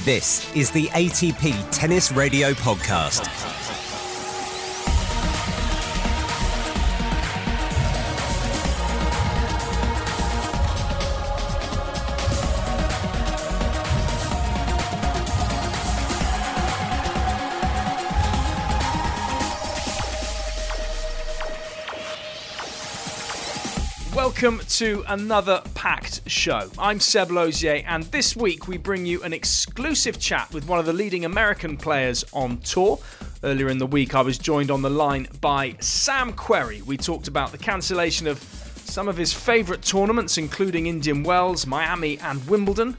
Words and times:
This 0.00 0.52
is 0.56 0.72
the 0.72 0.86
ATP 0.88 1.54
Tennis 1.70 2.10
Radio 2.10 2.54
Podcast. 2.54 3.28
Welcome 24.42 24.66
to 24.70 25.04
another 25.06 25.62
packed 25.72 26.28
show. 26.28 26.68
I'm 26.76 26.98
Seb 26.98 27.30
Lozier, 27.30 27.84
and 27.86 28.02
this 28.06 28.34
week 28.34 28.66
we 28.66 28.76
bring 28.76 29.06
you 29.06 29.22
an 29.22 29.32
exclusive 29.32 30.18
chat 30.18 30.52
with 30.52 30.66
one 30.66 30.80
of 30.80 30.86
the 30.86 30.92
leading 30.92 31.24
American 31.24 31.76
players 31.76 32.24
on 32.32 32.58
tour. 32.58 32.98
Earlier 33.44 33.68
in 33.68 33.78
the 33.78 33.86
week, 33.86 34.16
I 34.16 34.20
was 34.20 34.38
joined 34.38 34.72
on 34.72 34.82
the 34.82 34.90
line 34.90 35.28
by 35.40 35.76
Sam 35.78 36.32
Querrey. 36.32 36.82
We 36.82 36.96
talked 36.96 37.28
about 37.28 37.52
the 37.52 37.58
cancellation 37.58 38.26
of 38.26 38.40
some 38.84 39.06
of 39.06 39.16
his 39.16 39.32
favourite 39.32 39.82
tournaments, 39.82 40.36
including 40.38 40.88
Indian 40.88 41.22
Wells, 41.22 41.64
Miami, 41.64 42.18
and 42.18 42.44
Wimbledon. 42.48 42.96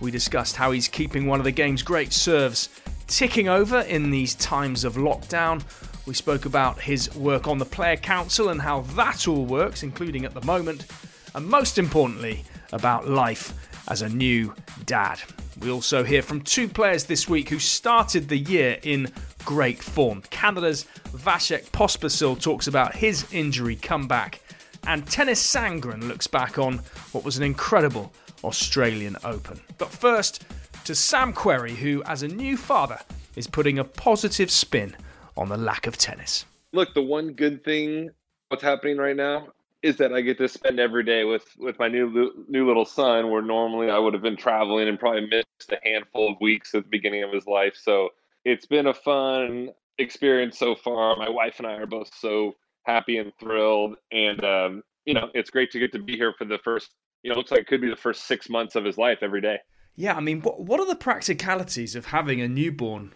We 0.00 0.10
discussed 0.10 0.54
how 0.54 0.72
he's 0.72 0.86
keeping 0.86 1.26
one 1.26 1.40
of 1.40 1.44
the 1.44 1.50
game's 1.50 1.82
great 1.82 2.12
serves 2.12 2.68
ticking 3.06 3.48
over 3.48 3.80
in 3.80 4.10
these 4.10 4.34
times 4.34 4.84
of 4.84 4.96
lockdown. 4.96 5.62
We 6.06 6.12
spoke 6.12 6.44
about 6.44 6.80
his 6.80 7.14
work 7.16 7.48
on 7.48 7.56
the 7.56 7.64
Player 7.64 7.96
Council 7.96 8.50
and 8.50 8.60
how 8.60 8.80
that 8.94 9.26
all 9.26 9.46
works, 9.46 9.82
including 9.82 10.26
at 10.26 10.34
the 10.34 10.44
moment, 10.44 10.86
and 11.34 11.46
most 11.46 11.78
importantly, 11.78 12.44
about 12.72 13.08
life 13.08 13.54
as 13.88 14.02
a 14.02 14.08
new 14.08 14.54
dad. 14.84 15.18
We 15.60 15.70
also 15.70 16.04
hear 16.04 16.20
from 16.20 16.42
two 16.42 16.68
players 16.68 17.04
this 17.04 17.26
week 17.26 17.48
who 17.48 17.58
started 17.58 18.28
the 18.28 18.36
year 18.36 18.78
in 18.82 19.10
great 19.46 19.82
form. 19.82 20.22
Canada's 20.28 20.84
Vasek 21.12 21.70
Pospisil 21.70 22.38
talks 22.38 22.66
about 22.66 22.94
his 22.94 23.32
injury 23.32 23.76
comeback, 23.76 24.40
and 24.86 25.06
Tennys 25.06 25.40
Sandgren 25.40 26.06
looks 26.06 26.26
back 26.26 26.58
on 26.58 26.80
what 27.12 27.24
was 27.24 27.38
an 27.38 27.44
incredible 27.44 28.12
Australian 28.42 29.16
Open. 29.24 29.58
But 29.78 29.88
first, 29.88 30.44
to 30.84 30.94
Sam 30.94 31.32
Querrey, 31.32 31.74
who, 31.74 32.02
as 32.04 32.22
a 32.22 32.28
new 32.28 32.58
father, 32.58 33.00
is 33.36 33.46
putting 33.46 33.78
a 33.78 33.84
positive 33.84 34.50
spin 34.50 34.94
on 35.36 35.48
the 35.48 35.56
lack 35.56 35.86
of 35.86 35.96
tennis. 35.96 36.44
Look, 36.72 36.94
the 36.94 37.02
one 37.02 37.32
good 37.32 37.64
thing 37.64 38.10
what's 38.48 38.62
happening 38.62 38.98
right 38.98 39.16
now 39.16 39.48
is 39.82 39.96
that 39.98 40.12
I 40.12 40.22
get 40.22 40.38
to 40.38 40.48
spend 40.48 40.80
every 40.80 41.04
day 41.04 41.24
with 41.24 41.44
with 41.58 41.78
my 41.78 41.88
new 41.88 42.46
new 42.48 42.66
little 42.66 42.84
son. 42.84 43.30
Where 43.30 43.42
normally 43.42 43.90
I 43.90 43.98
would 43.98 44.14
have 44.14 44.22
been 44.22 44.36
traveling 44.36 44.88
and 44.88 44.98
probably 44.98 45.26
missed 45.26 45.72
a 45.72 45.78
handful 45.84 46.32
of 46.32 46.36
weeks 46.40 46.74
at 46.74 46.84
the 46.84 46.88
beginning 46.88 47.22
of 47.22 47.32
his 47.32 47.46
life. 47.46 47.74
So 47.76 48.08
it's 48.44 48.66
been 48.66 48.86
a 48.86 48.94
fun 48.94 49.70
experience 49.98 50.58
so 50.58 50.74
far. 50.74 51.16
My 51.16 51.28
wife 51.28 51.56
and 51.58 51.66
I 51.66 51.74
are 51.74 51.86
both 51.86 52.10
so 52.14 52.54
happy 52.84 53.18
and 53.18 53.32
thrilled, 53.38 53.96
and 54.10 54.42
um, 54.44 54.82
you 55.04 55.14
know 55.14 55.30
it's 55.34 55.50
great 55.50 55.70
to 55.72 55.78
get 55.78 55.92
to 55.92 55.98
be 55.98 56.16
here 56.16 56.34
for 56.36 56.44
the 56.44 56.58
first. 56.64 56.90
You 57.22 57.30
know, 57.30 57.36
looks 57.36 57.50
like 57.50 57.60
it 57.60 57.66
could 57.66 57.80
be 57.80 57.88
the 57.90 57.96
first 57.96 58.26
six 58.26 58.48
months 58.48 58.76
of 58.76 58.84
his 58.84 58.98
life 58.98 59.18
every 59.22 59.40
day. 59.40 59.58
Yeah, 59.96 60.14
I 60.14 60.20
mean, 60.20 60.40
what 60.40 60.60
what 60.60 60.80
are 60.80 60.86
the 60.86 60.96
practicalities 60.96 61.94
of 61.94 62.06
having 62.06 62.40
a 62.40 62.48
newborn 62.48 63.12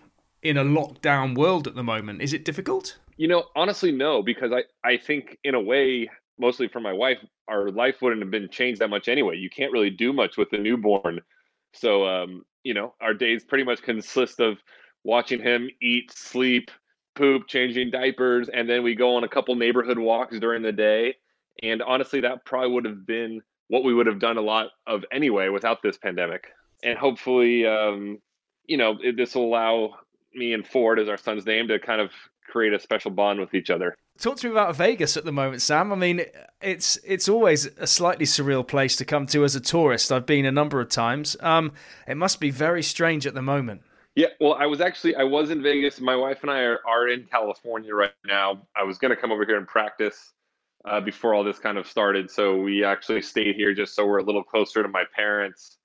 in 0.48 0.56
a 0.56 0.64
lockdown 0.64 1.36
world 1.36 1.66
at 1.66 1.74
the 1.74 1.82
moment? 1.82 2.22
Is 2.22 2.32
it 2.32 2.44
difficult? 2.44 2.98
You 3.16 3.28
know, 3.28 3.44
honestly, 3.54 3.92
no, 3.92 4.22
because 4.22 4.52
I, 4.52 4.62
I 4.88 4.96
think 4.96 5.38
in 5.44 5.54
a 5.54 5.60
way, 5.60 6.08
mostly 6.38 6.68
for 6.68 6.80
my 6.80 6.92
wife, 6.92 7.18
our 7.48 7.70
life 7.70 7.96
wouldn't 8.00 8.22
have 8.22 8.30
been 8.30 8.48
changed 8.48 8.80
that 8.80 8.88
much 8.88 9.08
anyway. 9.08 9.36
You 9.36 9.50
can't 9.50 9.72
really 9.72 9.90
do 9.90 10.12
much 10.12 10.36
with 10.36 10.52
a 10.52 10.58
newborn. 10.58 11.20
So, 11.74 12.06
um, 12.06 12.44
you 12.62 12.74
know, 12.74 12.94
our 13.00 13.12
days 13.12 13.44
pretty 13.44 13.64
much 13.64 13.82
consist 13.82 14.40
of 14.40 14.58
watching 15.04 15.42
him 15.42 15.68
eat, 15.82 16.12
sleep, 16.12 16.70
poop, 17.14 17.46
changing 17.48 17.90
diapers, 17.90 18.48
and 18.48 18.68
then 18.68 18.82
we 18.82 18.94
go 18.94 19.16
on 19.16 19.24
a 19.24 19.28
couple 19.28 19.54
neighborhood 19.56 19.98
walks 19.98 20.38
during 20.38 20.62
the 20.62 20.72
day. 20.72 21.16
And 21.62 21.82
honestly, 21.82 22.20
that 22.20 22.44
probably 22.44 22.70
would 22.70 22.84
have 22.84 23.04
been 23.04 23.42
what 23.66 23.84
we 23.84 23.92
would 23.92 24.06
have 24.06 24.20
done 24.20 24.38
a 24.38 24.42
lot 24.42 24.68
of 24.86 25.04
anyway 25.12 25.48
without 25.48 25.82
this 25.82 25.98
pandemic. 25.98 26.46
And 26.82 26.96
hopefully, 26.96 27.66
um, 27.66 28.20
you 28.64 28.76
know, 28.76 28.98
this 29.16 29.34
will 29.34 29.46
allow 29.46 29.94
me 30.34 30.52
and 30.52 30.66
Ford, 30.66 30.98
is 30.98 31.08
our 31.08 31.16
son's 31.16 31.46
name, 31.46 31.68
to 31.68 31.78
kind 31.78 32.00
of 32.00 32.10
create 32.48 32.72
a 32.72 32.80
special 32.80 33.10
bond 33.10 33.40
with 33.40 33.54
each 33.54 33.70
other. 33.70 33.96
Talk 34.18 34.36
to 34.38 34.48
me 34.48 34.52
about 34.52 34.74
Vegas 34.74 35.16
at 35.16 35.24
the 35.24 35.32
moment, 35.32 35.62
Sam. 35.62 35.92
I 35.92 35.96
mean, 35.96 36.22
it's 36.60 36.98
it's 37.04 37.28
always 37.28 37.66
a 37.78 37.86
slightly 37.86 38.26
surreal 38.26 38.66
place 38.66 38.96
to 38.96 39.04
come 39.04 39.26
to 39.26 39.44
as 39.44 39.54
a 39.54 39.60
tourist. 39.60 40.10
I've 40.10 40.26
been 40.26 40.44
a 40.44 40.52
number 40.52 40.80
of 40.80 40.88
times. 40.88 41.36
Um, 41.40 41.72
it 42.06 42.16
must 42.16 42.40
be 42.40 42.50
very 42.50 42.82
strange 42.82 43.26
at 43.26 43.34
the 43.34 43.42
moment. 43.42 43.82
Yeah, 44.16 44.28
well, 44.40 44.54
I 44.54 44.66
was 44.66 44.80
actually 44.80 45.14
I 45.14 45.22
was 45.22 45.50
in 45.50 45.62
Vegas. 45.62 46.00
My 46.00 46.16
wife 46.16 46.38
and 46.42 46.50
I 46.50 46.60
are, 46.62 46.80
are 46.84 47.08
in 47.08 47.24
California 47.30 47.94
right 47.94 48.12
now. 48.26 48.66
I 48.76 48.82
was 48.82 48.98
going 48.98 49.14
to 49.14 49.16
come 49.16 49.30
over 49.30 49.44
here 49.44 49.56
and 49.56 49.68
practice 49.68 50.32
uh, 50.84 51.00
before 51.00 51.34
all 51.34 51.44
this 51.44 51.60
kind 51.60 51.78
of 51.78 51.86
started, 51.86 52.28
so 52.28 52.56
we 52.56 52.84
actually 52.84 53.22
stayed 53.22 53.54
here 53.54 53.72
just 53.72 53.94
so 53.94 54.04
we're 54.04 54.18
a 54.18 54.24
little 54.24 54.42
closer 54.42 54.82
to 54.82 54.88
my 54.88 55.04
parents 55.14 55.77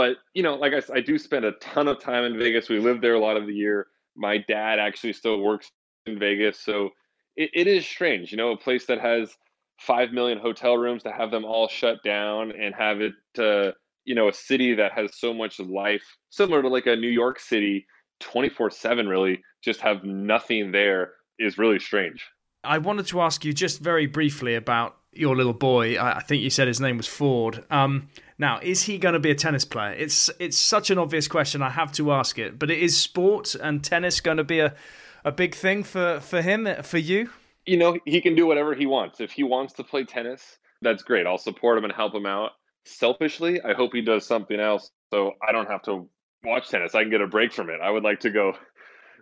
but 0.00 0.16
you 0.32 0.42
know, 0.42 0.54
like 0.54 0.72
I, 0.72 0.80
I 0.94 1.00
do 1.02 1.18
spend 1.18 1.44
a 1.44 1.52
ton 1.60 1.86
of 1.86 2.00
time 2.00 2.24
in 2.24 2.38
Vegas. 2.38 2.70
We 2.70 2.78
live 2.78 3.02
there 3.02 3.16
a 3.16 3.20
lot 3.20 3.36
of 3.36 3.46
the 3.46 3.52
year. 3.52 3.88
My 4.16 4.38
dad 4.38 4.78
actually 4.78 5.12
still 5.12 5.40
works 5.40 5.70
in 6.06 6.18
Vegas, 6.18 6.58
so 6.58 6.88
it, 7.36 7.50
it 7.52 7.66
is 7.66 7.84
strange. 7.84 8.30
You 8.30 8.38
know, 8.38 8.52
a 8.52 8.56
place 8.56 8.86
that 8.86 8.98
has 8.98 9.36
five 9.78 10.12
million 10.12 10.38
hotel 10.38 10.78
rooms 10.78 11.02
to 11.02 11.12
have 11.12 11.30
them 11.30 11.44
all 11.44 11.68
shut 11.68 12.02
down 12.02 12.50
and 12.50 12.74
have 12.74 13.02
it, 13.02 13.12
uh, 13.38 13.72
you 14.06 14.14
know, 14.14 14.28
a 14.28 14.32
city 14.32 14.72
that 14.72 14.92
has 14.92 15.18
so 15.18 15.34
much 15.34 15.60
life, 15.60 16.16
similar 16.30 16.62
to 16.62 16.68
like 16.68 16.86
a 16.86 16.96
New 16.96 17.10
York 17.10 17.38
City, 17.38 17.86
twenty 18.20 18.48
four 18.48 18.70
seven. 18.70 19.06
Really, 19.06 19.42
just 19.62 19.82
have 19.82 20.02
nothing 20.02 20.72
there 20.72 21.12
is 21.38 21.58
really 21.58 21.78
strange. 21.78 22.24
I 22.64 22.78
wanted 22.78 23.06
to 23.08 23.20
ask 23.20 23.44
you 23.44 23.52
just 23.52 23.80
very 23.80 24.06
briefly 24.06 24.54
about 24.54 24.96
your 25.12 25.36
little 25.36 25.52
boy. 25.52 26.00
I 26.00 26.22
think 26.22 26.42
you 26.42 26.50
said 26.50 26.68
his 26.68 26.80
name 26.80 26.96
was 26.96 27.06
Ford. 27.06 27.64
Um, 27.70 28.08
now, 28.40 28.58
is 28.62 28.84
he 28.84 28.96
going 28.96 29.12
to 29.12 29.20
be 29.20 29.30
a 29.30 29.34
tennis 29.34 29.66
player? 29.66 29.92
It's 29.92 30.30
it's 30.38 30.56
such 30.56 30.90
an 30.90 30.96
obvious 30.96 31.28
question. 31.28 31.60
I 31.60 31.68
have 31.68 31.92
to 31.92 32.10
ask 32.10 32.38
it, 32.38 32.58
but 32.58 32.70
it 32.70 32.78
is 32.78 32.96
sport 32.96 33.54
and 33.54 33.84
tennis 33.84 34.22
going 34.22 34.38
to 34.38 34.44
be 34.44 34.60
a 34.60 34.74
a 35.26 35.30
big 35.30 35.54
thing 35.54 35.84
for 35.84 36.20
for 36.20 36.40
him 36.40 36.66
for 36.82 36.96
you. 36.96 37.28
You 37.66 37.76
know, 37.76 37.98
he 38.06 38.22
can 38.22 38.34
do 38.34 38.46
whatever 38.46 38.74
he 38.74 38.86
wants. 38.86 39.20
If 39.20 39.30
he 39.30 39.42
wants 39.42 39.74
to 39.74 39.84
play 39.84 40.04
tennis, 40.04 40.56
that's 40.80 41.02
great. 41.02 41.26
I'll 41.26 41.36
support 41.36 41.76
him 41.76 41.84
and 41.84 41.92
help 41.92 42.14
him 42.14 42.24
out. 42.24 42.52
Selfishly, 42.86 43.60
I 43.60 43.74
hope 43.74 43.92
he 43.92 44.00
does 44.00 44.26
something 44.26 44.58
else 44.58 44.90
so 45.12 45.32
I 45.46 45.52
don't 45.52 45.68
have 45.68 45.82
to 45.82 46.08
watch 46.42 46.70
tennis. 46.70 46.94
I 46.94 47.02
can 47.02 47.10
get 47.10 47.20
a 47.20 47.26
break 47.26 47.52
from 47.52 47.68
it. 47.68 47.80
I 47.82 47.90
would 47.90 48.04
like 48.04 48.20
to 48.20 48.30
go 48.30 48.54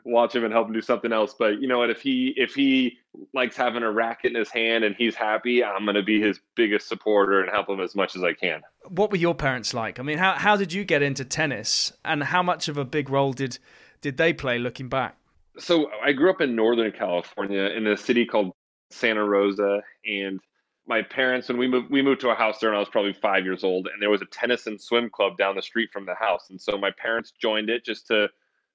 watch 0.05 0.35
him 0.35 0.45
and 0.45 0.53
help 0.53 0.69
him 0.69 0.75
do 0.75 0.81
something 0.81 1.13
else. 1.13 1.35
But 1.39 1.61
you 1.61 1.69
know 1.69 1.79
what? 1.79 1.91
If 1.91 2.01
he 2.01 2.33
if 2.37 2.55
he 2.55 2.99
likes 3.35 3.57
having 3.57 3.83
a 3.83 3.91
racket 3.91 4.33
in 4.33 4.39
his 4.39 4.51
hand 4.51 4.85
and 4.85 4.95
he's 4.97 5.15
happy, 5.15 5.65
I'm 5.65 5.85
going 5.85 5.95
to 5.95 6.03
be 6.03 6.21
his 6.21 6.41
biggest 6.55 6.89
supporter 6.89 7.41
and 7.41 7.51
help 7.51 7.69
him 7.69 7.81
as 7.81 7.95
much 7.95 8.17
as 8.17 8.23
I 8.23 8.33
can. 8.33 8.63
What 8.89 9.11
were 9.11 9.17
your 9.17 9.35
parents 9.35 9.75
like? 9.75 9.99
I 9.99 10.03
mean, 10.03 10.19
how 10.19 10.35
how 10.35 10.57
did 10.57 10.73
you 10.73 10.85
get 10.85 11.03
into 11.03 11.25
tennis, 11.25 11.93
and 12.05 12.23
how 12.23 12.43
much 12.43 12.69
of 12.69 12.77
a 12.77 12.85
big 12.85 13.11
role 13.11 13.33
did 13.33 13.59
did 14.01 14.17
they 14.17 14.33
play? 14.33 14.59
Looking 14.59 14.89
back, 14.89 15.17
so 15.59 15.91
I 16.03 16.13
grew 16.13 16.31
up 16.31 16.41
in 16.41 16.55
Northern 16.55 16.93
California 16.93 17.63
in 17.63 17.87
a 17.87 17.97
city 17.97 18.25
called 18.25 18.53
Santa 18.91 19.25
Rosa, 19.25 19.83
and 20.07 20.41
my 20.87 21.03
parents 21.03 21.49
when 21.49 21.59
we 21.59 21.69
moved 21.69 21.91
we 21.91 22.01
moved 22.03 22.23
to 22.23 22.31
a 22.31 22.35
house 22.35 22.59
there 22.61 22.71
and 22.71 22.77
I 22.77 22.81
was 22.81 22.89
probably 22.89 23.13
five 23.13 23.45
years 23.45 23.63
old, 23.63 23.89
and 23.93 24.01
there 24.01 24.11
was 24.11 24.23
a 24.23 24.27
tennis 24.27 24.67
and 24.67 24.81
swim 24.81 25.11
club 25.11 25.37
down 25.37 25.55
the 25.55 25.63
street 25.63 25.91
from 25.93 26.07
the 26.07 26.15
house, 26.15 26.47
and 26.51 26.61
so 26.61 26.79
my 26.79 26.91
parents 26.91 27.33
joined 27.41 27.69
it 27.69 27.85
just 27.85 28.07
to 28.09 28.29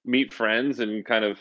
meet 0.06 0.34
friends 0.34 0.80
and 0.80 1.06
kind 1.06 1.26
of 1.26 1.40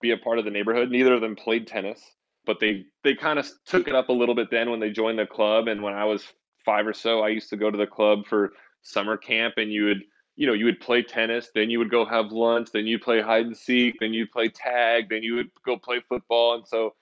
be 0.00 0.10
a 0.10 0.18
part 0.18 0.38
of 0.38 0.44
the 0.44 0.50
neighborhood. 0.50 0.90
Neither 0.90 1.14
of 1.14 1.20
them 1.20 1.36
played 1.36 1.66
tennis, 1.66 2.00
but 2.46 2.60
they 2.60 2.84
they 3.02 3.14
kind 3.14 3.38
of 3.38 3.48
took 3.66 3.88
it 3.88 3.94
up 3.94 4.08
a 4.08 4.12
little 4.12 4.34
bit 4.34 4.50
then 4.50 4.70
when 4.70 4.80
they 4.80 4.90
joined 4.90 5.18
the 5.18 5.26
club. 5.26 5.68
And 5.68 5.82
when 5.82 5.94
I 5.94 6.04
was 6.04 6.24
five 6.64 6.86
or 6.86 6.92
so, 6.92 7.20
I 7.20 7.28
used 7.28 7.50
to 7.50 7.56
go 7.56 7.70
to 7.70 7.78
the 7.78 7.86
club 7.86 8.26
for 8.26 8.52
summer 8.82 9.16
camp, 9.16 9.54
and 9.56 9.72
you 9.72 9.84
would 9.86 10.02
you 10.36 10.46
know 10.46 10.52
you 10.52 10.64
would 10.64 10.80
play 10.80 11.02
tennis, 11.02 11.50
then 11.54 11.70
you 11.70 11.78
would 11.78 11.90
go 11.90 12.04
have 12.04 12.32
lunch, 12.32 12.70
then 12.72 12.86
you 12.86 12.98
play 12.98 13.20
hide 13.20 13.46
and 13.46 13.56
seek, 13.56 13.96
then 14.00 14.12
you'd 14.12 14.32
play 14.32 14.48
tag, 14.48 15.08
then 15.08 15.22
you 15.22 15.34
would 15.36 15.50
go 15.64 15.76
play 15.76 16.00
football, 16.08 16.54
and 16.54 16.66
so 16.66 16.94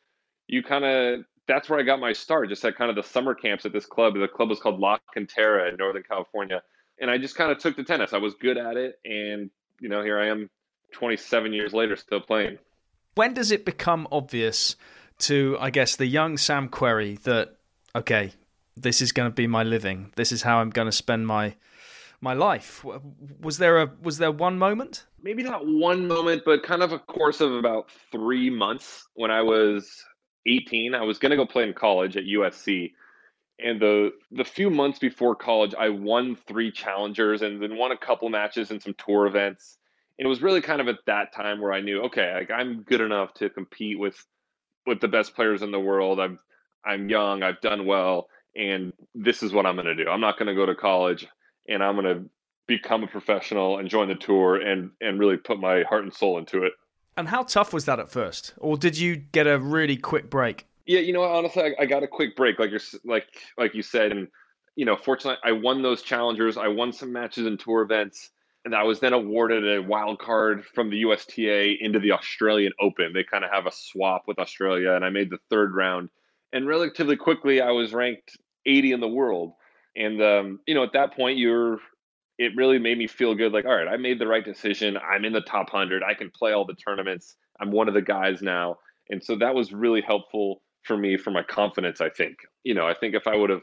you 0.49 0.63
kind 0.63 0.85
of 0.85 1.25
that's 1.49 1.69
where 1.69 1.79
I 1.79 1.83
got 1.83 2.01
my 2.01 2.13
start, 2.13 2.49
just 2.49 2.65
at 2.65 2.77
kind 2.77 2.91
of 2.91 2.97
the 2.97 3.03
summer 3.03 3.35
camps 3.35 3.67
at 3.67 3.73
this 3.73 3.87
club. 3.87 4.15
The 4.15 4.29
club 4.29 4.49
was 4.49 4.61
called 4.61 4.81
La 4.81 4.99
Cantera 5.15 5.71
in 5.71 5.77
Northern 5.77 6.03
California. 6.03 6.63
And 7.01 7.11
I 7.11 7.19
just 7.19 7.35
kind 7.35 7.51
of 7.51 7.59
took 7.59 7.77
to 7.77 7.85
tennis. 7.85 8.13
I 8.13 8.19
was 8.19 8.35
good 8.35 8.57
at 8.57 8.77
it. 8.77 8.99
And, 9.05 9.51
you 9.81 9.89
know, 9.89 10.03
here 10.03 10.19
I 10.19 10.29
am 10.29 10.49
27 10.93 11.53
years 11.53 11.73
later 11.73 11.97
still 11.97 12.21
playing. 12.21 12.59
When 13.15 13.35
does 13.35 13.51
it 13.51 13.65
become 13.65 14.09
obvious 14.11 14.77
to, 15.21 15.57
I 15.61 15.71
guess, 15.71 15.97
the 15.97 16.07
young 16.07 16.37
Sam 16.37 16.69
Querrey 16.69 17.21
that, 17.23 17.57
okay, 17.95 18.33
this 18.77 19.03
is 19.03 19.13
going 19.13 19.31
to 19.31 19.35
be 19.35 19.47
my 19.47 19.63
living. 19.63 20.13
This 20.17 20.33
is 20.33 20.43
how 20.43 20.59
I'm 20.59 20.71
going 20.71 20.87
to 20.87 20.93
spend 20.93 21.27
my 21.27 21.55
my 22.21 22.35
life. 22.35 22.85
Was 23.41 23.59
there 23.59 23.79
a 23.83 23.91
was 24.01 24.19
there 24.19 24.31
one 24.31 24.59
moment? 24.59 25.07
Maybe 25.23 25.43
not 25.43 25.67
one 25.67 26.07
moment, 26.07 26.43
but 26.45 26.63
kind 26.63 26.83
of 26.83 26.93
a 26.93 26.99
course 26.99 27.41
of 27.41 27.53
about 27.53 27.91
three 28.11 28.49
months 28.49 29.07
when 29.15 29.31
I 29.31 29.43
was 29.43 30.05
18. 30.47 30.95
I 30.95 31.03
was 31.03 31.19
going 31.19 31.31
to 31.31 31.37
go 31.37 31.47
play 31.47 31.65
in 31.65 31.75
college 31.75 32.17
at 32.17 32.25
USC, 32.25 32.93
And 33.59 33.81
the 33.81 34.13
the 34.31 34.45
few 34.45 34.71
months 34.71 34.99
before 34.99 35.35
college, 35.35 35.75
I 35.79 35.89
won 35.89 36.37
three 36.47 36.71
challengers 36.71 37.43
and 37.43 37.61
then 37.61 37.77
won 37.77 37.93
a 37.93 37.97
couple 37.97 38.29
matches 38.29 38.71
and 38.71 38.81
some 38.81 38.95
tour 38.95 39.27
events. 39.27 39.79
And 40.19 40.27
it 40.27 40.29
was 40.29 40.43
really 40.43 40.61
kind 40.61 40.81
of 40.81 40.89
at 40.89 40.99
that 41.07 41.33
time 41.35 41.61
where 41.61 41.73
I 41.73 41.81
knew, 41.81 42.03
okay, 42.03 42.35
like 42.35 42.51
I'm 42.51 42.83
good 42.83 43.01
enough 43.01 43.35
to 43.35 43.51
compete 43.51 43.99
with 43.99 44.17
with 44.87 45.01
the 45.01 45.09
best 45.09 45.35
players 45.35 45.63
in 45.63 45.71
the 45.71 45.81
world. 45.81 46.21
I'm 46.21 46.39
I'm 46.85 47.09
young, 47.09 47.43
I've 47.43 47.61
done 47.61 47.87
well, 47.87 48.29
and 48.57 48.93
this 49.15 49.43
is 49.43 49.53
what 49.53 49.67
I'm 49.67 49.77
going 49.77 49.87
to 49.87 49.95
do. 49.95 50.09
I'm 50.11 50.21
not 50.21 50.39
going 50.39 50.49
to 50.49 50.55
go 50.55 50.67
to 50.67 50.75
college, 50.75 51.27
and 51.69 51.83
I'm 51.83 51.95
going 51.95 52.17
to 52.17 52.31
become 52.67 53.03
a 53.03 53.07
professional 53.07 53.79
and 53.79 53.89
join 53.89 54.09
the 54.09 54.15
tour 54.15 54.57
and 54.57 54.91
and 55.01 55.19
really 55.19 55.37
put 55.37 55.59
my 55.59 55.83
heart 55.89 56.05
and 56.05 56.13
soul 56.13 56.39
into 56.39 56.65
it. 56.65 56.73
And 57.17 57.29
how 57.29 57.43
tough 57.43 57.73
was 57.73 57.85
that 57.85 57.99
at 57.99 58.11
first, 58.11 58.55
or 58.59 58.77
did 58.77 58.97
you 58.97 59.17
get 59.17 59.47
a 59.47 59.59
really 59.59 59.97
quick 59.97 60.31
break? 60.31 60.67
Yeah, 60.87 61.01
you 61.01 61.13
know, 61.13 61.23
honestly, 61.23 61.63
I, 61.63 61.83
I 61.83 61.87
got 61.87 62.03
a 62.03 62.09
quick 62.09 62.37
break, 62.37 62.59
like 62.59 62.71
you're 62.71 62.81
like 63.05 63.29
like 63.59 63.75
you 63.75 63.83
said, 63.83 64.13
and 64.13 64.29
you 64.77 64.85
know, 64.85 64.97
fortunately, 64.97 65.39
I 65.45 65.53
won 65.53 65.83
those 65.83 66.03
challengers. 66.03 66.57
I 66.57 66.69
won 66.69 66.93
some 66.93 67.13
matches 67.13 67.47
in 67.47 67.59
tour 67.59 67.83
events, 67.83 68.31
and 68.65 68.75
I 68.75 68.85
was 68.85 69.01
then 69.01 69.13
awarded 69.13 69.67
a 69.67 69.83
wild 69.83 70.19
card 70.21 70.65
from 70.65 70.91
the 70.91 70.99
USTA 70.99 71.77
into 71.81 71.99
the 71.99 72.13
Australian 72.13 72.73
Open. 72.81 73.13
They 73.13 73.25
kind 73.25 73.45
of 73.45 73.51
have 73.51 73.67
a 73.67 73.73
swap 73.73 74.25
with 74.27 74.39
Australia, 74.39 74.93
and 74.93 75.05
I 75.05 75.11
made 75.11 75.31
the 75.31 75.39
third 75.51 75.75
round. 75.75 76.11
And 76.53 76.69
relatively 76.69 77.17
quickly, 77.17 77.61
I 77.61 77.71
was 77.71 77.93
ranked 77.93 78.37
80 78.67 78.93
in 78.93 79.01
the 79.01 79.09
world. 79.09 79.55
And 79.97 80.23
um, 80.23 80.61
you 80.67 80.75
know, 80.75 80.85
at 80.85 80.93
that 80.93 81.15
point, 81.15 81.39
you're 81.39 81.79
it 82.39 82.57
really 82.57 82.79
made 82.79 82.99
me 82.99 83.07
feel 83.07 83.35
good. 83.35 83.53
Like, 83.53 83.67
all 83.67 83.77
right, 83.77 83.89
I 83.89 83.97
made 83.97 84.19
the 84.19 84.27
right 84.27 84.45
decision. 84.45 84.97
I'm 84.97 85.25
in 85.25 85.33
the 85.33 85.43
top 85.43 85.71
hundred. 85.71 86.03
I 86.03 86.15
can 86.15 86.31
play 86.31 86.53
all 86.53 86.65
the 86.65 86.75
tournaments. 86.75 87.37
I'm 87.61 87.71
one 87.71 87.89
of 87.89 87.95
the 87.95 88.03
guys 88.03 88.43
now, 88.43 88.79
and 89.11 89.23
so 89.23 89.37
that 89.37 89.55
was 89.55 89.73
really 89.73 90.01
helpful 90.01 90.63
for 90.85 90.97
me 90.97 91.17
for 91.17 91.31
my 91.31 91.43
confidence. 91.43 92.01
I 92.01 92.09
think. 92.11 92.39
You 92.65 92.75
know, 92.75 92.87
I 92.87 92.95
think 92.95 93.15
if 93.15 93.27
I 93.27 93.37
would 93.37 93.51
have 93.51 93.63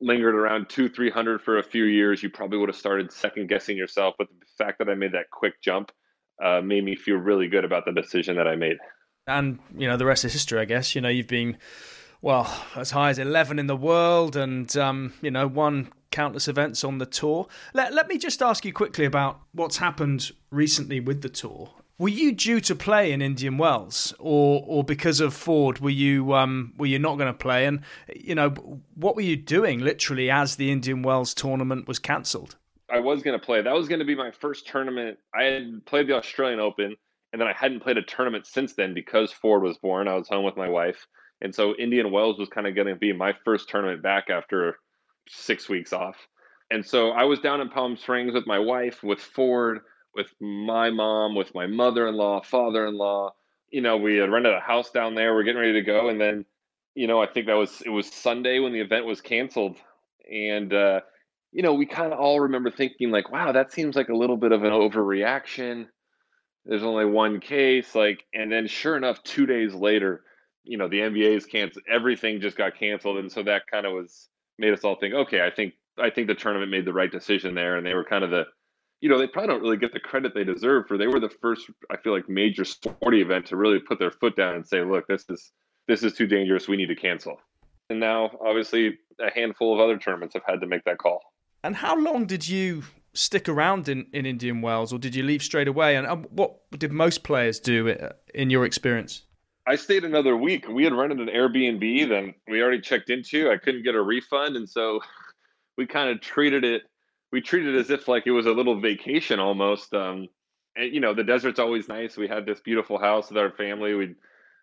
lingered 0.00 0.34
around 0.34 0.68
two, 0.68 0.88
three 0.88 1.10
hundred 1.10 1.42
for 1.42 1.58
a 1.58 1.62
few 1.62 1.84
years, 1.84 2.22
you 2.22 2.30
probably 2.30 2.58
would 2.58 2.68
have 2.68 2.76
started 2.76 3.12
second 3.12 3.48
guessing 3.48 3.76
yourself. 3.76 4.14
But 4.18 4.28
the 4.28 4.64
fact 4.64 4.78
that 4.78 4.88
I 4.88 4.94
made 4.94 5.12
that 5.12 5.30
quick 5.30 5.60
jump 5.62 5.92
uh, 6.42 6.60
made 6.60 6.84
me 6.84 6.96
feel 6.96 7.16
really 7.16 7.48
good 7.48 7.64
about 7.64 7.84
the 7.84 7.92
decision 7.92 8.36
that 8.36 8.48
I 8.48 8.56
made. 8.56 8.76
And 9.26 9.58
you 9.76 9.88
know, 9.88 9.96
the 9.96 10.06
rest 10.06 10.24
is 10.24 10.32
history. 10.32 10.60
I 10.60 10.64
guess 10.64 10.94
you 10.94 11.00
know 11.00 11.08
you've 11.08 11.28
been 11.28 11.56
well 12.20 12.52
as 12.76 12.90
high 12.90 13.10
as 13.10 13.18
eleven 13.18 13.58
in 13.58 13.66
the 13.66 13.76
world, 13.76 14.36
and 14.36 14.74
um, 14.76 15.14
you 15.22 15.30
know 15.30 15.46
won 15.46 15.92
countless 16.10 16.46
events 16.46 16.84
on 16.84 16.98
the 16.98 17.06
tour. 17.06 17.48
Let, 17.74 17.92
let 17.92 18.06
me 18.06 18.18
just 18.18 18.40
ask 18.40 18.64
you 18.64 18.72
quickly 18.72 19.04
about 19.04 19.40
what's 19.52 19.78
happened 19.78 20.30
recently 20.50 21.00
with 21.00 21.22
the 21.22 21.28
tour. 21.28 21.70
Were 21.96 22.08
you 22.08 22.32
due 22.32 22.60
to 22.60 22.74
play 22.74 23.12
in 23.12 23.22
Indian 23.22 23.56
Wells, 23.56 24.12
or 24.18 24.64
or 24.66 24.82
because 24.82 25.20
of 25.20 25.32
Ford, 25.32 25.78
were 25.78 25.90
you 25.90 26.34
um, 26.34 26.72
were 26.76 26.86
you 26.86 26.98
not 26.98 27.18
going 27.18 27.32
to 27.32 27.38
play? 27.38 27.66
And 27.66 27.80
you 28.14 28.34
know, 28.34 28.50
what 28.96 29.14
were 29.14 29.22
you 29.22 29.36
doing 29.36 29.78
literally 29.78 30.28
as 30.28 30.56
the 30.56 30.72
Indian 30.72 31.02
Wells 31.02 31.34
tournament 31.34 31.86
was 31.86 32.00
cancelled? 32.00 32.56
I 32.90 32.98
was 32.98 33.22
going 33.22 33.38
to 33.38 33.44
play. 33.44 33.62
That 33.62 33.74
was 33.74 33.88
going 33.88 34.00
to 34.00 34.04
be 34.04 34.16
my 34.16 34.32
first 34.32 34.66
tournament. 34.66 35.18
I 35.34 35.44
had 35.44 35.86
played 35.86 36.08
the 36.08 36.16
Australian 36.16 36.58
Open, 36.58 36.96
and 37.32 37.40
then 37.40 37.46
I 37.46 37.52
hadn't 37.52 37.80
played 37.80 37.96
a 37.96 38.02
tournament 38.02 38.46
since 38.46 38.74
then 38.74 38.92
because 38.92 39.30
Ford 39.32 39.62
was 39.62 39.78
born. 39.78 40.08
I 40.08 40.14
was 40.14 40.28
home 40.28 40.44
with 40.44 40.56
my 40.56 40.68
wife, 40.68 41.06
and 41.40 41.54
so 41.54 41.76
Indian 41.76 42.10
Wells 42.10 42.38
was 42.38 42.48
kind 42.48 42.66
of 42.66 42.74
going 42.74 42.88
to 42.88 42.96
be 42.96 43.12
my 43.12 43.34
first 43.44 43.68
tournament 43.68 44.02
back 44.02 44.30
after 44.30 44.78
six 45.28 45.68
weeks 45.68 45.92
off. 45.92 46.16
And 46.72 46.84
so 46.84 47.10
I 47.10 47.22
was 47.22 47.38
down 47.38 47.60
in 47.60 47.68
Palm 47.68 47.96
Springs 47.96 48.34
with 48.34 48.48
my 48.48 48.58
wife, 48.58 49.02
with 49.04 49.20
Ford, 49.20 49.80
with 50.14 50.28
my 50.40 50.90
mom, 50.90 51.34
with 51.34 51.54
my 51.54 51.66
mother 51.66 52.08
in 52.08 52.16
law, 52.16 52.40
father 52.42 52.86
in 52.86 52.96
law. 52.96 53.34
You 53.70 53.80
know, 53.80 53.96
we 53.96 54.16
had 54.16 54.30
rented 54.30 54.54
a 54.54 54.60
house 54.60 54.90
down 54.90 55.14
there. 55.14 55.34
We're 55.34 55.42
getting 55.42 55.60
ready 55.60 55.74
to 55.74 55.82
go. 55.82 56.08
And 56.08 56.20
then, 56.20 56.44
you 56.94 57.06
know, 57.06 57.20
I 57.20 57.26
think 57.26 57.46
that 57.46 57.54
was, 57.54 57.82
it 57.84 57.90
was 57.90 58.10
Sunday 58.10 58.60
when 58.60 58.72
the 58.72 58.80
event 58.80 59.06
was 59.06 59.20
canceled. 59.20 59.76
And, 60.30 60.72
uh, 60.72 61.00
you 61.52 61.62
know, 61.62 61.74
we 61.74 61.86
kind 61.86 62.12
of 62.12 62.18
all 62.18 62.40
remember 62.40 62.70
thinking, 62.70 63.10
like, 63.10 63.30
wow, 63.30 63.52
that 63.52 63.72
seems 63.72 63.96
like 63.96 64.08
a 64.08 64.16
little 64.16 64.36
bit 64.36 64.52
of 64.52 64.62
an 64.62 64.70
overreaction. 64.70 65.86
There's 66.64 66.82
only 66.82 67.04
one 67.04 67.40
case. 67.40 67.94
Like, 67.94 68.24
and 68.32 68.50
then 68.50 68.66
sure 68.66 68.96
enough, 68.96 69.22
two 69.22 69.46
days 69.46 69.74
later, 69.74 70.22
you 70.62 70.78
know, 70.78 70.88
the 70.88 71.00
NBA's 71.00 71.46
canceled, 71.46 71.84
everything 71.90 72.40
just 72.40 72.56
got 72.56 72.78
canceled. 72.78 73.18
And 73.18 73.30
so 73.30 73.42
that 73.42 73.66
kind 73.70 73.86
of 73.86 73.92
was, 73.92 74.28
made 74.58 74.72
us 74.72 74.84
all 74.84 74.96
think, 74.96 75.14
okay, 75.14 75.44
I 75.44 75.50
think 75.50 75.74
I 75.98 76.10
think 76.10 76.26
the 76.26 76.34
tournament 76.34 76.70
made 76.70 76.84
the 76.84 76.92
right 76.92 77.10
decision 77.10 77.54
there, 77.54 77.76
and 77.76 77.86
they 77.86 77.94
were 77.94 78.04
kind 78.04 78.24
of 78.24 78.30
the, 78.30 78.44
you 79.04 79.10
know, 79.10 79.18
they 79.18 79.26
probably 79.26 79.48
don't 79.48 79.60
really 79.60 79.76
get 79.76 79.92
the 79.92 80.00
credit 80.00 80.32
they 80.34 80.44
deserve 80.44 80.86
for. 80.88 80.96
They 80.96 81.08
were 81.08 81.20
the 81.20 81.28
first, 81.28 81.68
I 81.90 81.98
feel 81.98 82.14
like, 82.14 82.26
major 82.26 82.64
sporty 82.64 83.20
event 83.20 83.44
to 83.48 83.56
really 83.56 83.78
put 83.78 83.98
their 83.98 84.10
foot 84.10 84.34
down 84.34 84.54
and 84.54 84.66
say, 84.66 84.82
look, 84.82 85.06
this 85.06 85.26
is 85.28 85.52
this 85.86 86.02
is 86.02 86.14
too 86.14 86.26
dangerous. 86.26 86.68
We 86.68 86.78
need 86.78 86.86
to 86.86 86.94
cancel. 86.94 87.36
And 87.90 88.00
now, 88.00 88.30
obviously, 88.42 88.98
a 89.20 89.30
handful 89.30 89.74
of 89.74 89.80
other 89.80 89.98
tournaments 89.98 90.32
have 90.32 90.44
had 90.46 90.58
to 90.62 90.66
make 90.66 90.84
that 90.84 90.96
call. 90.96 91.20
And 91.62 91.76
how 91.76 92.00
long 92.00 92.24
did 92.24 92.48
you 92.48 92.84
stick 93.12 93.46
around 93.46 93.90
in, 93.90 94.06
in 94.14 94.24
Indian 94.24 94.62
Wells, 94.62 94.90
or 94.90 94.98
did 94.98 95.14
you 95.14 95.22
leave 95.22 95.42
straight 95.42 95.68
away? 95.68 95.96
And 95.96 96.24
what 96.30 96.54
did 96.70 96.90
most 96.90 97.24
players 97.24 97.60
do 97.60 97.90
uh, 97.90 98.08
in 98.34 98.48
your 98.48 98.64
experience? 98.64 99.24
I 99.66 99.76
stayed 99.76 100.04
another 100.04 100.34
week. 100.34 100.66
We 100.66 100.82
had 100.82 100.94
rented 100.94 101.20
an 101.20 101.28
Airbnb 101.28 102.08
that 102.08 102.34
we 102.48 102.62
already 102.62 102.80
checked 102.80 103.10
into. 103.10 103.50
I 103.50 103.58
couldn't 103.58 103.82
get 103.82 103.96
a 103.96 104.00
refund, 104.00 104.56
and 104.56 104.66
so 104.66 105.00
we 105.76 105.86
kind 105.86 106.08
of 106.08 106.22
treated 106.22 106.64
it. 106.64 106.84
We 107.34 107.40
treated 107.40 107.74
it 107.74 107.78
as 107.78 107.90
if 107.90 108.08
like 108.08 108.26
it 108.26 108.30
was 108.30 108.46
a 108.46 108.52
little 108.52 108.80
vacation 108.80 109.40
almost. 109.40 109.92
Um, 109.92 110.28
and 110.76 110.92
you 110.92 111.00
know, 111.00 111.14
the 111.14 111.24
desert's 111.24 111.58
always 111.58 111.88
nice. 111.88 112.16
We 112.16 112.28
had 112.28 112.46
this 112.46 112.60
beautiful 112.60 112.98
house 112.98 113.28
with 113.28 113.38
our 113.38 113.50
family. 113.50 113.94
We 113.94 114.14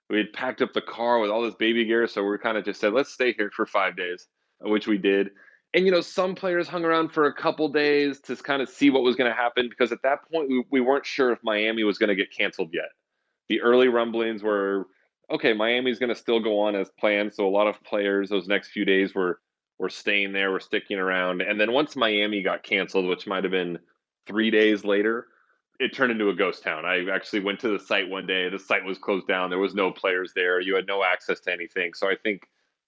we 0.09 0.17
had 0.17 0.33
packed 0.33 0.61
up 0.61 0.73
the 0.73 0.81
car 0.81 1.19
with 1.19 1.29
all 1.29 1.41
this 1.41 1.55
baby 1.55 1.85
gear, 1.85 2.07
so 2.07 2.23
we 2.23 2.37
kind 2.37 2.57
of 2.57 2.65
just 2.65 2.79
said, 2.79 2.93
let's 2.93 3.13
stay 3.13 3.33
here 3.33 3.51
for 3.55 3.65
five 3.65 3.95
days, 3.95 4.27
which 4.59 4.87
we 4.87 4.97
did. 4.97 5.29
And 5.73 5.85
you 5.85 5.91
know, 5.91 6.01
some 6.01 6.35
players 6.35 6.67
hung 6.67 6.83
around 6.83 7.09
for 7.13 7.25
a 7.25 7.33
couple 7.33 7.69
days 7.69 8.19
to 8.21 8.35
kind 8.35 8.61
of 8.61 8.69
see 8.69 8.89
what 8.89 9.03
was 9.03 9.15
going 9.15 9.29
to 9.29 9.35
happen 9.35 9.69
because 9.69 9.91
at 9.91 10.01
that 10.03 10.19
point 10.31 10.49
we, 10.49 10.63
we 10.69 10.81
weren't 10.81 11.05
sure 11.05 11.31
if 11.31 11.39
Miami 11.43 11.83
was 11.83 11.97
going 11.97 12.09
to 12.09 12.15
get 12.15 12.35
canceled 12.35 12.71
yet 12.73 12.89
the 13.51 13.61
early 13.61 13.89
rumblings 13.89 14.41
were 14.41 14.87
okay, 15.29 15.51
Miami's 15.51 15.99
going 15.99 16.09
to 16.09 16.15
still 16.15 16.39
go 16.39 16.59
on 16.59 16.75
as 16.75 16.89
planned. 16.99 17.33
So 17.33 17.47
a 17.47 17.49
lot 17.49 17.67
of 17.67 17.81
players 17.83 18.29
those 18.29 18.47
next 18.47 18.69
few 18.69 18.85
days 18.85 19.13
were 19.13 19.39
were 19.81 19.89
staying 19.89 20.31
there, 20.31 20.51
we're 20.51 20.59
sticking 20.59 20.99
around, 20.99 21.41
and 21.41 21.59
then 21.59 21.71
once 21.71 21.95
Miami 21.95 22.43
got 22.43 22.61
canceled, 22.61 23.07
which 23.07 23.25
might 23.25 23.43
have 23.43 23.49
been 23.51 23.79
three 24.27 24.51
days 24.51 24.85
later, 24.85 25.25
it 25.79 25.91
turned 25.91 26.11
into 26.11 26.29
a 26.29 26.35
ghost 26.35 26.61
town. 26.61 26.85
I 26.85 27.09
actually 27.11 27.39
went 27.39 27.59
to 27.61 27.69
the 27.69 27.83
site 27.83 28.07
one 28.07 28.27
day. 28.27 28.47
The 28.47 28.59
site 28.59 28.85
was 28.85 28.99
closed 28.99 29.27
down. 29.27 29.49
There 29.49 29.57
was 29.57 29.73
no 29.73 29.89
players 29.91 30.33
there. 30.35 30.61
You 30.61 30.75
had 30.75 30.85
no 30.85 31.03
access 31.03 31.39
to 31.41 31.51
anything. 31.51 31.95
So 31.95 32.07
I 32.07 32.15
think 32.15 32.43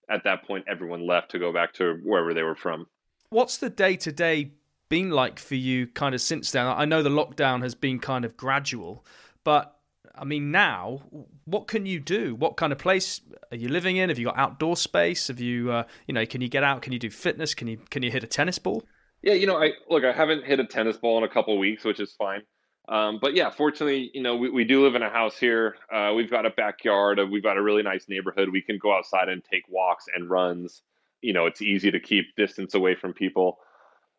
at 0.08 0.24
that 0.26 0.46
point, 0.46 0.66
everyone 0.68 1.08
left 1.08 1.32
to 1.32 1.40
go 1.40 1.52
back 1.52 1.74
to 1.74 2.00
wherever 2.04 2.36
they 2.36 2.44
were 2.44 2.56
from. 2.56 2.86
What's 3.30 3.58
the 3.58 3.72
day 3.72 3.96
to 3.96 4.12
day 4.12 4.52
been 4.90 5.10
like 5.10 5.40
for 5.40 5.56
you 5.56 5.88
kind 5.88 6.14
of 6.14 6.22
since 6.22 6.52
then? 6.52 6.68
I 6.68 6.86
know 6.86 7.02
the 7.02 7.10
lockdown 7.10 7.64
has 7.64 7.74
been 7.74 7.98
kind 7.98 8.24
of 8.24 8.38
gradual, 8.38 9.04
but 9.44 9.80
I 10.16 10.26
mean, 10.26 10.52
now, 10.52 11.02
what 11.46 11.68
can 11.68 11.86
you 11.86 12.00
do? 12.00 12.36
What 12.36 12.56
kind 12.56 12.72
of 12.72 12.78
place 12.78 13.22
are 13.52 13.58
you 13.58 13.68
living 13.68 13.98
in? 13.98 14.10
Have 14.10 14.20
you 14.20 14.26
got 14.26 14.38
outdoor 14.38 14.78
space? 14.78 15.28
Have 15.28 15.40
you, 15.40 15.72
uh, 15.72 15.84
you 16.08 16.14
know, 16.14 16.26
can 16.26 16.42
you 16.42 16.50
get 16.50 16.64
out? 16.64 16.84
Can 16.84 16.94
you 16.94 17.00
do 17.00 17.10
fitness? 17.10 17.56
Can 17.56 17.68
you 17.68 17.80
can 17.90 18.04
you 18.04 18.12
hit 18.12 18.24
a 18.24 18.28
tennis 18.28 18.60
ball? 18.60 18.84
Yeah, 19.24 19.34
you 19.34 19.48
know, 19.48 19.58
I 19.58 19.72
look, 19.90 20.04
I 20.04 20.12
haven't 20.12 20.46
hit 20.46 20.60
a 20.60 20.66
tennis 20.66 20.98
ball 20.98 21.18
in 21.18 21.24
a 21.24 21.30
couple 21.30 21.58
weeks, 21.58 21.84
which 21.84 22.00
is 22.00 22.12
fine. 22.12 22.42
Um, 22.90 23.20
but 23.22 23.34
yeah, 23.34 23.50
fortunately, 23.50 24.12
you 24.14 24.22
know, 24.22 24.36
we, 24.36 24.50
we 24.50 24.66
do 24.66 24.84
live 24.84 24.96
in 24.96 25.02
a 25.02 25.10
house 25.10 25.38
here. 25.38 25.78
Uh, 25.92 26.12
we've 26.16 26.30
got 26.30 26.46
a 26.46 26.50
backyard. 26.52 27.20
Uh, 27.20 27.26
we've 27.26 27.42
got 27.42 27.58
a 27.58 27.62
really 27.62 27.82
nice 27.82 28.06
neighborhood. 28.08 28.50
We 28.52 28.62
can 28.62 28.78
go 28.78 28.96
outside 28.96 29.30
and 29.30 29.42
take 29.44 29.64
walks 29.70 30.06
and 30.14 30.30
runs. 30.30 30.84
You 31.22 31.34
know, 31.34 31.46
it's 31.46 31.62
easy 31.62 31.90
to 31.90 32.00
keep 32.00 32.36
distance 32.36 32.76
away 32.76 32.96
from 32.96 33.14
people. 33.14 33.58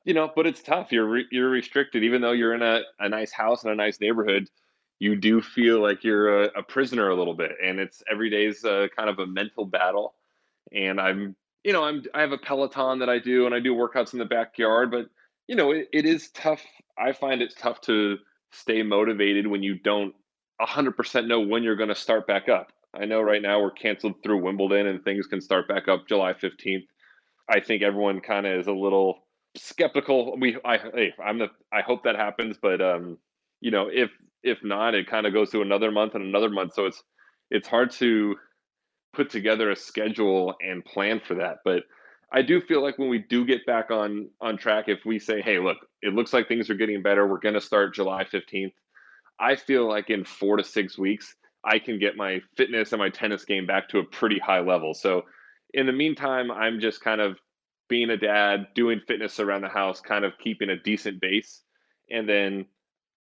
You 0.04 0.14
know, 0.14 0.32
but 0.34 0.46
it's 0.46 0.62
tough. 0.62 0.90
You're 0.90 1.06
re- 1.06 1.28
you're 1.30 1.50
restricted, 1.50 2.02
even 2.02 2.20
though 2.20 2.32
you're 2.32 2.54
in 2.54 2.62
a, 2.62 2.80
a 2.98 3.08
nice 3.08 3.32
house 3.32 3.62
and 3.62 3.72
a 3.72 3.76
nice 3.76 4.00
neighborhood 4.00 4.48
you 4.98 5.16
do 5.16 5.42
feel 5.42 5.80
like 5.80 6.04
you're 6.04 6.44
a, 6.44 6.50
a 6.58 6.62
prisoner 6.62 7.10
a 7.10 7.16
little 7.16 7.34
bit, 7.34 7.52
and 7.62 7.78
it's 7.78 8.02
every 8.10 8.30
day's 8.30 8.64
uh, 8.64 8.86
kind 8.96 9.10
of 9.10 9.18
a 9.18 9.26
mental 9.26 9.64
battle. 9.64 10.14
And 10.72 11.00
I'm, 11.00 11.36
you 11.62 11.72
know, 11.72 11.84
I'm 11.84 12.04
I 12.14 12.20
have 12.20 12.32
a 12.32 12.38
Peloton 12.38 13.00
that 13.00 13.08
I 13.08 13.18
do, 13.18 13.46
and 13.46 13.54
I 13.54 13.60
do 13.60 13.74
workouts 13.74 14.12
in 14.12 14.18
the 14.18 14.24
backyard, 14.24 14.90
but 14.90 15.06
you 15.46 15.56
know, 15.56 15.72
it, 15.72 15.88
it 15.92 16.06
is 16.06 16.30
tough. 16.30 16.62
I 16.98 17.12
find 17.12 17.42
it's 17.42 17.54
tough 17.54 17.80
to 17.82 18.18
stay 18.52 18.82
motivated 18.82 19.46
when 19.46 19.62
you 19.62 19.78
don't 19.78 20.14
100% 20.60 21.26
know 21.26 21.40
when 21.40 21.62
you're 21.62 21.76
going 21.76 21.88
to 21.88 21.94
start 21.94 22.26
back 22.26 22.48
up. 22.48 22.72
I 22.94 23.04
know 23.06 23.20
right 23.20 23.42
now 23.42 23.60
we're 23.60 23.72
canceled 23.72 24.22
through 24.22 24.42
Wimbledon 24.42 24.86
and 24.86 25.02
things 25.02 25.26
can 25.26 25.40
start 25.40 25.66
back 25.66 25.88
up 25.88 26.06
July 26.06 26.32
15th. 26.32 26.86
I 27.48 27.60
think 27.60 27.82
everyone 27.82 28.20
kind 28.20 28.46
of 28.46 28.58
is 28.60 28.68
a 28.68 28.72
little 28.72 29.18
skeptical. 29.56 30.36
We, 30.38 30.56
I, 30.64 30.78
hey, 30.78 31.14
I'm 31.22 31.38
the, 31.38 31.48
I 31.72 31.82
hope 31.82 32.04
that 32.04 32.14
happens, 32.14 32.56
but 32.60 32.80
um, 32.80 33.18
you 33.60 33.72
know, 33.72 33.88
if 33.92 34.10
if 34.44 34.58
not, 34.62 34.94
it 34.94 35.08
kind 35.08 35.26
of 35.26 35.32
goes 35.32 35.50
to 35.50 35.62
another 35.62 35.90
month 35.90 36.14
and 36.14 36.24
another 36.24 36.50
month. 36.50 36.74
So 36.74 36.86
it's 36.86 37.02
it's 37.50 37.68
hard 37.68 37.90
to 37.92 38.36
put 39.14 39.30
together 39.30 39.70
a 39.70 39.76
schedule 39.76 40.54
and 40.60 40.84
plan 40.84 41.20
for 41.26 41.34
that. 41.36 41.58
But 41.64 41.84
I 42.32 42.42
do 42.42 42.60
feel 42.60 42.82
like 42.82 42.98
when 42.98 43.08
we 43.08 43.18
do 43.18 43.44
get 43.44 43.66
back 43.66 43.90
on 43.90 44.28
on 44.40 44.56
track, 44.56 44.84
if 44.88 45.04
we 45.04 45.18
say, 45.18 45.40
"Hey, 45.40 45.58
look, 45.58 45.78
it 46.02 46.14
looks 46.14 46.32
like 46.32 46.46
things 46.46 46.70
are 46.70 46.74
getting 46.74 47.02
better. 47.02 47.26
We're 47.26 47.38
going 47.38 47.54
to 47.54 47.60
start 47.60 47.94
July 47.94 48.24
15th." 48.24 48.72
I 49.40 49.56
feel 49.56 49.88
like 49.88 50.10
in 50.10 50.24
4 50.24 50.58
to 50.58 50.64
6 50.64 50.96
weeks, 50.96 51.34
I 51.64 51.80
can 51.80 51.98
get 51.98 52.16
my 52.16 52.40
fitness 52.56 52.92
and 52.92 53.00
my 53.00 53.08
tennis 53.10 53.44
game 53.44 53.66
back 53.66 53.88
to 53.88 53.98
a 53.98 54.04
pretty 54.04 54.38
high 54.38 54.60
level. 54.60 54.94
So 54.94 55.22
in 55.72 55.86
the 55.86 55.92
meantime, 55.92 56.52
I'm 56.52 56.78
just 56.78 57.00
kind 57.00 57.20
of 57.20 57.36
being 57.88 58.10
a 58.10 58.16
dad, 58.16 58.68
doing 58.74 59.00
fitness 59.06 59.40
around 59.40 59.62
the 59.62 59.68
house, 59.68 60.00
kind 60.00 60.24
of 60.24 60.38
keeping 60.38 60.70
a 60.70 60.76
decent 60.76 61.20
base. 61.20 61.62
And 62.10 62.28
then 62.28 62.66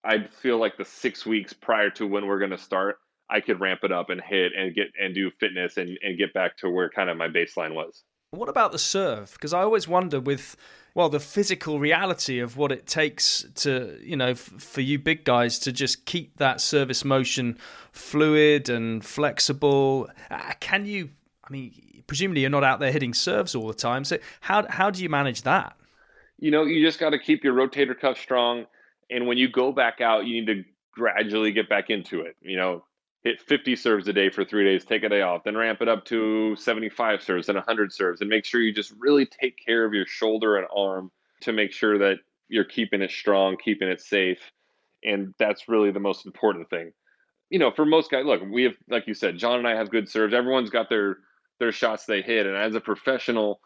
I 0.05 0.25
feel 0.25 0.59
like 0.59 0.77
the 0.77 0.85
six 0.85 1.27
weeks 1.27 1.53
prior 1.53 1.91
to 1.91 2.07
when 2.07 2.27
we're 2.27 2.39
going 2.39 2.51
to 2.51 2.59
start, 2.59 2.99
I 3.31 3.41
could 3.41 3.61
ramp 3.61 3.81
it 3.83 3.93
up 3.93 4.11
and 4.11 4.21
hit 4.21 4.53
and 4.57 4.75
get 4.75 4.89
and 5.01 5.15
do 5.15 5.31
fitness 5.39 5.77
and, 5.77 5.99
and 6.03 6.17
get 6.17 6.33
back 6.33 6.57
to 6.59 6.71
where 6.71 6.89
kind 6.89 7.11
of 7.11 7.17
my 7.17 7.29
baseline 7.29 7.75
was. 7.75 8.05
What 8.31 8.49
about 8.49 8.73
the 8.73 8.79
serve? 8.79 9.33
Because 9.33 9.53
I 9.53 9.63
always 9.63 9.89
wonder 9.89 10.21
with 10.21 10.57
well 10.95 11.09
the 11.09 11.21
physical 11.21 11.79
reality 11.79 12.41
of 12.41 12.57
what 12.57 12.73
it 12.73 12.87
takes 12.87 13.45
to 13.57 13.99
you 14.03 14.17
know 14.17 14.31
f- 14.31 14.39
for 14.39 14.81
you 14.81 14.99
big 14.99 15.25
guys 15.25 15.59
to 15.61 15.73
just 15.73 16.07
keep 16.07 16.37
that 16.37 16.61
service 16.61 17.05
motion 17.05 17.59
fluid 17.93 18.69
and 18.69 19.05
flexible. 19.05 20.09
Uh, 20.31 20.53
can 20.61 20.87
you? 20.87 21.11
I 21.45 21.51
mean, 21.51 22.03
presumably 22.07 22.43
you're 22.43 22.51
not 22.51 22.65
out 22.65 22.81
there 22.81 22.93
hitting 22.93 23.15
serves 23.15 23.55
all 23.55 23.67
the 23.67 23.75
time. 23.75 24.05
So 24.05 24.19
how 24.41 24.67
how 24.69 24.91
do 24.91 25.03
you 25.03 25.09
manage 25.09 25.43
that? 25.43 25.77
You 26.39 26.51
know, 26.51 26.65
you 26.65 26.85
just 26.85 27.01
got 27.01 27.11
to 27.11 27.19
keep 27.19 27.43
your 27.43 27.55
rotator 27.55 27.99
cuff 27.99 28.19
strong, 28.19 28.67
and 29.11 29.27
when 29.27 29.39
you 29.39 29.49
go 29.51 29.73
back 29.73 30.01
out, 30.01 30.27
you 30.27 30.41
need 30.41 30.47
to 30.47 30.65
gradually 30.93 31.53
get 31.53 31.69
back 31.69 31.91
into 31.91 32.21
it. 32.21 32.37
You 32.43 32.57
know, 32.57 32.85
hit 33.23 33.41
50 33.41 33.77
serves 33.77 34.09
a 34.09 34.13
day 34.13 34.31
for 34.31 34.45
three 34.45 34.65
days, 34.65 34.85
take 34.85 35.03
a 35.03 35.09
day 35.09 35.23
off, 35.23 35.45
then 35.45 35.57
ramp 35.57 35.81
it 35.81 35.89
up 35.89 36.05
to 36.07 36.57
75 36.57 37.23
serves 37.23 37.49
and 37.49 37.57
100 37.57 37.93
serves, 37.93 38.21
and 38.21 38.31
make 38.31 38.45
sure 38.45 38.61
you 38.61 38.73
just 38.73 38.93
really 38.99 39.27
take 39.27 39.57
care 39.65 39.85
of 39.85 39.95
your 39.95 40.07
shoulder 40.07 40.57
and 40.57 40.67
arm 40.75 41.11
to 41.41 41.53
make 41.53 41.73
sure 41.73 41.99
that 41.99 42.19
you're 42.49 42.65
keeping 42.65 43.03
it 43.03 43.11
strong, 43.11 43.57
keeping 43.63 43.89
it 43.89 44.01
safe. 44.01 44.41
And 45.05 45.35
that's 45.39 45.69
really 45.69 45.91
the 45.91 46.01
most 46.01 46.27
important 46.27 46.69
thing. 46.71 46.93
You 47.51 47.59
know, 47.59 47.71
for 47.71 47.87
most 47.87 48.11
guys, 48.11 48.25
look, 48.27 48.43
we 48.51 48.65
have, 48.65 48.75
like 48.89 49.07
you 49.07 49.15
said, 49.15 49.39
John 49.39 49.59
and 49.59 49.69
I 49.69 49.77
have 49.77 49.91
good 49.91 50.09
serves. 50.09 50.35
Everyone's 50.35 50.71
got 50.71 50.89
their 50.89 51.19
their 51.59 51.73
shots 51.73 52.05
they 52.05 52.23
hit, 52.23 52.47
and 52.47 52.57
as 52.57 52.75
a 52.77 52.81
professional, 52.81 53.61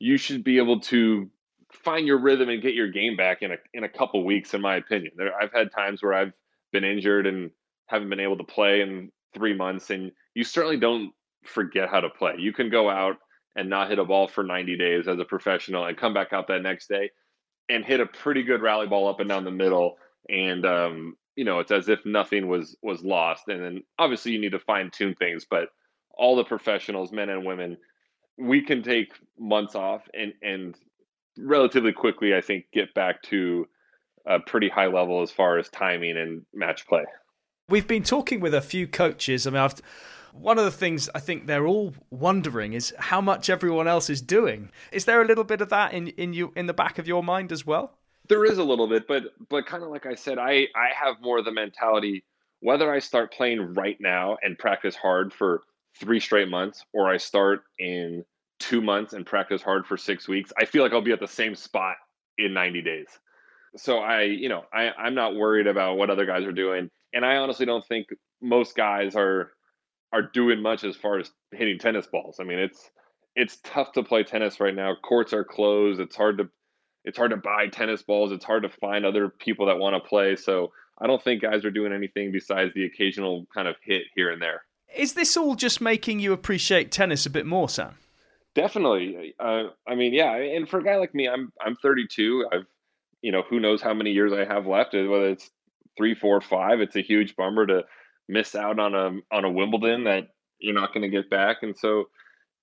you 0.00 0.16
should 0.16 0.42
be 0.42 0.58
able 0.58 0.80
to 0.80 1.30
find 1.72 2.06
your 2.06 2.18
rhythm 2.18 2.48
and 2.48 2.62
get 2.62 2.74
your 2.74 2.90
game 2.90 3.16
back 3.16 3.42
in 3.42 3.52
a 3.52 3.56
in 3.74 3.84
a 3.84 3.88
couple 3.88 4.24
weeks. 4.24 4.54
In 4.54 4.60
my 4.60 4.76
opinion, 4.76 5.12
there, 5.16 5.34
I've 5.34 5.52
had 5.52 5.70
times 5.72 6.02
where 6.02 6.14
I've 6.14 6.32
been 6.72 6.84
injured 6.84 7.26
and 7.26 7.50
haven't 7.86 8.10
been 8.10 8.20
able 8.20 8.38
to 8.38 8.44
play 8.44 8.80
in 8.80 9.10
three 9.34 9.54
months, 9.54 9.90
and 9.90 10.12
you 10.34 10.44
certainly 10.44 10.78
don't 10.78 11.12
forget 11.44 11.88
how 11.88 12.00
to 12.00 12.10
play. 12.10 12.34
You 12.38 12.52
can 12.52 12.70
go 12.70 12.88
out 12.88 13.16
and 13.56 13.68
not 13.68 13.88
hit 13.88 13.98
a 13.98 14.04
ball 14.04 14.28
for 14.28 14.44
90 14.44 14.76
days 14.76 15.08
as 15.08 15.18
a 15.18 15.24
professional 15.24 15.84
and 15.84 15.96
come 15.96 16.14
back 16.14 16.32
out 16.32 16.46
that 16.48 16.62
next 16.62 16.88
day 16.88 17.10
and 17.68 17.84
hit 17.84 18.00
a 18.00 18.06
pretty 18.06 18.42
good 18.42 18.62
rally 18.62 18.86
ball 18.86 19.08
up 19.08 19.20
and 19.20 19.28
down 19.28 19.44
the 19.44 19.50
middle 19.50 19.96
and 20.28 20.64
um, 20.64 21.16
you 21.36 21.44
know 21.44 21.58
it's 21.58 21.72
as 21.72 21.88
if 21.88 22.04
nothing 22.04 22.48
was 22.48 22.76
was 22.82 23.02
lost 23.02 23.48
and 23.48 23.62
then 23.62 23.82
obviously 23.98 24.32
you 24.32 24.40
need 24.40 24.52
to 24.52 24.58
fine 24.60 24.90
tune 24.90 25.14
things 25.14 25.46
but 25.48 25.68
all 26.16 26.36
the 26.36 26.44
professionals 26.44 27.12
men 27.12 27.28
and 27.28 27.44
women 27.44 27.76
we 28.38 28.62
can 28.62 28.82
take 28.82 29.12
months 29.38 29.74
off 29.74 30.02
and 30.14 30.32
and 30.42 30.76
relatively 31.38 31.92
quickly 31.92 32.34
i 32.34 32.40
think 32.40 32.64
get 32.72 32.92
back 32.94 33.22
to 33.22 33.66
a 34.26 34.38
pretty 34.40 34.68
high 34.68 34.86
level 34.86 35.22
as 35.22 35.30
far 35.30 35.58
as 35.58 35.68
timing 35.68 36.16
and 36.16 36.42
match 36.52 36.86
play 36.86 37.04
We've 37.70 37.86
been 37.86 38.02
talking 38.02 38.40
with 38.40 38.54
a 38.54 38.62
few 38.62 38.86
coaches. 38.86 39.46
I 39.46 39.50
mean, 39.50 39.60
I've, 39.60 39.74
one 40.32 40.58
of 40.58 40.64
the 40.64 40.70
things 40.70 41.10
I 41.14 41.20
think 41.20 41.46
they're 41.46 41.66
all 41.66 41.92
wondering 42.10 42.72
is 42.72 42.94
how 42.98 43.20
much 43.20 43.50
everyone 43.50 43.86
else 43.86 44.08
is 44.08 44.22
doing. 44.22 44.70
Is 44.90 45.04
there 45.04 45.20
a 45.20 45.26
little 45.26 45.44
bit 45.44 45.60
of 45.60 45.68
that 45.68 45.92
in 45.92 46.08
in 46.08 46.32
you 46.32 46.50
in 46.56 46.64
the 46.64 46.72
back 46.72 46.98
of 46.98 47.06
your 47.06 47.22
mind 47.22 47.52
as 47.52 47.66
well? 47.66 47.98
There 48.26 48.46
is 48.46 48.56
a 48.56 48.64
little 48.64 48.86
bit, 48.86 49.06
but 49.06 49.24
but 49.50 49.66
kind 49.66 49.82
of 49.82 49.90
like 49.90 50.06
I 50.06 50.14
said, 50.14 50.38
I 50.38 50.68
I 50.74 50.88
have 50.94 51.16
more 51.20 51.38
of 51.38 51.44
the 51.44 51.52
mentality 51.52 52.24
whether 52.60 52.92
I 52.92 52.98
start 52.98 53.32
playing 53.32 53.74
right 53.74 53.98
now 54.00 54.36
and 54.42 54.58
practice 54.58 54.96
hard 54.96 55.32
for 55.32 55.62
three 56.00 56.20
straight 56.20 56.48
months, 56.48 56.84
or 56.94 57.08
I 57.08 57.18
start 57.18 57.64
in 57.78 58.24
two 58.58 58.80
months 58.80 59.12
and 59.12 59.24
practice 59.24 59.62
hard 59.62 59.86
for 59.86 59.96
six 59.96 60.28
weeks, 60.28 60.52
I 60.58 60.64
feel 60.64 60.82
like 60.82 60.92
I'll 60.92 61.00
be 61.00 61.12
at 61.12 61.20
the 61.20 61.28
same 61.28 61.54
spot 61.54 61.96
in 62.36 62.52
90 62.52 62.82
days. 62.82 63.06
So 63.76 63.98
I, 63.98 64.22
you 64.22 64.48
know, 64.48 64.64
I, 64.72 64.90
I'm 64.90 65.14
not 65.14 65.34
worried 65.34 65.66
about 65.66 65.98
what 65.98 66.10
other 66.10 66.26
guys 66.26 66.44
are 66.44 66.52
doing 66.52 66.90
and 67.12 67.24
I 67.24 67.36
honestly 67.36 67.66
don't 67.66 67.86
think 67.86 68.08
most 68.40 68.76
guys 68.76 69.14
are 69.16 69.52
are 70.12 70.22
doing 70.22 70.62
much 70.62 70.84
as 70.84 70.96
far 70.96 71.18
as 71.18 71.30
hitting 71.52 71.78
tennis 71.78 72.06
balls. 72.06 72.36
I 72.40 72.44
mean, 72.44 72.58
it's 72.58 72.90
it's 73.36 73.58
tough 73.62 73.92
to 73.92 74.02
play 74.02 74.24
tennis 74.24 74.60
right 74.60 74.74
now. 74.74 74.94
Courts 75.02 75.32
are 75.32 75.44
closed. 75.44 76.00
It's 76.00 76.16
hard 76.16 76.38
to 76.38 76.48
it's 77.04 77.16
hard 77.16 77.30
to 77.30 77.36
buy 77.36 77.68
tennis 77.68 78.02
balls. 78.02 78.32
It's 78.32 78.44
hard 78.44 78.62
to 78.64 78.68
find 78.68 79.04
other 79.04 79.28
people 79.28 79.66
that 79.66 79.78
want 79.78 80.02
to 80.02 80.08
play. 80.08 80.36
So 80.36 80.72
I 81.00 81.06
don't 81.06 81.22
think 81.22 81.42
guys 81.42 81.64
are 81.64 81.70
doing 81.70 81.92
anything 81.92 82.32
besides 82.32 82.72
the 82.74 82.84
occasional 82.84 83.46
kind 83.54 83.68
of 83.68 83.76
hit 83.82 84.02
here 84.14 84.30
and 84.30 84.42
there. 84.42 84.62
Is 84.94 85.14
this 85.14 85.36
all 85.36 85.54
just 85.54 85.80
making 85.80 86.20
you 86.20 86.32
appreciate 86.32 86.90
tennis 86.90 87.26
a 87.26 87.30
bit 87.30 87.46
more, 87.46 87.68
Sam? 87.68 87.94
Definitely. 88.58 89.34
Uh, 89.38 89.68
I 89.86 89.94
mean, 89.94 90.12
yeah. 90.12 90.34
And 90.34 90.68
for 90.68 90.80
a 90.80 90.82
guy 90.84 90.96
like 90.96 91.14
me, 91.14 91.28
I'm 91.28 91.52
I'm 91.64 91.76
32. 91.76 92.48
I've 92.52 92.66
you 93.22 93.30
know 93.30 93.42
who 93.48 93.60
knows 93.60 93.80
how 93.80 93.94
many 93.94 94.10
years 94.10 94.32
I 94.32 94.44
have 94.44 94.66
left. 94.66 94.94
Whether 94.94 95.28
it's 95.28 95.48
three, 95.96 96.16
four, 96.16 96.40
five, 96.40 96.80
it's 96.80 96.96
a 96.96 97.00
huge 97.00 97.36
bummer 97.36 97.66
to 97.66 97.84
miss 98.28 98.56
out 98.56 98.80
on 98.80 98.96
a 98.96 99.12
on 99.30 99.44
a 99.44 99.50
Wimbledon 99.50 100.02
that 100.04 100.30
you're 100.58 100.74
not 100.74 100.92
going 100.92 101.02
to 101.02 101.08
get 101.08 101.30
back. 101.30 101.58
And 101.62 101.78
so 101.78 102.06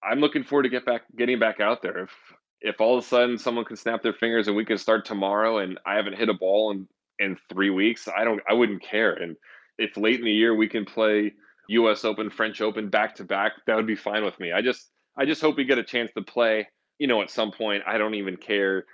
I'm 0.03 0.19
looking 0.19 0.43
forward 0.43 0.63
to 0.63 0.69
get 0.69 0.85
back 0.85 1.03
getting 1.17 1.39
back 1.39 1.61
out 1.61 1.81
there. 1.81 2.03
If 2.03 2.11
if 2.59 2.81
all 2.81 2.97
of 2.97 3.05
a 3.05 3.07
sudden 3.07 3.37
someone 3.37 3.63
can 3.63 3.77
snap 3.77 4.03
their 4.03 4.11
fingers 4.11 4.49
and 4.49 4.57
we 4.57 4.65
can 4.65 4.77
start 4.77 5.05
tomorrow 5.05 5.59
and 5.59 5.79
I 5.85 5.95
haven't 5.95 6.17
hit 6.17 6.27
a 6.27 6.33
ball 6.33 6.71
in 6.71 6.89
in 7.19 7.37
3 7.53 7.69
weeks, 7.69 8.09
I 8.09 8.25
don't 8.25 8.41
I 8.49 8.53
wouldn't 8.53 8.83
care. 8.83 9.13
And 9.13 9.37
if 9.77 9.95
late 9.95 10.19
in 10.19 10.25
the 10.25 10.31
year 10.33 10.53
we 10.53 10.67
can 10.67 10.83
play 10.83 11.31
US 11.69 12.03
Open, 12.03 12.29
French 12.29 12.59
Open 12.59 12.89
back 12.89 13.15
to 13.15 13.23
back, 13.23 13.53
that 13.65 13.77
would 13.77 13.87
be 13.87 13.95
fine 13.95 14.25
with 14.25 14.37
me. 14.41 14.51
I 14.51 14.61
just 14.61 14.91
I 15.17 15.25
just 15.25 15.41
hope 15.41 15.57
we 15.57 15.65
get 15.65 15.77
a 15.77 15.83
chance 15.83 16.11
to 16.13 16.21
play, 16.21 16.67
you 16.97 17.07
know, 17.07 17.21
at 17.21 17.29
some 17.29 17.51
point. 17.51 17.83
I 17.87 17.97
don't 17.97 18.15
even 18.15 18.37
care 18.37 18.85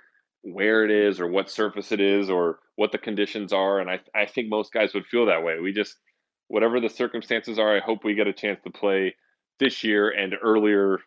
where 0.42 0.84
it 0.84 0.90
is 0.90 1.20
or 1.20 1.28
what 1.28 1.50
surface 1.50 1.92
it 1.92 2.00
is 2.00 2.28
or 2.28 2.58
what 2.76 2.92
the 2.92 2.98
conditions 2.98 3.52
are. 3.52 3.80
And 3.80 3.90
I, 3.90 4.00
I 4.14 4.26
think 4.26 4.48
most 4.48 4.72
guys 4.72 4.94
would 4.94 5.06
feel 5.06 5.26
that 5.26 5.42
way. 5.44 5.58
We 5.60 5.72
just, 5.72 5.96
whatever 6.48 6.80
the 6.80 6.88
circumstances 6.88 7.58
are, 7.58 7.76
I 7.76 7.80
hope 7.80 8.04
we 8.04 8.14
get 8.14 8.26
a 8.26 8.32
chance 8.32 8.60
to 8.64 8.70
play 8.70 9.14
this 9.58 9.84
year 9.84 10.10
and 10.10 10.34
earlier, 10.42 10.98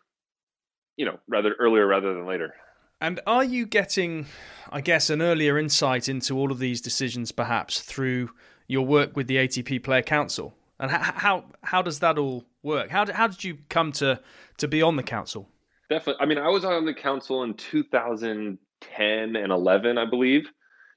you 0.96 1.06
know, 1.06 1.18
rather 1.28 1.54
earlier 1.58 1.86
rather 1.86 2.14
than 2.14 2.26
later. 2.26 2.54
And 3.00 3.20
are 3.26 3.44
you 3.44 3.66
getting, 3.66 4.26
I 4.72 4.80
guess, 4.80 5.10
an 5.10 5.20
earlier 5.20 5.58
insight 5.58 6.08
into 6.08 6.38
all 6.38 6.50
of 6.50 6.58
these 6.58 6.80
decisions 6.80 7.30
perhaps 7.30 7.80
through 7.80 8.30
your 8.66 8.86
work 8.86 9.14
with 9.16 9.26
the 9.26 9.36
ATP 9.36 9.84
Player 9.84 10.02
Council? 10.02 10.54
And 10.78 10.90
how 10.90 11.12
how, 11.12 11.44
how 11.62 11.82
does 11.82 12.00
that 12.00 12.18
all 12.18 12.44
work? 12.66 12.90
How 12.90 13.04
did, 13.04 13.14
how 13.14 13.28
did 13.28 13.42
you 13.42 13.58
come 13.70 13.92
to, 13.92 14.20
to 14.58 14.68
be 14.68 14.82
on 14.82 14.96
the 14.96 15.02
council? 15.02 15.48
Definitely. 15.88 16.22
I 16.22 16.26
mean, 16.26 16.38
I 16.38 16.48
was 16.48 16.64
on 16.64 16.84
the 16.84 16.92
council 16.92 17.42
in 17.44 17.54
2010 17.54 19.36
and 19.36 19.52
11, 19.52 19.98
I 19.98 20.04
believe. 20.04 20.50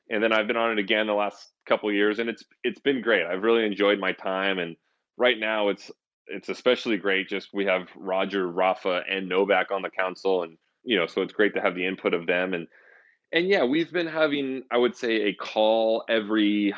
And 0.09 0.23
then 0.23 0.33
I've 0.33 0.47
been 0.47 0.57
on 0.57 0.71
it 0.71 0.79
again 0.79 1.07
the 1.07 1.13
last 1.13 1.51
couple 1.67 1.91
years 1.93 2.17
and 2.17 2.29
it's 2.29 2.43
it's 2.63 2.79
been 2.79 3.01
great. 3.01 3.25
I've 3.25 3.43
really 3.43 3.63
enjoyed 3.63 3.99
my 3.99 4.11
time 4.11 4.57
and 4.57 4.75
right 5.17 5.39
now 5.39 5.69
it's 5.69 5.91
it's 6.25 6.49
especially 6.49 6.97
great 6.97 7.29
just 7.29 7.49
we 7.53 7.65
have 7.65 7.87
Roger, 7.95 8.47
Rafa 8.47 9.03
and 9.07 9.29
Novak 9.29 9.71
on 9.71 9.83
the 9.83 9.91
council 9.91 10.43
and 10.43 10.57
you 10.83 10.97
know, 10.97 11.05
so 11.05 11.21
it's 11.21 11.33
great 11.33 11.53
to 11.53 11.61
have 11.61 11.75
the 11.75 11.85
input 11.85 12.15
of 12.15 12.25
them 12.25 12.55
and 12.55 12.67
and 13.31 13.47
yeah, 13.47 13.63
we've 13.63 13.91
been 13.91 14.07
having 14.07 14.63
I 14.71 14.77
would 14.77 14.95
say 14.95 15.27
a 15.27 15.33
call 15.33 16.03
every 16.09 16.73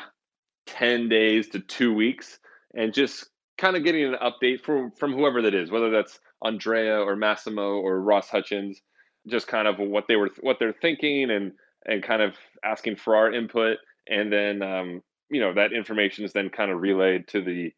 10 0.66 1.08
days 1.08 1.48
to 1.48 1.60
2 1.60 1.94
weeks 1.94 2.38
and 2.74 2.92
just 2.92 3.31
kind 3.58 3.76
of 3.76 3.84
getting 3.84 4.04
an 4.04 4.16
update 4.22 4.62
from 4.62 4.90
from 4.92 5.12
whoever 5.12 5.42
that 5.42 5.54
is, 5.54 5.70
whether 5.70 5.90
that's 5.90 6.20
Andrea 6.42 6.98
or 6.98 7.16
Massimo 7.16 7.76
or 7.76 8.00
Ross 8.00 8.28
Hutchins 8.28 8.80
just 9.28 9.46
kind 9.46 9.68
of 9.68 9.78
what 9.78 10.04
they 10.08 10.16
were 10.16 10.30
what 10.40 10.58
they're 10.58 10.72
thinking 10.72 11.30
and 11.30 11.52
and 11.86 12.02
kind 12.02 12.22
of 12.22 12.34
asking 12.64 12.96
for 12.96 13.16
our 13.16 13.32
input. 13.32 13.78
And 14.08 14.32
then 14.32 14.62
um, 14.62 15.02
you 15.30 15.40
know 15.40 15.54
that 15.54 15.72
information 15.72 16.24
is 16.24 16.32
then 16.32 16.50
kind 16.50 16.70
of 16.70 16.80
relayed 16.80 17.28
to 17.28 17.42
the 17.42 17.72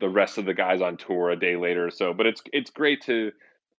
the 0.00 0.08
rest 0.08 0.38
of 0.38 0.44
the 0.44 0.54
guys 0.54 0.80
on 0.80 0.96
tour 0.96 1.30
a 1.30 1.38
day 1.38 1.56
later 1.56 1.86
or 1.86 1.90
so. 1.90 2.12
But 2.12 2.26
it's 2.26 2.42
it's 2.52 2.70
great 2.70 3.02
to 3.02 3.32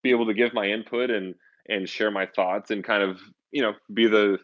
be 0.04 0.12
able 0.12 0.28
to 0.28 0.34
give 0.34 0.54
my 0.54 0.68
input 0.68 1.10
and 1.10 1.36
and 1.68 1.88
share 1.88 2.12
my 2.12 2.25
thoughts 2.25 2.72
and 2.72 2.84
kind 2.84 3.04
of 3.04 3.20
you 3.51 3.62
know 3.62 3.74
be 3.94 4.08
the 4.08 4.38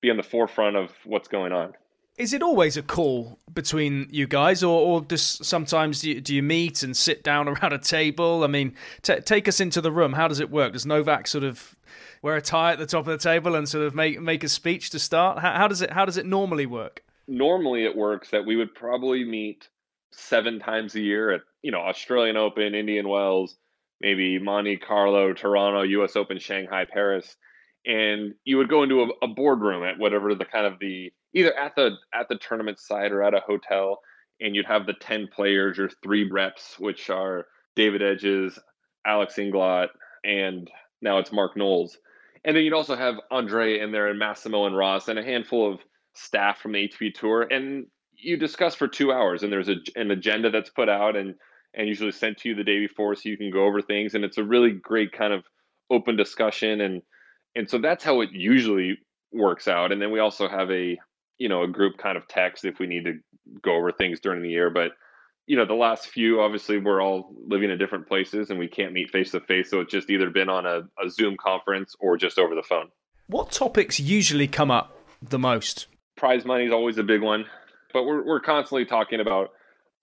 be 0.00 0.10
on 0.10 0.16
the 0.16 0.22
forefront 0.22 0.76
of 0.76 0.90
what's 1.04 1.28
going 1.28 1.52
on 1.52 1.72
is 2.18 2.32
it 2.32 2.42
always 2.42 2.76
a 2.76 2.82
call 2.82 3.38
between 3.54 4.08
you 4.10 4.26
guys, 4.26 4.62
or, 4.62 4.80
or 4.80 5.04
just 5.04 5.44
sometimes 5.44 6.00
do 6.00 6.10
you, 6.10 6.20
do 6.20 6.34
you, 6.34 6.42
meet 6.42 6.82
and 6.82 6.96
sit 6.96 7.22
down 7.22 7.48
around 7.48 7.72
a 7.72 7.78
table? 7.78 8.44
I 8.44 8.48
mean, 8.48 8.74
t- 9.02 9.20
take 9.20 9.48
us 9.48 9.60
into 9.60 9.80
the 9.80 9.92
room. 9.92 10.12
How 10.12 10.28
does 10.28 10.40
it 10.40 10.50
work? 10.50 10.72
Does 10.72 10.84
Novak 10.84 11.28
sort 11.28 11.44
of 11.44 11.76
wear 12.20 12.36
a 12.36 12.42
tie 12.42 12.72
at 12.72 12.78
the 12.78 12.86
top 12.86 13.06
of 13.06 13.12
the 13.12 13.18
table 13.18 13.54
and 13.54 13.68
sort 13.68 13.86
of 13.86 13.94
make 13.94 14.20
make 14.20 14.42
a 14.44 14.48
speech 14.48 14.90
to 14.90 14.98
start? 14.98 15.38
How, 15.38 15.52
how 15.52 15.68
does 15.68 15.80
it 15.80 15.92
How 15.92 16.04
does 16.04 16.16
it 16.16 16.26
normally 16.26 16.66
work? 16.66 17.04
Normally, 17.28 17.84
it 17.84 17.96
works 17.96 18.30
that 18.30 18.44
we 18.44 18.56
would 18.56 18.74
probably 18.74 19.24
meet 19.24 19.68
seven 20.10 20.58
times 20.58 20.94
a 20.94 21.00
year 21.00 21.30
at 21.30 21.42
you 21.62 21.70
know 21.70 21.80
Australian 21.80 22.36
Open, 22.36 22.74
Indian 22.74 23.08
Wells, 23.08 23.56
maybe 24.00 24.38
Monte 24.38 24.78
Carlo, 24.78 25.32
Toronto, 25.32 25.82
U.S. 25.82 26.16
Open, 26.16 26.38
Shanghai, 26.38 26.84
Paris, 26.84 27.36
and 27.86 28.34
you 28.44 28.56
would 28.58 28.68
go 28.68 28.82
into 28.82 29.02
a, 29.02 29.08
a 29.22 29.28
boardroom 29.28 29.84
at 29.84 29.98
whatever 29.98 30.34
the 30.34 30.44
kind 30.44 30.66
of 30.66 30.78
the 30.78 31.12
either 31.34 31.56
at 31.58 31.74
the 31.76 31.96
at 32.14 32.28
the 32.28 32.36
tournament 32.36 32.78
site 32.78 33.12
or 33.12 33.22
at 33.22 33.34
a 33.34 33.40
hotel, 33.40 34.00
and 34.40 34.54
you'd 34.54 34.66
have 34.66 34.86
the 34.86 34.94
ten 34.94 35.28
players 35.34 35.78
or 35.78 35.90
three 36.02 36.28
reps, 36.30 36.78
which 36.78 37.10
are 37.10 37.46
David 37.76 38.00
Egdes, 38.00 38.58
Alex 39.06 39.36
Inglot, 39.36 39.88
and 40.24 40.70
now 41.00 41.18
it's 41.18 41.32
Mark 41.32 41.56
Knowles. 41.56 41.96
And 42.44 42.56
then 42.56 42.64
you'd 42.64 42.72
also 42.72 42.96
have 42.96 43.16
Andre 43.30 43.80
in 43.80 43.92
there 43.92 44.08
and 44.08 44.18
Massimo 44.18 44.66
and 44.66 44.76
Ross 44.76 45.08
and 45.08 45.18
a 45.18 45.24
handful 45.24 45.72
of 45.72 45.80
staff 46.14 46.58
from 46.60 46.72
the 46.72 46.88
ATP 46.88 47.14
Tour. 47.14 47.42
And 47.42 47.86
you 48.12 48.36
discuss 48.36 48.74
for 48.74 48.88
two 48.88 49.12
hours 49.12 49.42
and 49.42 49.52
there's 49.52 49.68
a, 49.68 49.76
an 49.96 50.10
agenda 50.10 50.50
that's 50.50 50.70
put 50.70 50.88
out 50.88 51.16
and, 51.16 51.34
and 51.74 51.88
usually 51.88 52.12
sent 52.12 52.38
to 52.38 52.48
you 52.48 52.54
the 52.54 52.64
day 52.64 52.78
before 52.78 53.14
so 53.14 53.28
you 53.28 53.36
can 53.36 53.50
go 53.50 53.64
over 53.64 53.82
things. 53.82 54.14
And 54.14 54.24
it's 54.24 54.38
a 54.38 54.44
really 54.44 54.72
great 54.72 55.12
kind 55.12 55.32
of 55.32 55.44
open 55.90 56.16
discussion. 56.16 56.80
And, 56.80 57.02
and 57.54 57.68
so 57.68 57.78
that's 57.78 58.04
how 58.04 58.20
it 58.20 58.30
usually 58.32 58.98
works 59.32 59.68
out. 59.68 59.92
And 59.92 60.00
then 60.00 60.10
we 60.10 60.20
also 60.20 60.48
have 60.48 60.70
a, 60.70 60.98
you 61.38 61.48
know, 61.48 61.62
a 61.62 61.68
group 61.68 61.98
kind 61.98 62.16
of 62.16 62.26
text 62.28 62.64
if 62.64 62.78
we 62.78 62.86
need 62.86 63.04
to 63.04 63.14
go 63.62 63.74
over 63.74 63.92
things 63.92 64.20
during 64.20 64.42
the 64.42 64.50
year. 64.50 64.70
But 64.70 64.92
you 65.48 65.56
know, 65.56 65.64
the 65.64 65.74
last 65.74 66.08
few, 66.08 66.42
obviously, 66.42 66.78
we're 66.78 67.02
all 67.02 67.34
living 67.46 67.70
in 67.70 67.78
different 67.78 68.06
places 68.06 68.50
and 68.50 68.58
we 68.58 68.68
can't 68.68 68.92
meet 68.92 69.10
face 69.10 69.30
to 69.30 69.40
face. 69.40 69.70
So 69.70 69.80
it's 69.80 69.90
just 69.90 70.10
either 70.10 70.28
been 70.28 70.50
on 70.50 70.66
a, 70.66 70.82
a, 71.02 71.08
Zoom 71.08 71.38
conference 71.38 71.96
or 72.00 72.18
just 72.18 72.38
over 72.38 72.54
the 72.54 72.62
phone. 72.62 72.88
What 73.28 73.50
topics 73.50 73.98
usually 73.98 74.46
come 74.46 74.70
up 74.70 74.94
the 75.22 75.38
most? 75.38 75.86
Prize 76.18 76.44
money 76.44 76.66
is 76.66 76.72
always 76.72 76.98
a 76.98 77.02
big 77.02 77.22
one, 77.22 77.46
but 77.94 78.04
we're, 78.04 78.22
we're 78.26 78.40
constantly 78.40 78.84
talking 78.84 79.20
about 79.20 79.48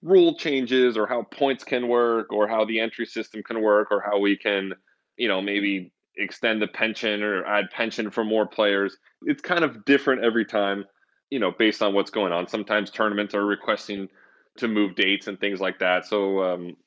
rule 0.02 0.36
changes 0.36 0.98
or 0.98 1.06
how 1.06 1.22
points 1.22 1.64
can 1.64 1.88
work 1.88 2.34
or 2.34 2.48
how 2.48 2.66
the 2.66 2.80
entry 2.80 3.06
system 3.06 3.44
can 3.44 3.62
work 3.62 3.90
or 3.92 4.02
how 4.02 4.18
we 4.18 4.36
can, 4.36 4.74
you 5.16 5.28
know, 5.28 5.42
maybe 5.42 5.92
extend 6.18 6.62
the 6.62 6.68
pension 6.68 7.24
or 7.24 7.46
add 7.46 7.70
pension 7.72 8.12
for 8.12 8.24
more 8.24 8.46
players. 8.46 8.98
It's 9.24 9.42
kind 9.42 9.64
of 9.64 9.86
different 9.86 10.24
every 10.24 10.46
time, 10.46 10.86
you 11.30 11.40
know, 11.40 11.52
based 11.52 11.82
on 11.82 11.94
what's 11.94 12.12
going 12.12 12.32
on. 12.32 12.48
Sometimes 12.48 12.92
tournaments 12.92 13.34
are 13.36 13.46
requesting 13.46 14.10
to 14.58 14.68
move 14.68 14.96
dates 14.96 15.28
and 15.28 15.40
things 15.40 15.60
like 15.60 15.80
that. 15.80 16.06
So, 16.06 16.44
um, 16.44 16.78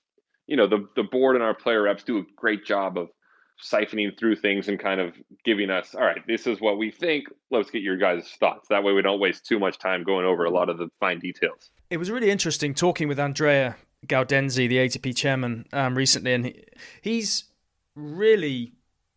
you 0.47 0.57
know, 0.57 0.67
the 0.67 0.89
the 0.97 1.03
board 1.03 1.37
and 1.37 1.45
our 1.45 1.55
player 1.55 1.83
reps 1.83 2.03
do 2.03 2.19
a 2.19 2.23
great 2.37 2.65
job 2.65 2.97
of 2.97 3.09
siphoning 3.63 4.17
through 4.19 4.37
things 4.37 4.69
and 4.69 4.79
kind 4.79 5.01
of 5.01 5.15
giving 5.45 5.71
us, 5.71 5.95
all 5.95 6.05
right, 6.05 6.25
this 6.27 6.47
is 6.47 6.61
what 6.61 6.79
we 6.79 6.91
think. 6.91 7.25
Let's 7.51 7.71
get 7.71 7.83
your 7.83 7.97
guys' 7.97 8.31
thoughts. 8.39 8.69
That 8.69 8.85
way, 8.85 8.93
we 8.93 9.03
don't 9.03 9.21
waste 9.21 9.47
too 9.47 9.59
much 9.59 9.79
time 9.79 10.05
going 10.05 10.25
over 10.25 10.45
a 10.45 10.51
lot 10.51 10.69
of 10.69 10.79
the 10.79 10.89
fine 11.01 11.19
details. 11.19 11.71
It 11.91 11.97
was 11.97 12.11
really 12.11 12.31
interesting 12.31 12.73
talking 12.75 13.09
with 13.09 13.19
Andrea 13.19 13.77
Gaudenzi, 14.07 14.69
the 14.69 14.77
ATP 14.77 15.17
chairman, 15.17 15.67
um, 15.73 15.97
recently, 15.97 16.35
and 16.35 16.47
he, 16.47 16.65
he's 17.03 17.45
really 17.97 18.75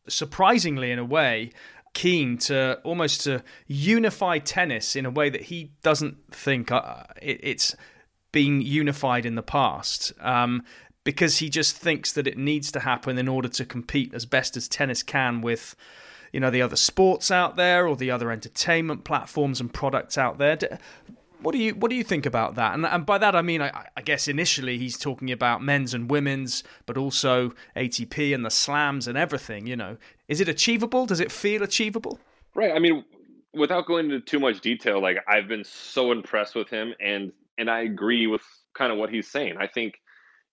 surprisingly, 0.08 0.92
in 0.92 1.00
a 1.00 1.06
way, 1.06 1.52
keen 1.94 2.38
to 2.38 2.80
almost 2.84 3.22
to 3.22 3.44
unify 3.68 4.40
tennis 4.40 4.96
in 4.96 5.06
a 5.06 5.10
way 5.10 5.30
that 5.30 5.44
he 5.44 5.72
doesn't 5.84 6.18
think 6.32 6.72
uh, 6.72 7.04
it, 7.22 7.40
it's 7.44 7.76
been 8.32 8.62
unified 8.62 9.26
in 9.26 9.36
the 9.36 9.44
past. 9.44 10.14
Um, 10.22 10.64
because 11.04 11.38
he 11.38 11.50
just 11.50 11.76
thinks 11.76 12.14
that 12.14 12.28
it 12.28 12.38
needs 12.38 12.72
to 12.72 12.80
happen 12.80 13.18
in 13.18 13.28
order 13.28 13.48
to 13.50 13.66
compete 13.66 14.14
as 14.14 14.26
best 14.26 14.56
as 14.56 14.68
tennis 14.68 15.02
can 15.02 15.42
with 15.42 15.76
you 16.32 16.40
know 16.40 16.52
the 16.52 16.62
other 16.62 16.76
sports 16.76 17.32
out 17.32 17.56
there 17.56 17.88
or 17.88 17.96
the 17.96 18.12
other 18.12 18.32
entertainment 18.32 19.04
platforms 19.04 19.60
and 19.60 19.74
products 19.74 20.18
out 20.18 20.38
there 20.38 20.58
what 21.42 21.54
do 21.54 21.58
you 21.58 21.74
what 21.74 21.90
do 21.90 21.96
you 21.96 22.04
think 22.04 22.26
about 22.26 22.56
that? 22.56 22.74
And, 22.74 22.86
and 22.86 23.06
by 23.06 23.18
that 23.18 23.36
i 23.36 23.42
mean 23.42 23.62
I, 23.62 23.88
I, 23.96 24.02
guess 24.02 24.28
initially 24.28 24.78
he's 24.78 24.98
talking 24.98 25.32
about 25.32 25.62
men's 25.62 25.94
and 25.94 26.10
women's 26.10 26.64
but 26.86 26.98
also 26.98 27.54
atp 27.76 28.34
and 28.34 28.46
the 28.46 28.50
slams 28.52 29.08
and 29.08 29.18
everything 29.18 29.68
you 29.68 29.76
know. 29.76 29.98
Is 30.28 30.40
it 30.40 30.48
achievable? 30.48 31.06
Does 31.06 31.20
it 31.20 31.32
feel 31.32 31.62
achievable? 31.62 32.20
Right. 32.56 32.74
I 32.74 32.80
mean 32.80 33.04
without 33.54 33.86
going 33.86 34.06
into 34.06 34.22
too 34.22 34.40
much 34.40 34.62
detail 34.62 35.02
like 35.02 35.18
i've 35.28 35.48
been 35.48 35.64
so 35.64 36.12
impressed 36.12 36.56
with 36.56 36.70
him 36.70 36.94
and 37.02 37.34
and 37.58 37.70
I 37.70 37.82
agree 37.82 38.28
with 38.28 38.42
kind 38.74 38.92
of 38.92 38.98
what 38.98 39.12
he's 39.12 39.30
saying. 39.30 39.56
I 39.60 39.68
think 39.68 40.00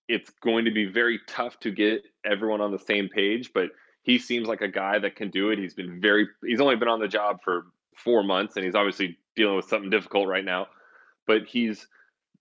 it's 0.08 0.30
going 0.42 0.66
to 0.66 0.70
be 0.70 0.84
very 0.84 1.20
tough 1.26 1.58
to 1.60 1.70
get 1.70 2.02
everyone 2.24 2.60
on 2.60 2.70
the 2.70 2.78
same 2.78 3.08
page, 3.08 3.50
but 3.54 3.70
he 4.02 4.18
seems 4.18 4.46
like 4.46 4.60
a 4.60 4.68
guy 4.68 4.98
that 4.98 5.16
can 5.16 5.30
do 5.30 5.50
it. 5.50 5.58
He's 5.58 5.74
been 5.74 6.00
very 6.00 6.28
he's 6.44 6.60
only 6.60 6.76
been 6.76 6.88
on 6.88 7.00
the 7.00 7.08
job 7.08 7.38
for 7.42 7.66
4 7.96 8.22
months 8.22 8.56
and 8.56 8.64
he's 8.64 8.74
obviously 8.74 9.18
dealing 9.36 9.56
with 9.56 9.64
something 9.66 9.90
difficult 9.90 10.28
right 10.28 10.44
now, 10.44 10.66
but 11.28 11.46
he's 11.46 11.86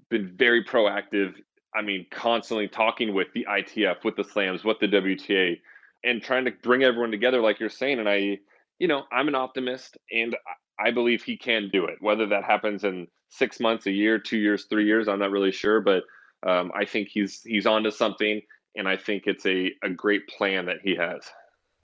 been 0.10 0.36
very 0.36 0.64
proactive. 0.64 1.36
I 1.76 1.84
mean, 1.84 2.08
constantly 2.10 2.68
talking 2.68 3.14
with 3.14 3.28
the 3.36 3.46
ITF, 3.48 4.04
with 4.04 4.16
the 4.16 4.24
slams, 4.24 4.64
with 4.64 4.80
the 4.80 4.88
WTA 4.88 5.60
and 6.04 6.24
trying 6.24 6.46
to 6.46 6.52
bring 6.64 6.84
everyone 6.84 7.12
together 7.12 7.42
like 7.42 7.60
you're 7.60 7.70
saying 7.70 8.00
and 8.00 8.10
I 8.10 8.40
you 8.80 8.88
know, 8.88 9.04
I'm 9.12 9.28
an 9.28 9.36
optimist 9.36 9.98
and 10.12 10.36
I 10.80 10.92
believe 10.92 11.24
he 11.24 11.38
can 11.38 11.70
do 11.72 11.86
it. 11.86 11.96
Whether 12.00 12.28
that 12.28 12.44
happens 12.44 12.84
in 12.84 13.08
six 13.30 13.60
months, 13.60 13.88
a 13.88 13.92
year, 13.92 14.20
two 14.20 14.38
years, 14.38 14.66
three 14.66 14.86
years, 14.86 15.08
I'm 15.08 15.20
not 15.20 15.32
really 15.32 15.52
sure, 15.52 15.82
but 15.82 16.04
um, 16.46 16.72
I 16.76 16.86
think 16.86 17.10
he's 17.10 17.42
he's 17.42 17.66
onto 17.66 17.90
something, 17.90 18.42
and 18.76 18.88
I 18.88 18.96
think 18.96 19.24
it's 19.26 19.46
a, 19.46 19.72
a 19.84 19.90
great 19.90 20.28
plan 20.28 20.68
that 20.68 20.78
he 20.84 20.96
has. 20.96 21.24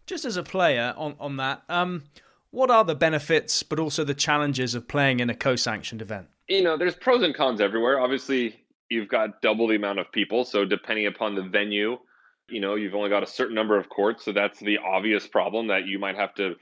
Just 0.06 0.26
as 0.26 0.38
a 0.38 0.44
player 0.44 0.94
on 0.96 1.16
on 1.20 1.38
that, 1.38 1.64
um, 1.70 2.04
what 2.52 2.70
are 2.70 2.84
the 2.84 2.96
benefits, 2.96 3.64
but 3.64 3.80
also 3.80 4.04
the 4.04 4.14
challenges 4.14 4.76
of 4.76 4.88
playing 4.88 5.20
in 5.20 5.30
a 5.32 5.36
co-sanctioned 5.36 6.04
event? 6.04 6.28
You 6.48 6.64
know, 6.64 6.78
there's 6.78 6.96
pros 6.96 7.24
and 7.24 7.34
cons 7.34 7.62
everywhere. 7.62 8.00
Obviously, 8.00 8.60
you've 8.90 9.08
got 9.08 9.42
double 9.42 9.68
the 9.68 9.76
amount 9.76 10.00
of 10.00 10.12
people, 10.12 10.44
so 10.46 10.66
depending 10.66 11.08
upon 11.08 11.36
the 11.36 11.44
venue, 11.44 11.98
you 12.50 12.60
know, 12.60 12.76
you've 12.76 12.96
only 12.96 13.10
got 13.10 13.24
a 13.24 13.28
certain 13.28 13.56
number 13.56 13.78
of 13.78 13.90
courts, 13.90 14.26
so 14.26 14.32
that's 14.32 14.60
the 14.60 14.78
obvious 14.78 15.28
problem 15.28 15.68
that 15.68 15.86
you 15.86 16.00
might 16.00 16.16
have 16.16 16.34
to 16.36 16.56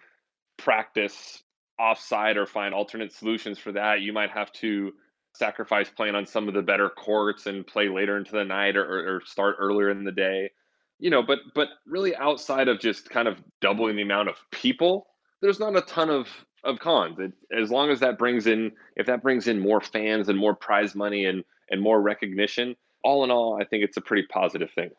practice 0.58 1.42
offside 1.80 2.38
or 2.38 2.46
find 2.46 2.74
alternate 2.74 3.12
solutions 3.12 3.58
for 3.58 3.72
that. 3.72 4.02
You 4.02 4.14
might 4.14 4.30
have 4.30 4.52
to 4.54 4.94
sacrifice 5.34 5.90
playing 5.90 6.16
on 6.16 6.26
some 6.26 6.48
of 6.48 6.54
the 6.54 6.62
better 6.62 6.90
courts 6.90 7.48
and 7.48 7.66
play 7.66 7.90
later 7.90 8.18
into 8.18 8.32
the 8.32 8.44
night 8.44 8.76
or, 8.76 9.16
or 9.16 9.22
start 9.26 9.56
earlier 9.60 9.90
in 9.90 10.04
the 10.04 10.12
day. 10.12 10.52
You 11.00 11.10
know, 11.10 11.24
but 11.24 11.40
but 11.56 11.70
really 11.88 12.16
outside 12.16 12.68
of 12.68 12.80
just 12.80 13.10
kind 13.10 13.28
of 13.28 13.38
doubling 13.60 13.96
the 13.96 14.04
amount 14.04 14.30
of 14.30 14.36
people, 14.52 15.08
there's 15.42 15.60
not 15.60 15.76
a 15.76 15.82
ton 15.82 16.12
of 16.12 16.28
of 16.64 16.80
cons. 16.80 17.18
It, 17.20 17.34
as 17.56 17.72
long 17.72 17.90
as 17.90 18.00
that 18.02 18.18
brings 18.18 18.48
in, 18.48 18.72
if 18.96 19.06
that 19.08 19.22
brings 19.22 19.48
in 19.48 19.60
more 19.60 19.82
fans 19.82 20.30
and 20.30 20.38
more 20.38 20.56
prize 20.56 20.96
money 20.96 21.26
and 21.26 21.44
and 21.70 21.82
more 21.82 22.02
recognition, 22.02 22.76
all 23.04 23.24
in 23.24 23.32
all, 23.32 23.58
I 23.60 23.66
think 23.66 23.84
it's 23.84 23.98
a 23.98 24.02
pretty 24.02 24.28
positive 24.28 24.70
thing. 24.72 24.90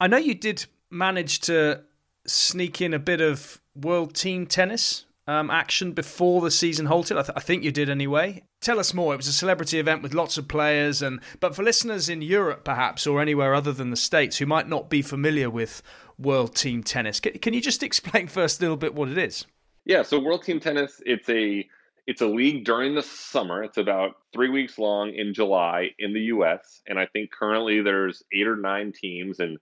I 0.00 0.06
know 0.06 0.18
you 0.18 0.34
did 0.34 0.66
manage 0.90 1.40
to 1.40 1.82
sneak 2.26 2.80
in 2.80 2.94
a 2.94 2.98
bit 2.98 3.20
of 3.20 3.60
world 3.74 4.14
team 4.14 4.46
tennis 4.46 5.06
um, 5.26 5.50
action 5.50 5.92
before 5.92 6.40
the 6.40 6.50
season 6.50 6.86
halted. 6.86 7.16
I, 7.16 7.22
th- 7.22 7.36
I, 7.36 7.40
think 7.40 7.62
you 7.62 7.70
did 7.70 7.88
anyway. 7.88 8.42
Tell 8.60 8.80
us 8.80 8.92
more. 8.92 9.14
It 9.14 9.18
was 9.18 9.28
a 9.28 9.32
celebrity 9.32 9.78
event 9.78 10.02
with 10.02 10.14
lots 10.14 10.36
of 10.36 10.48
players, 10.48 11.02
and 11.02 11.20
but 11.40 11.54
for 11.54 11.62
listeners 11.62 12.08
in 12.08 12.22
Europe, 12.22 12.64
perhaps, 12.64 13.06
or 13.06 13.20
anywhere 13.20 13.54
other 13.54 13.72
than 13.72 13.90
the 13.90 13.96
states 13.96 14.38
who 14.38 14.46
might 14.46 14.68
not 14.68 14.90
be 14.90 15.02
familiar 15.02 15.48
with 15.48 15.82
World 16.18 16.56
Team 16.56 16.82
Tennis, 16.82 17.20
can, 17.20 17.34
can 17.38 17.54
you 17.54 17.60
just 17.60 17.82
explain 17.84 18.26
first 18.26 18.60
a 18.60 18.62
little 18.62 18.76
bit 18.76 18.94
what 18.94 19.08
it 19.08 19.18
is? 19.18 19.46
Yeah. 19.84 20.02
So 20.02 20.18
World 20.18 20.44
Team 20.44 20.60
Tennis, 20.60 21.00
it's 21.04 21.28
a 21.28 21.68
it's 22.06 22.20
a 22.20 22.26
league 22.26 22.64
during 22.64 22.94
the 22.94 23.02
summer. 23.02 23.62
It's 23.62 23.78
about 23.78 24.16
three 24.32 24.48
weeks 24.48 24.78
long 24.78 25.10
in 25.14 25.34
July 25.34 25.90
in 25.98 26.12
the 26.12 26.20
U.S. 26.20 26.82
And 26.86 26.98
I 26.98 27.06
think 27.06 27.30
currently 27.30 27.80
there's 27.80 28.22
eight 28.32 28.46
or 28.46 28.56
nine 28.56 28.92
teams, 28.92 29.38
in 29.38 29.58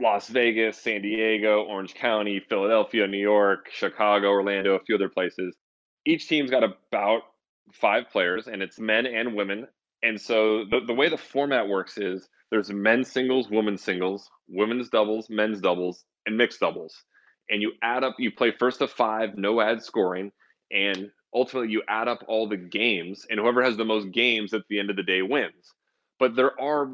Las 0.00 0.28
Vegas, 0.28 0.78
San 0.78 1.02
Diego, 1.02 1.62
Orange 1.64 1.94
County, 1.94 2.40
Philadelphia, 2.40 3.06
New 3.06 3.18
York, 3.18 3.68
Chicago, 3.72 4.28
Orlando, 4.28 4.74
a 4.74 4.80
few 4.80 4.94
other 4.94 5.08
places. 5.08 5.56
Each 6.04 6.28
team's 6.28 6.50
got 6.50 6.64
about 6.64 7.22
five 7.72 8.08
players, 8.10 8.46
and 8.46 8.62
it's 8.62 8.78
men 8.78 9.06
and 9.06 9.34
women. 9.34 9.66
And 10.02 10.20
so 10.20 10.64
the, 10.64 10.80
the 10.86 10.94
way 10.94 11.08
the 11.08 11.16
format 11.16 11.68
works 11.68 11.98
is 11.98 12.28
there's 12.50 12.70
men's 12.70 13.10
singles, 13.10 13.50
women's 13.50 13.82
singles, 13.82 14.30
women's 14.48 14.88
doubles, 14.88 15.28
men's 15.28 15.60
doubles, 15.60 16.04
and 16.26 16.36
mixed 16.36 16.60
doubles. 16.60 17.04
And 17.50 17.62
you 17.62 17.72
add 17.82 18.04
up, 18.04 18.16
you 18.18 18.30
play 18.30 18.52
first 18.58 18.80
to 18.80 18.88
five, 18.88 19.36
no 19.36 19.60
ad 19.60 19.82
scoring, 19.82 20.32
and 20.70 21.10
ultimately 21.34 21.70
you 21.70 21.82
add 21.88 22.08
up 22.08 22.24
all 22.28 22.48
the 22.48 22.56
games, 22.56 23.26
and 23.30 23.40
whoever 23.40 23.62
has 23.62 23.76
the 23.76 23.84
most 23.84 24.10
games 24.12 24.52
at 24.52 24.62
the 24.68 24.78
end 24.78 24.90
of 24.90 24.96
the 24.96 25.02
day 25.02 25.22
wins. 25.22 25.74
But 26.18 26.36
there 26.36 26.60
are 26.60 26.90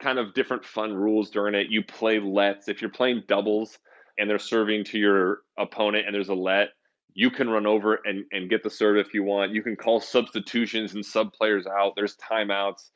kind 0.00 0.18
of 0.18 0.34
different 0.34 0.64
fun 0.64 0.92
rules 0.92 1.30
during 1.30 1.54
it. 1.54 1.70
You 1.70 1.82
play 1.82 2.18
lets. 2.18 2.68
If 2.68 2.80
you're 2.80 2.90
playing 2.90 3.22
doubles 3.28 3.78
and 4.18 4.28
they're 4.28 4.38
serving 4.38 4.84
to 4.84 4.98
your 4.98 5.40
opponent 5.58 6.06
and 6.06 6.14
there's 6.14 6.28
a 6.28 6.34
let, 6.34 6.70
you 7.14 7.30
can 7.30 7.48
run 7.48 7.66
over 7.66 8.00
and, 8.04 8.24
and 8.32 8.50
get 8.50 8.62
the 8.62 8.70
serve 8.70 8.96
if 8.96 9.14
you 9.14 9.22
want. 9.22 9.52
You 9.52 9.62
can 9.62 9.76
call 9.76 10.00
substitutions 10.00 10.94
and 10.94 11.04
sub 11.04 11.32
players 11.32 11.66
out. 11.66 11.92
There's 11.94 12.16
timeouts. 12.16 12.90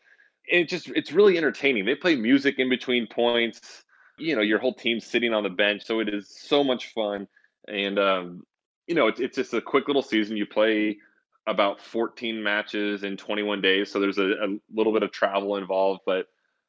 It 0.47 0.69
just 0.69 0.89
it's 0.89 1.13
really 1.13 1.37
entertaining. 1.37 1.85
They 1.85 1.95
play 1.95 2.17
music 2.17 2.59
in 2.59 2.69
between 2.69 3.07
points. 3.07 3.85
You 4.19 4.37
know, 4.37 4.43
your 4.43 4.59
whole 4.59 4.75
team's 4.75 5.07
sitting 5.07 5.33
on 5.33 5.43
the 5.43 5.51
bench, 5.51 5.85
so 5.85 6.01
it 6.01 6.09
is 6.09 6.29
so 6.29 6.65
much 6.65 6.93
fun. 6.93 7.29
And 7.69 7.99
um, 7.99 8.43
you 8.87 8.95
know, 8.95 9.09
it's 9.09 9.21
it's 9.21 9.37
just 9.37 9.55
a 9.55 9.61
quick 9.61 9.89
little 9.89 10.03
season. 10.03 10.37
You 10.37 10.47
play 10.47 10.99
about 11.47 11.81
14 11.81 12.43
matches 12.43 13.05
in 13.05 13.17
21 13.17 13.61
days, 13.61 13.91
so 13.91 14.01
there's 14.01 14.19
a, 14.19 14.25
a 14.25 14.59
little 14.75 14.93
bit 14.93 15.03
of 15.03 15.13
travel 15.13 15.57
involved, 15.57 16.01
but 16.05 16.27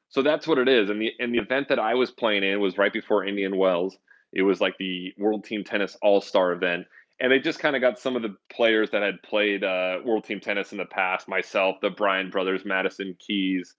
so 0.10 0.22
that's 0.22 0.48
what 0.48 0.58
it 0.58 0.68
is. 0.68 0.90
And 0.90 1.02
the 1.02 1.12
and 1.20 1.34
the 1.34 1.40
event 1.40 1.70
that 1.70 1.80
I 1.80 1.96
was 1.96 2.12
playing 2.12 2.44
in 2.44 2.60
was 2.60 2.78
right 2.78 2.94
before 2.94 3.26
Indian 3.26 3.58
Wells. 3.58 3.98
It 4.34 4.42
was 4.42 4.62
like 4.62 4.78
the 4.78 5.14
World 5.18 5.46
Team 5.46 5.64
Tennis 5.64 5.98
All 6.02 6.22
Star 6.22 6.52
event, 6.52 6.86
and 7.20 7.32
they 7.32 7.40
just 7.40 7.60
kind 7.60 7.76
of 7.76 7.82
got 7.82 8.00
some 8.00 8.16
of 8.16 8.22
the 8.22 8.36
players 8.52 8.92
that 8.92 9.02
had 9.02 9.22
played 9.24 9.64
uh, 9.64 10.00
World 10.06 10.24
Team 10.26 10.40
Tennis 10.40 10.72
in 10.72 10.78
the 10.78 10.86
past. 10.86 11.28
Myself, 11.28 11.78
the 11.82 11.90
Bryan 11.90 12.30
brothers, 12.30 12.64
Madison 12.66 13.16
Keys, 13.20 13.76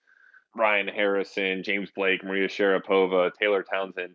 Ryan 0.58 0.88
Harrison, 0.88 1.62
James 1.62 1.90
Blake, 1.94 2.24
Maria 2.24 2.48
Sharapova, 2.48 3.30
Taylor 3.38 3.62
Townsend, 3.62 4.14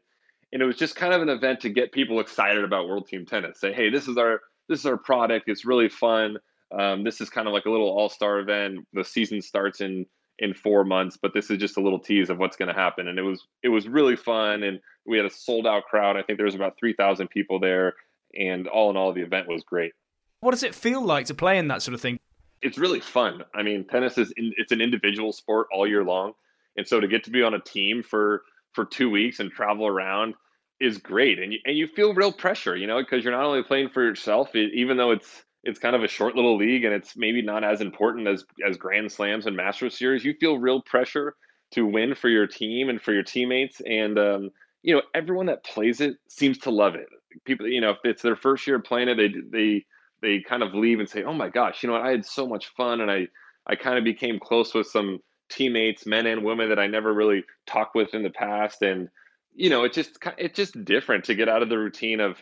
and 0.52 0.62
it 0.62 0.66
was 0.66 0.78
just 0.78 0.96
kind 0.96 1.14
of 1.14 1.22
an 1.22 1.30
event 1.30 1.62
to 1.62 1.70
get 1.70 1.92
people 1.92 2.20
excited 2.20 2.64
about 2.64 2.88
World 2.88 3.08
Team 3.08 3.26
Tennis. 3.26 3.60
Say, 3.60 3.74
hey, 3.74 3.90
this 3.90 4.08
is 4.08 4.18
our 4.18 4.42
this 4.70 4.80
is 4.80 4.86
our 4.86 4.98
product. 4.98 5.50
It's 5.50 5.66
really 5.66 5.90
fun. 5.90 6.38
Um, 6.78 7.04
this 7.04 7.22
is 7.22 7.30
kind 7.30 7.48
of 7.48 7.54
like 7.54 7.66
a 7.66 7.70
little 7.70 7.90
all 7.90 8.10
star 8.10 8.40
event. 8.40 8.86
The 8.94 9.04
season 9.04 9.42
starts 9.42 9.82
in 9.82 10.06
in 10.40 10.54
four 10.54 10.84
months, 10.84 11.18
but 11.22 11.34
this 11.34 11.50
is 11.50 11.58
just 11.58 11.78
a 11.78 11.82
little 11.82 12.00
tease 12.00 12.30
of 12.30 12.38
what's 12.40 12.58
going 12.58 12.68
to 12.68 12.74
happen. 12.74 13.08
And 13.08 13.20
it 13.20 13.24
was 13.24 13.48
it 13.64 13.70
was 13.70 13.88
really 13.88 14.16
fun, 14.16 14.64
and 14.64 14.80
we 15.06 15.18
had 15.18 15.26
a 15.26 15.30
sold 15.30 15.68
out 15.68 15.84
crowd. 15.86 16.18
I 16.18 16.24
think 16.24 16.38
there 16.38 16.46
was 16.46 16.56
about 16.56 16.78
three 16.78 16.94
thousand 16.94 17.30
people 17.30 17.60
there, 17.60 17.94
and 18.38 18.68
all 18.68 18.90
in 18.90 18.98
all, 18.98 19.14
the 19.14 19.22
event 19.22 19.48
was 19.48 19.64
great. 19.64 19.94
What 20.40 20.52
does 20.52 20.64
it 20.64 20.76
feel 20.76 21.02
like 21.02 21.28
to 21.28 21.34
play 21.34 21.58
in 21.58 21.68
that 21.70 21.82
sort 21.82 21.94
of 21.96 22.02
thing? 22.02 22.20
It's 22.64 22.78
really 22.78 23.00
fun. 23.00 23.44
I 23.54 23.62
mean, 23.64 23.86
tennis 23.86 24.18
is 24.18 24.34
in, 24.38 24.54
it's 24.58 24.72
an 24.72 24.82
individual 24.82 25.34
sport 25.34 25.68
all 25.72 25.88
year 25.88 26.04
long, 26.04 26.34
and 26.78 26.88
so 26.88 27.00
to 27.00 27.08
get 27.08 27.24
to 27.26 27.30
be 27.30 27.44
on 27.44 27.54
a 27.54 27.60
team 27.60 28.04
for 28.04 28.44
for 28.74 28.86
two 28.86 29.10
weeks 29.10 29.40
and 29.40 29.52
travel 29.52 29.86
around 29.86 30.34
is 30.80 30.98
great. 30.98 31.40
And 31.40 31.54
you, 31.54 31.60
and 31.66 31.78
you 31.78 31.88
feel 31.88 32.14
real 32.14 32.32
pressure, 32.32 32.76
you 32.76 32.88
know, 32.88 33.00
because 33.00 33.24
you're 33.24 33.34
not 33.34 33.46
only 33.46 33.64
playing 33.64 33.90
for 33.90 34.04
yourself, 34.04 34.56
even 34.56 34.98
though 34.98 35.12
it's 35.12 35.44
it's 35.64 35.80
kind 35.80 35.96
of 35.96 36.04
a 36.04 36.08
short 36.08 36.36
little 36.36 36.58
league 36.58 36.84
and 36.84 36.94
it's 36.94 37.16
maybe 37.16 37.42
not 37.42 37.64
as 37.64 37.82
important 37.82 38.28
as 38.28 38.44
as 38.68 38.78
Grand 38.78 39.12
Slams 39.12 39.46
and 39.46 39.56
Masters 39.56 39.98
Series. 39.98 40.26
You 40.26 40.34
feel 40.40 40.58
real 40.58 40.82
pressure 40.82 41.36
to 41.72 41.86
win 41.86 42.16
for 42.16 42.30
your 42.30 42.48
team 42.48 42.90
and 42.90 43.02
for 43.02 43.14
your 43.14 43.24
teammates, 43.24 43.82
and 43.82 44.20
um, 44.20 44.52
you 44.82 44.96
know 44.96 45.02
everyone 45.16 45.48
that 45.48 45.64
plays 45.64 46.02
it 46.02 46.18
seems 46.28 46.58
to 46.60 46.70
love 46.70 46.96
it. 46.96 47.08
People, 47.46 47.68
you 47.68 47.82
know, 47.82 47.92
if 47.92 47.98
it's 48.04 48.22
their 48.22 48.36
first 48.36 48.68
year 48.68 48.80
playing 48.80 49.10
it, 49.10 49.16
they 49.18 49.30
they 49.52 49.86
they 50.24 50.40
kind 50.40 50.64
of 50.64 50.74
leave 50.74 51.00
and 51.00 51.08
say, 51.08 51.24
"Oh 51.24 51.34
my 51.34 51.50
gosh, 51.50 51.84
you 51.84 51.88
know 51.88 51.94
what? 51.94 52.04
I 52.04 52.12
had 52.12 52.26
so 52.26 52.48
much 52.48 52.70
fun, 52.76 53.02
and 53.02 53.12
I 53.12 53.28
I 53.68 53.76
kind 53.76 53.98
of 53.98 54.04
became 54.04 54.40
close 54.40 54.74
with 54.74 54.88
some 54.88 55.20
teammates, 55.50 56.08
men 56.08 56.26
and 56.26 56.44
women 56.44 56.70
that 56.70 56.80
I 56.80 56.88
never 56.88 57.14
really 57.14 57.44
talked 57.68 57.94
with 57.94 58.16
in 58.16 58.24
the 58.24 58.32
past, 58.32 58.82
and 58.82 59.10
you 59.54 59.70
know, 59.70 59.84
it's 59.84 59.96
just 59.96 60.18
it's 60.38 60.56
just 60.56 60.84
different 60.86 61.26
to 61.26 61.36
get 61.36 61.50
out 61.50 61.62
of 61.62 61.70
the 61.70 61.78
routine 61.78 62.20
of 62.20 62.42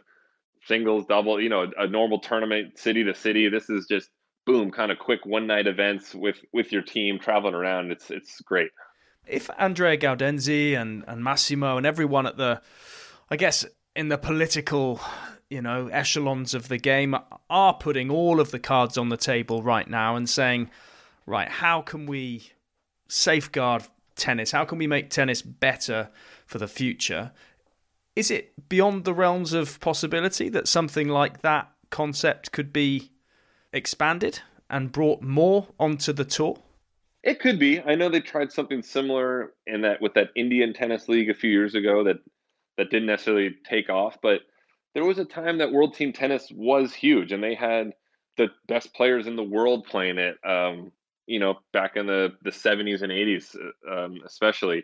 singles, 0.65 1.05
double, 1.07 1.41
you 1.41 1.49
know, 1.49 1.67
a 1.77 1.87
normal 1.87 2.19
tournament 2.19 2.77
city 2.77 3.03
to 3.03 3.13
city. 3.13 3.49
This 3.49 3.69
is 3.69 3.87
just 3.87 4.09
boom, 4.45 4.71
kind 4.71 4.91
of 4.91 4.99
quick 4.99 5.25
one 5.25 5.47
night 5.47 5.67
events 5.67 6.15
with 6.15 6.37
with 6.53 6.71
your 6.71 6.81
team 6.81 7.19
traveling 7.19 7.55
around. 7.55 7.91
It's 7.91 8.09
it's 8.11 8.39
great. 8.41 8.71
If 9.27 9.49
Andrea 9.57 9.97
Gaudenzi 9.97 10.73
and 10.75 11.03
and 11.07 11.23
Massimo 11.23 11.77
and 11.77 11.85
everyone 11.85 12.25
at 12.27 12.37
the, 12.37 12.61
I 13.29 13.35
guess 13.35 13.65
in 13.95 14.09
the 14.09 14.17
political, 14.17 14.99
you 15.49 15.61
know, 15.61 15.87
echelons 15.87 16.53
of 16.53 16.67
the 16.67 16.77
game 16.77 17.15
are 17.49 17.73
putting 17.73 18.09
all 18.09 18.39
of 18.39 18.51
the 18.51 18.59
cards 18.59 18.97
on 18.97 19.09
the 19.09 19.17
table 19.17 19.61
right 19.61 19.89
now 19.89 20.15
and 20.15 20.29
saying, 20.29 20.69
right, 21.25 21.49
how 21.49 21.81
can 21.81 22.05
we 22.05 22.51
safeguard 23.07 23.83
tennis? 24.15 24.51
How 24.51 24.65
can 24.65 24.77
we 24.77 24.87
make 24.87 25.09
tennis 25.09 25.41
better 25.41 26.09
for 26.45 26.57
the 26.57 26.67
future? 26.67 27.31
is 28.15 28.29
it 28.29 28.69
beyond 28.69 29.05
the 29.05 29.13
realms 29.13 29.53
of 29.53 29.79
possibility 29.79 30.49
that 30.49 30.67
something 30.67 31.07
like 31.07 31.41
that 31.41 31.69
concept 31.89 32.51
could 32.51 32.73
be 32.73 33.11
expanded 33.73 34.39
and 34.69 34.91
brought 34.91 35.21
more 35.21 35.67
onto 35.79 36.11
the 36.11 36.25
tour? 36.25 36.57
It 37.23 37.39
could 37.39 37.59
be. 37.59 37.79
I 37.81 37.95
know 37.95 38.09
they 38.09 38.19
tried 38.19 38.51
something 38.51 38.81
similar 38.81 39.53
in 39.67 39.81
that 39.81 40.01
with 40.01 40.13
that 40.15 40.31
Indian 40.35 40.73
tennis 40.73 41.07
league 41.07 41.29
a 41.29 41.35
few 41.35 41.51
years 41.51 41.75
ago 41.75 42.03
that 42.03 42.19
that 42.81 42.89
didn't 42.89 43.05
necessarily 43.05 43.55
take 43.63 43.91
off, 43.91 44.17
but 44.23 44.41
there 44.95 45.05
was 45.05 45.19
a 45.19 45.25
time 45.25 45.59
that 45.59 45.71
World 45.71 45.93
Team 45.93 46.11
Tennis 46.11 46.51
was 46.51 46.93
huge, 46.93 47.31
and 47.31 47.43
they 47.43 47.53
had 47.53 47.93
the 48.37 48.47
best 48.67 48.93
players 48.95 49.27
in 49.27 49.35
the 49.35 49.43
world 49.43 49.85
playing 49.85 50.17
it. 50.17 50.37
Um, 50.43 50.91
you 51.27 51.39
know, 51.39 51.59
back 51.71 51.95
in 51.95 52.07
the 52.07 52.33
the 52.41 52.51
seventies 52.51 53.03
and 53.03 53.11
eighties, 53.11 53.55
uh, 53.87 54.05
um, 54.05 54.17
especially. 54.25 54.83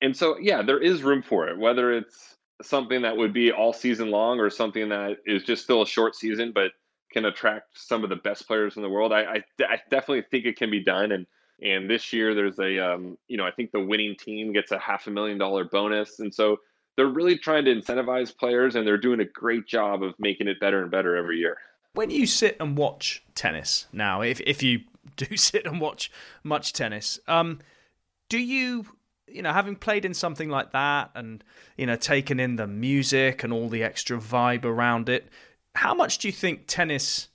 And 0.00 0.16
so, 0.16 0.38
yeah, 0.38 0.62
there 0.62 0.80
is 0.80 1.02
room 1.02 1.22
for 1.22 1.48
it. 1.48 1.58
Whether 1.58 1.92
it's 1.92 2.36
something 2.62 3.02
that 3.02 3.16
would 3.16 3.32
be 3.32 3.50
all 3.50 3.72
season 3.72 4.10
long 4.10 4.38
or 4.38 4.48
something 4.48 4.88
that 4.90 5.16
is 5.26 5.42
just 5.42 5.64
still 5.64 5.82
a 5.82 5.86
short 5.86 6.14
season 6.14 6.52
but 6.54 6.70
can 7.12 7.24
attract 7.24 7.66
some 7.74 8.04
of 8.04 8.10
the 8.10 8.16
best 8.16 8.46
players 8.46 8.76
in 8.76 8.82
the 8.82 8.88
world. 8.88 9.12
I, 9.12 9.22
I, 9.22 9.44
I 9.60 9.80
definitely 9.90 10.24
think 10.30 10.46
it 10.46 10.56
can 10.56 10.70
be 10.70 10.82
done. 10.84 11.10
And 11.10 11.26
and 11.60 11.90
this 11.90 12.12
year 12.12 12.34
there's 12.34 12.58
a 12.60 12.78
um, 12.78 13.18
you 13.26 13.36
know 13.36 13.44
I 13.44 13.50
think 13.50 13.72
the 13.72 13.80
winning 13.80 14.14
team 14.16 14.52
gets 14.52 14.70
a 14.70 14.78
half 14.78 15.06
a 15.08 15.10
million 15.10 15.38
dollar 15.38 15.64
bonus, 15.64 16.20
and 16.20 16.32
so 16.32 16.58
they're 16.96 17.06
really 17.06 17.38
trying 17.38 17.64
to 17.64 17.74
incentivize 17.74 18.36
players, 18.36 18.76
and 18.76 18.86
they're 18.86 18.98
doing 18.98 19.20
a 19.20 19.24
great 19.24 19.66
job 19.66 20.02
of 20.02 20.14
making 20.18 20.48
it 20.48 20.60
better 20.60 20.82
and 20.82 20.90
better 20.90 21.16
every 21.16 21.38
year. 21.38 21.58
When 21.94 22.10
you 22.10 22.26
sit 22.26 22.56
and 22.60 22.76
watch 22.76 23.22
tennis 23.34 23.86
now, 23.92 24.22
if 24.22 24.40
if 24.40 24.62
you 24.62 24.80
do 25.16 25.36
sit 25.36 25.66
and 25.66 25.80
watch 25.80 26.10
much 26.42 26.72
tennis, 26.72 27.18
um, 27.28 27.60
do 28.28 28.38
you 28.38 28.86
you 29.34 29.42
know, 29.42 29.52
having 29.52 29.74
played 29.74 30.04
in 30.04 30.14
something 30.14 30.48
like 30.48 30.72
that 30.72 31.10
and, 31.14 31.42
you 31.76 31.86
know, 31.86 31.96
taken 31.96 32.38
in 32.38 32.56
the 32.56 32.66
music 32.66 33.42
and 33.42 33.52
all 33.52 33.68
the 33.68 33.82
extra 33.82 34.16
vibe 34.16 34.64
around 34.64 35.08
it, 35.08 35.28
how 35.74 35.92
much 35.92 36.18
do 36.18 36.28
you 36.28 36.32
think 36.32 36.64
tennis 36.66 37.28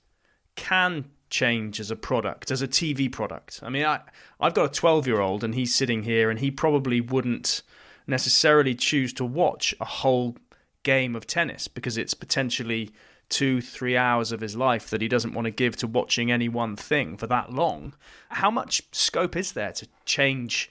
can 0.56 1.04
change 1.28 1.78
as 1.78 1.90
a 1.90 1.96
product, 1.96 2.50
as 2.50 2.62
a 2.62 2.68
TV 2.68 3.12
product? 3.12 3.60
I 3.62 3.68
mean, 3.68 3.84
I, 3.84 4.00
I've 4.40 4.54
got 4.54 4.64
a 4.64 4.74
12 4.74 5.06
year 5.06 5.20
old 5.20 5.44
and 5.44 5.54
he's 5.54 5.74
sitting 5.74 6.02
here 6.02 6.30
and 6.30 6.38
he 6.38 6.50
probably 6.50 7.00
wouldn't 7.00 7.62
necessarily 8.06 8.74
choose 8.74 9.12
to 9.14 9.24
watch 9.24 9.74
a 9.80 9.84
whole 9.84 10.36
game 10.82 11.14
of 11.14 11.26
tennis 11.26 11.68
because 11.68 11.98
it's 11.98 12.14
potentially 12.14 12.90
two, 13.28 13.60
three 13.60 13.96
hours 13.96 14.32
of 14.32 14.40
his 14.40 14.56
life 14.56 14.90
that 14.90 15.00
he 15.00 15.08
doesn't 15.08 15.34
want 15.34 15.44
to 15.44 15.50
give 15.50 15.76
to 15.76 15.86
watching 15.86 16.32
any 16.32 16.48
one 16.48 16.74
thing 16.76 17.16
for 17.16 17.26
that 17.28 17.52
long. 17.52 17.94
How 18.30 18.50
much 18.50 18.82
scope 18.92 19.36
is 19.36 19.52
there 19.52 19.72
to 19.72 19.86
change 20.04 20.70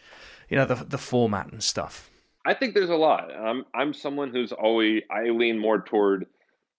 you 0.49 0.57
know 0.57 0.65
the 0.65 0.75
the 0.75 0.97
format 0.97 1.51
and 1.51 1.63
stuff? 1.63 2.09
I 2.45 2.53
think 2.53 2.73
there's 2.73 2.89
a 2.89 2.95
lot. 2.95 3.31
I'm 3.33 3.65
I'm 3.73 3.93
someone 3.93 4.31
who's 4.31 4.51
always 4.51 5.03
I 5.09 5.29
lean 5.29 5.59
more 5.59 5.81
toward 5.81 6.27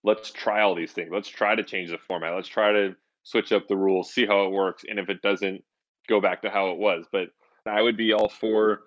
let's 0.02 0.30
try 0.30 0.60
all 0.62 0.74
these 0.74 0.92
things. 0.92 1.10
Let's 1.12 1.28
try 1.28 1.54
to 1.54 1.62
change 1.62 1.90
the 1.90 1.98
format. 1.98 2.34
Let's 2.34 2.48
try 2.48 2.72
to 2.72 2.96
switch 3.22 3.52
up 3.52 3.68
the 3.68 3.76
rules, 3.76 4.12
see 4.12 4.26
how 4.26 4.46
it 4.46 4.52
works, 4.52 4.84
and 4.88 4.98
if 4.98 5.08
it 5.08 5.22
doesn't, 5.22 5.62
go 6.08 6.20
back 6.20 6.42
to 6.42 6.50
how 6.50 6.70
it 6.70 6.78
was. 6.78 7.06
But 7.12 7.28
I 7.66 7.82
would 7.82 7.96
be 7.96 8.12
all 8.12 8.28
for 8.28 8.80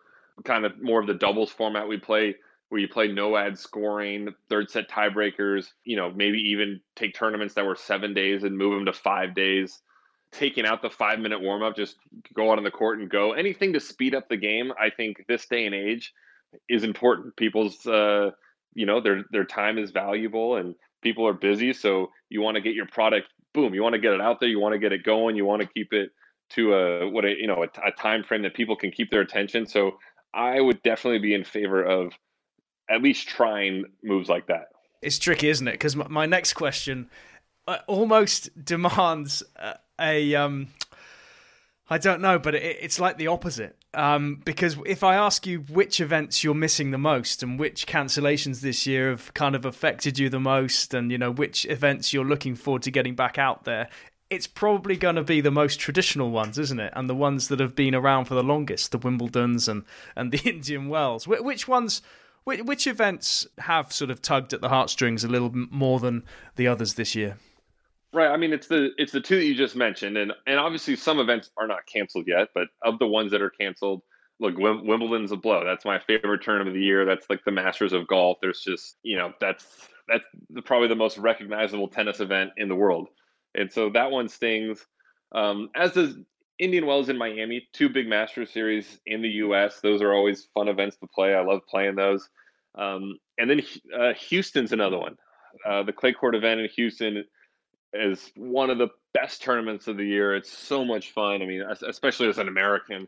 kind 0.46 0.66
of 0.66 0.82
more 0.82 1.00
of 1.00 1.08
the 1.08 1.14
doubles 1.14 1.52
format 1.52 1.88
we 1.88 1.98
play 1.98 2.36
where 2.70 2.82
you 2.82 2.88
play 2.88 3.08
no 3.08 3.38
ad 3.38 3.58
scoring, 3.58 4.30
third 4.50 4.70
set 4.70 4.90
tiebreakers, 4.90 5.68
you 5.84 5.96
know, 5.96 6.12
maybe 6.12 6.40
even 6.40 6.80
take 6.96 7.14
tournaments 7.14 7.54
that 7.54 7.66
were 7.66 7.76
7 7.76 8.16
days 8.16 8.44
and 8.44 8.58
move 8.58 8.74
them 8.74 8.86
to 8.86 8.94
5 8.94 9.36
days 9.36 9.80
taking 10.34 10.66
out 10.66 10.82
the 10.82 10.90
five 10.90 11.20
minute 11.20 11.40
warm 11.40 11.64
up, 11.64 11.76
just 11.76 11.96
go 12.34 12.52
out 12.52 12.58
on 12.58 12.64
the 12.64 12.72
court 12.72 13.00
and 13.00 13.10
go. 13.10 13.34
Anything 13.34 13.74
to 13.74 13.80
speed 13.80 14.16
up 14.16 14.28
the 14.28 14.38
game, 14.38 14.74
I 14.82 14.90
think 14.90 15.24
this 15.28 15.46
day 15.46 15.66
and 15.66 15.76
age 15.76 16.12
is 16.68 16.84
important. 16.84 17.36
People's, 17.38 17.86
uh, 17.86 18.32
you 18.74 18.86
know, 18.86 19.00
their 19.00 19.24
their 19.32 19.46
time 19.46 19.78
is 19.78 19.92
valuable 19.92 20.58
and 20.58 20.76
people 21.02 21.28
are 21.28 21.34
busy, 21.34 21.72
so 21.74 22.10
you 22.30 22.42
want 22.42 22.56
to 22.56 22.62
get 22.62 22.74
your 22.74 22.88
product. 22.88 23.28
Boom, 23.54 23.74
you 23.74 23.84
want 23.84 23.94
to 23.94 24.02
get 24.02 24.14
it 24.14 24.22
out 24.22 24.40
there. 24.40 24.50
You 24.50 24.60
want 24.60 24.74
to 24.74 24.80
get 24.80 24.92
it 24.92 25.04
going. 25.04 25.36
You 25.36 25.46
want 25.46 25.62
to 25.62 25.68
keep 25.68 25.94
it 25.94 26.10
to 26.50 26.74
a 26.74 27.10
what 27.10 27.24
a 27.24 27.30
you 27.30 27.48
know 27.48 27.64
a, 27.64 27.88
a 27.88 27.92
time 27.92 28.24
frame 28.24 28.42
that 28.42 28.56
people 28.56 28.76
can 28.76 28.92
keep 28.92 29.12
their 29.12 29.22
attention. 29.22 29.68
So 29.68 30.00
I 30.34 30.60
would 30.60 30.82
definitely 30.84 31.20
be 31.20 31.34
in 31.34 31.44
favor 31.44 31.84
of 31.84 32.14
at 32.90 33.02
least 33.02 33.28
trying 33.28 33.86
moves 34.04 34.30
like 34.30 34.48
that. 34.48 34.68
It's 35.02 35.20
tricky, 35.20 35.50
isn't 35.50 35.68
it? 35.68 35.74
Because 35.74 35.96
my 35.96 36.26
next 36.26 36.54
question 36.54 37.10
uh, 37.68 37.80
almost 37.88 38.50
demands 38.64 39.44
uh, 39.58 39.74
a 40.00 40.36
um, 40.36 40.68
I 41.90 41.98
don't 41.98 42.22
know, 42.22 42.40
but 42.40 42.56
it, 42.56 42.78
it's 42.82 43.00
like 43.00 43.18
the 43.18 43.28
opposite. 43.28 43.78
Um, 43.94 44.42
because 44.44 44.78
if 44.86 45.04
I 45.04 45.16
ask 45.16 45.46
you 45.46 45.60
which 45.60 46.02
events 46.02 46.44
you're 46.44 46.56
missing 46.56 46.92
the 46.92 46.98
most 46.98 47.44
and 47.44 47.60
which 47.60 47.86
cancellations 47.86 48.62
this 48.62 48.88
year 48.88 49.12
have 49.12 49.34
kind 49.34 49.56
of 49.56 49.66
affected 49.66 50.18
you 50.18 50.30
the 50.30 50.40
most, 50.40 50.94
and 50.94 51.12
you 51.12 51.18
know 51.18 51.32
which 51.32 51.66
events 51.66 52.14
you're 52.14 52.26
looking 52.26 52.56
forward 52.56 52.82
to 52.84 52.92
getting 52.92 53.16
back 53.16 53.38
out 53.38 53.66
there, 53.66 53.90
it's 54.34 54.48
probably 54.48 54.98
going 54.98 55.16
to 55.16 55.24
be 55.24 55.42
the 55.42 55.52
most 55.52 55.80
traditional 55.80 56.32
ones, 56.32 56.58
isn't 56.58 56.80
it? 56.80 56.92
And 56.96 57.10
the 57.10 57.16
ones 57.16 57.48
that 57.50 57.60
have 57.60 57.76
been 57.76 57.94
around 57.94 58.26
for 58.26 58.34
the 58.34 58.44
longest, 58.44 58.92
the 58.92 59.00
Wimbledons 59.00 59.68
and 59.68 59.84
and 60.16 60.32
the 60.32 60.40
Indian 60.50 60.90
Wells. 60.90 61.28
Which 61.28 61.68
ones? 61.68 62.02
Which 62.46 62.88
events 62.88 63.48
have 63.60 63.94
sort 63.94 64.12
of 64.12 64.22
tugged 64.22 64.52
at 64.52 64.60
the 64.60 64.68
heartstrings 64.68 65.24
a 65.24 65.30
little 65.30 65.52
more 65.54 66.02
than 66.02 66.26
the 66.58 66.68
others 66.68 66.96
this 66.96 67.16
year? 67.16 67.38
Right. 68.12 68.28
I 68.28 68.36
mean, 68.36 68.52
it's 68.52 68.68
the 68.68 68.92
it's 68.98 69.14
the 69.14 69.22
two 69.22 69.38
that 69.38 69.46
you 69.46 69.56
just 69.56 69.76
mentioned, 69.76 70.18
and 70.18 70.34
and 70.46 70.60
obviously 70.60 70.96
some 70.96 71.20
events 71.20 71.52
are 71.58 71.68
not 71.68 71.86
canceled 71.86 72.28
yet, 72.28 72.50
but 72.54 72.68
of 72.84 73.00
the 73.00 73.08
ones 73.08 73.32
that 73.32 73.42
are 73.42 73.50
canceled, 73.50 74.02
look, 74.40 74.58
Wimbledon's 74.58 75.32
a 75.32 75.38
blow. 75.38 75.64
That's 75.64 75.86
my 75.86 76.00
favorite 76.00 76.44
tournament 76.44 76.70
of 76.70 76.74
the 76.76 76.86
year. 76.86 77.06
That's 77.06 77.30
like 77.30 77.46
the 77.46 77.52
Masters 77.52 77.94
of 77.94 78.08
golf. 78.08 78.40
There's 78.42 78.62
just 78.62 78.98
you 79.04 79.18
know 79.18 79.34
that's 79.40 79.66
that's 80.08 80.26
probably 80.66 80.90
the 80.90 80.96
most 80.96 81.18
recognizable 81.18 81.88
tennis 81.88 82.20
event 82.20 82.52
in 82.58 82.68
the 82.68 82.76
world, 82.76 83.08
and 83.56 83.72
so 83.72 83.90
that 83.92 84.12
one 84.12 84.30
stings. 84.30 84.86
Um, 85.34 85.70
as 85.76 85.94
does 85.94 86.16
Indian 86.60 86.86
Wells 86.86 87.10
in 87.10 87.18
Miami, 87.18 87.68
two 87.74 87.90
big 87.90 88.08
Masters 88.08 88.52
series 88.52 89.00
in 89.06 89.22
the 89.22 89.30
U.S. 89.30 89.80
Those 89.82 90.02
are 90.02 90.14
always 90.14 90.48
fun 90.54 90.68
events 90.68 90.98
to 90.98 91.08
play. 91.08 91.34
I 91.34 91.44
love 91.44 91.62
playing 91.68 91.96
those. 91.96 92.30
Um, 92.76 93.18
and 93.38 93.50
then 93.50 93.62
uh, 93.98 94.14
Houston's 94.14 94.72
another 94.72 95.00
one. 95.00 95.18
Uh, 95.66 95.84
the 95.84 95.94
clay 95.94 96.14
court 96.14 96.36
event 96.36 96.62
in 96.62 96.70
Houston 96.76 97.24
is 97.94 98.32
one 98.36 98.70
of 98.70 98.78
the 98.78 98.90
best 99.14 99.44
tournaments 99.44 99.88
of 99.88 99.98
the 99.98 100.06
year. 100.06 100.36
It's 100.36 100.52
so 100.52 100.84
much 100.84 101.12
fun. 101.12 101.42
I 101.42 101.46
mean, 101.46 101.64
especially 101.88 102.28
as 102.28 102.40
an 102.40 102.48
American, 102.48 103.08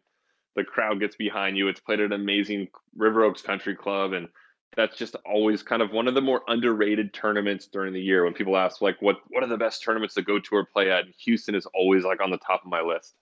the 0.55 0.63
crowd 0.63 0.99
gets 0.99 1.15
behind 1.15 1.57
you. 1.57 1.67
It's 1.67 1.79
played 1.79 1.99
at 1.99 2.07
an 2.07 2.13
amazing 2.13 2.67
River 2.95 3.23
Oaks 3.23 3.41
Country 3.41 3.75
Club, 3.75 4.13
and 4.13 4.27
that's 4.75 4.97
just 4.97 5.15
always 5.25 5.63
kind 5.63 5.81
of 5.81 5.91
one 5.91 6.07
of 6.07 6.15
the 6.15 6.21
more 6.21 6.41
underrated 6.47 7.13
tournaments 7.13 7.67
during 7.67 7.93
the 7.93 8.01
year. 8.01 8.23
When 8.23 8.33
people 8.33 8.57
ask 8.57 8.81
like 8.81 9.01
what 9.01 9.17
what 9.27 9.43
are 9.43 9.47
the 9.47 9.57
best 9.57 9.83
tournaments 9.83 10.15
to 10.15 10.21
go 10.21 10.39
to 10.39 10.55
or 10.55 10.65
play 10.65 10.91
at? 10.91 11.05
Houston 11.23 11.55
is 11.55 11.65
always 11.67 12.03
like 12.03 12.21
on 12.21 12.31
the 12.31 12.37
top 12.37 12.63
of 12.63 12.69
my 12.69 12.81
list. 12.81 13.15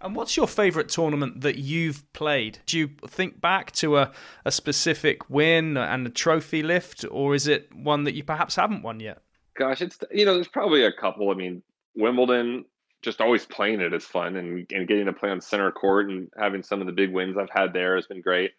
And 0.00 0.14
what's 0.14 0.36
your 0.36 0.46
favorite 0.46 0.88
tournament 0.88 1.40
that 1.40 1.58
you've 1.58 2.10
played? 2.12 2.60
Do 2.66 2.78
you 2.78 2.90
think 3.08 3.40
back 3.40 3.72
to 3.72 3.96
a, 3.96 4.12
a 4.44 4.52
specific 4.52 5.28
win 5.28 5.76
and 5.76 6.06
a 6.06 6.10
trophy 6.10 6.62
lift 6.62 7.04
or 7.10 7.34
is 7.34 7.48
it 7.48 7.74
one 7.74 8.04
that 8.04 8.14
you 8.14 8.22
perhaps 8.22 8.54
haven't 8.54 8.82
won 8.82 9.00
yet? 9.00 9.22
Gosh 9.56 9.82
it's 9.82 9.98
you 10.12 10.24
know 10.24 10.34
there's 10.34 10.48
probably 10.48 10.84
a 10.84 10.92
couple. 10.92 11.30
I 11.30 11.34
mean 11.34 11.62
wimbledon 11.96 12.64
just 13.02 13.20
always 13.20 13.46
playing 13.46 13.80
it 13.80 13.92
is 13.92 14.04
fun 14.04 14.36
and, 14.36 14.66
and 14.72 14.88
getting 14.88 15.06
to 15.06 15.12
play 15.12 15.30
on 15.30 15.40
center 15.40 15.70
court 15.70 16.10
and 16.10 16.28
having 16.38 16.62
some 16.62 16.80
of 16.80 16.86
the 16.86 16.92
big 16.92 17.12
wins 17.12 17.36
i've 17.36 17.50
had 17.50 17.72
there 17.72 17.94
has 17.94 18.06
been 18.06 18.20
great 18.20 18.52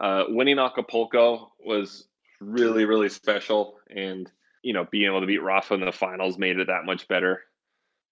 uh, 0.00 0.24
winning 0.28 0.58
Acapulco 0.58 1.52
was 1.64 2.06
really, 2.40 2.84
really 2.84 3.08
special. 3.08 3.78
And, 3.94 4.30
you 4.62 4.72
know, 4.72 4.86
being 4.90 5.06
able 5.06 5.20
to 5.20 5.26
beat 5.26 5.42
Rafa 5.42 5.74
in 5.74 5.80
the 5.80 5.92
finals 5.92 6.38
made 6.38 6.58
it 6.58 6.68
that 6.68 6.84
much 6.84 7.08
better. 7.08 7.42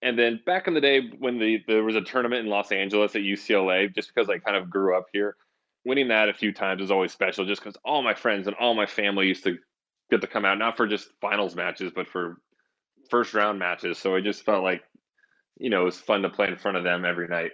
And 0.01 0.17
then 0.17 0.41
back 0.45 0.67
in 0.67 0.73
the 0.73 0.81
day 0.81 1.11
when 1.19 1.37
the 1.37 1.59
there 1.67 1.83
was 1.83 1.95
a 1.95 2.01
tournament 2.01 2.45
in 2.45 2.49
Los 2.49 2.71
Angeles 2.71 3.15
at 3.15 3.21
UCLA, 3.21 3.93
just 3.93 4.11
because 4.13 4.29
I 4.29 4.39
kind 4.39 4.57
of 4.57 4.69
grew 4.69 4.97
up 4.97 5.05
here, 5.13 5.35
winning 5.85 6.07
that 6.07 6.29
a 6.29 6.33
few 6.33 6.51
times 6.51 6.81
was 6.81 6.91
always 6.91 7.11
special 7.11 7.45
just 7.45 7.61
because 7.61 7.77
all 7.85 8.01
my 8.01 8.13
friends 8.13 8.47
and 8.47 8.55
all 8.59 8.73
my 8.73 8.85
family 8.85 9.27
used 9.27 9.43
to 9.43 9.57
get 10.09 10.21
to 10.21 10.27
come 10.27 10.45
out, 10.45 10.57
not 10.57 10.77
for 10.77 10.87
just 10.87 11.09
finals 11.21 11.55
matches, 11.55 11.91
but 11.93 12.07
for 12.07 12.37
first 13.09 13.33
round 13.33 13.59
matches. 13.59 13.97
So 13.97 14.15
it 14.15 14.23
just 14.23 14.43
felt 14.43 14.63
like, 14.63 14.83
you 15.57 15.69
know, 15.69 15.81
it 15.81 15.85
was 15.85 15.99
fun 15.99 16.23
to 16.23 16.29
play 16.29 16.47
in 16.47 16.57
front 16.57 16.77
of 16.77 16.83
them 16.83 17.05
every 17.05 17.27
night. 17.27 17.51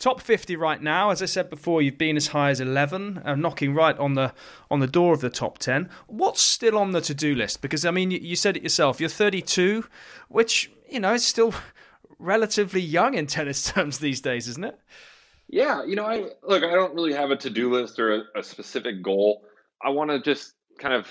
Top 0.00 0.22
50 0.22 0.56
right 0.56 0.82
now. 0.82 1.10
As 1.10 1.22
I 1.22 1.26
said 1.26 1.50
before, 1.50 1.82
you've 1.82 1.98
been 1.98 2.16
as 2.16 2.28
high 2.28 2.48
as 2.48 2.58
11, 2.58 3.20
uh, 3.22 3.34
knocking 3.34 3.74
right 3.74 3.96
on 3.98 4.14
the 4.14 4.32
on 4.70 4.80
the 4.80 4.86
door 4.86 5.12
of 5.12 5.20
the 5.20 5.28
top 5.28 5.58
10. 5.58 5.90
What's 6.06 6.40
still 6.40 6.78
on 6.78 6.92
the 6.92 7.02
to-do 7.02 7.34
list? 7.34 7.60
Because 7.60 7.84
I 7.84 7.90
mean, 7.90 8.10
you, 8.10 8.18
you 8.18 8.34
said 8.34 8.56
it 8.56 8.62
yourself. 8.62 8.98
You're 8.98 9.10
32, 9.10 9.84
which 10.28 10.72
you 10.88 11.00
know 11.00 11.12
is 11.12 11.26
still 11.26 11.52
relatively 12.18 12.80
young 12.80 13.12
in 13.12 13.26
tennis 13.26 13.62
terms 13.72 13.98
these 13.98 14.22
days, 14.22 14.48
isn't 14.48 14.64
it? 14.64 14.80
Yeah, 15.48 15.84
you 15.84 15.96
know, 15.96 16.06
I 16.06 16.30
look. 16.44 16.64
I 16.64 16.70
don't 16.70 16.94
really 16.94 17.12
have 17.12 17.30
a 17.30 17.36
to-do 17.36 17.70
list 17.70 17.98
or 18.00 18.14
a, 18.14 18.22
a 18.38 18.42
specific 18.42 19.02
goal. 19.02 19.44
I 19.82 19.90
want 19.90 20.10
to 20.10 20.18
just 20.18 20.54
kind 20.78 20.94
of 20.94 21.08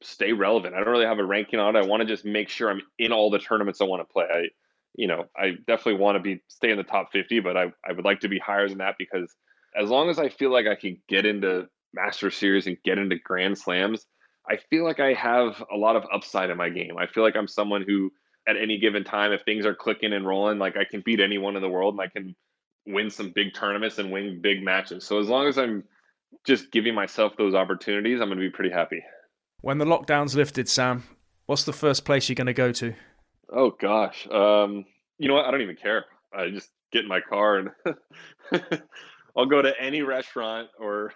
stay 0.00 0.32
relevant. 0.32 0.74
I 0.74 0.78
don't 0.78 0.88
really 0.88 1.04
have 1.04 1.18
a 1.18 1.24
ranking 1.26 1.60
on 1.60 1.76
it. 1.76 1.84
I 1.84 1.86
want 1.86 2.00
to 2.00 2.06
just 2.06 2.24
make 2.24 2.48
sure 2.48 2.70
I'm 2.70 2.80
in 2.98 3.12
all 3.12 3.28
the 3.28 3.38
tournaments 3.38 3.82
I 3.82 3.84
want 3.84 4.00
to 4.00 4.10
play. 4.10 4.24
I 4.32 4.48
you 4.94 5.06
know, 5.06 5.24
I 5.36 5.52
definitely 5.66 6.00
want 6.00 6.16
to 6.16 6.20
be 6.20 6.42
stay 6.48 6.70
in 6.70 6.76
the 6.76 6.82
top 6.82 7.12
50, 7.12 7.40
but 7.40 7.56
I, 7.56 7.72
I 7.88 7.92
would 7.92 8.04
like 8.04 8.20
to 8.20 8.28
be 8.28 8.38
higher 8.38 8.68
than 8.68 8.78
that 8.78 8.96
because 8.98 9.34
as 9.80 9.88
long 9.88 10.10
as 10.10 10.18
I 10.18 10.28
feel 10.28 10.52
like 10.52 10.66
I 10.66 10.74
can 10.74 11.00
get 11.08 11.26
into 11.26 11.66
Master 11.92 12.30
Series 12.30 12.66
and 12.66 12.76
get 12.84 12.98
into 12.98 13.16
Grand 13.16 13.56
Slams, 13.56 14.06
I 14.48 14.56
feel 14.68 14.84
like 14.84 15.00
I 15.00 15.12
have 15.12 15.62
a 15.72 15.76
lot 15.76 15.96
of 15.96 16.04
upside 16.12 16.50
in 16.50 16.56
my 16.56 16.70
game. 16.70 16.96
I 16.98 17.06
feel 17.06 17.22
like 17.22 17.36
I'm 17.36 17.48
someone 17.48 17.84
who, 17.86 18.10
at 18.48 18.56
any 18.56 18.78
given 18.78 19.04
time, 19.04 19.32
if 19.32 19.42
things 19.42 19.66
are 19.66 19.74
clicking 19.74 20.12
and 20.12 20.26
rolling, 20.26 20.58
like 20.58 20.76
I 20.76 20.84
can 20.84 21.02
beat 21.04 21.20
anyone 21.20 21.56
in 21.56 21.62
the 21.62 21.68
world 21.68 21.94
and 21.94 22.00
I 22.00 22.08
can 22.08 22.34
win 22.86 23.10
some 23.10 23.32
big 23.34 23.54
tournaments 23.54 23.98
and 23.98 24.10
win 24.10 24.40
big 24.42 24.62
matches. 24.62 25.06
So 25.06 25.20
as 25.20 25.28
long 25.28 25.46
as 25.46 25.58
I'm 25.58 25.84
just 26.46 26.72
giving 26.72 26.94
myself 26.94 27.34
those 27.36 27.54
opportunities, 27.54 28.20
I'm 28.20 28.28
going 28.28 28.38
to 28.38 28.44
be 28.44 28.50
pretty 28.50 28.70
happy. 28.72 29.02
When 29.60 29.78
the 29.78 29.84
lockdown's 29.84 30.34
lifted, 30.34 30.68
Sam, 30.68 31.04
what's 31.46 31.64
the 31.64 31.72
first 31.72 32.04
place 32.04 32.28
you're 32.28 32.34
going 32.34 32.46
to 32.46 32.52
go 32.52 32.72
to? 32.72 32.94
Oh 33.52 33.70
gosh, 33.70 34.26
um, 34.30 34.84
you 35.18 35.28
know 35.28 35.34
what? 35.34 35.44
I 35.44 35.50
don't 35.50 35.62
even 35.62 35.76
care. 35.76 36.04
I 36.32 36.50
just 36.50 36.70
get 36.92 37.02
in 37.02 37.08
my 37.08 37.20
car 37.20 37.58
and 37.58 37.70
I'll 39.36 39.46
go 39.46 39.62
to 39.62 39.72
any 39.80 40.02
restaurant 40.02 40.68
or 40.78 41.12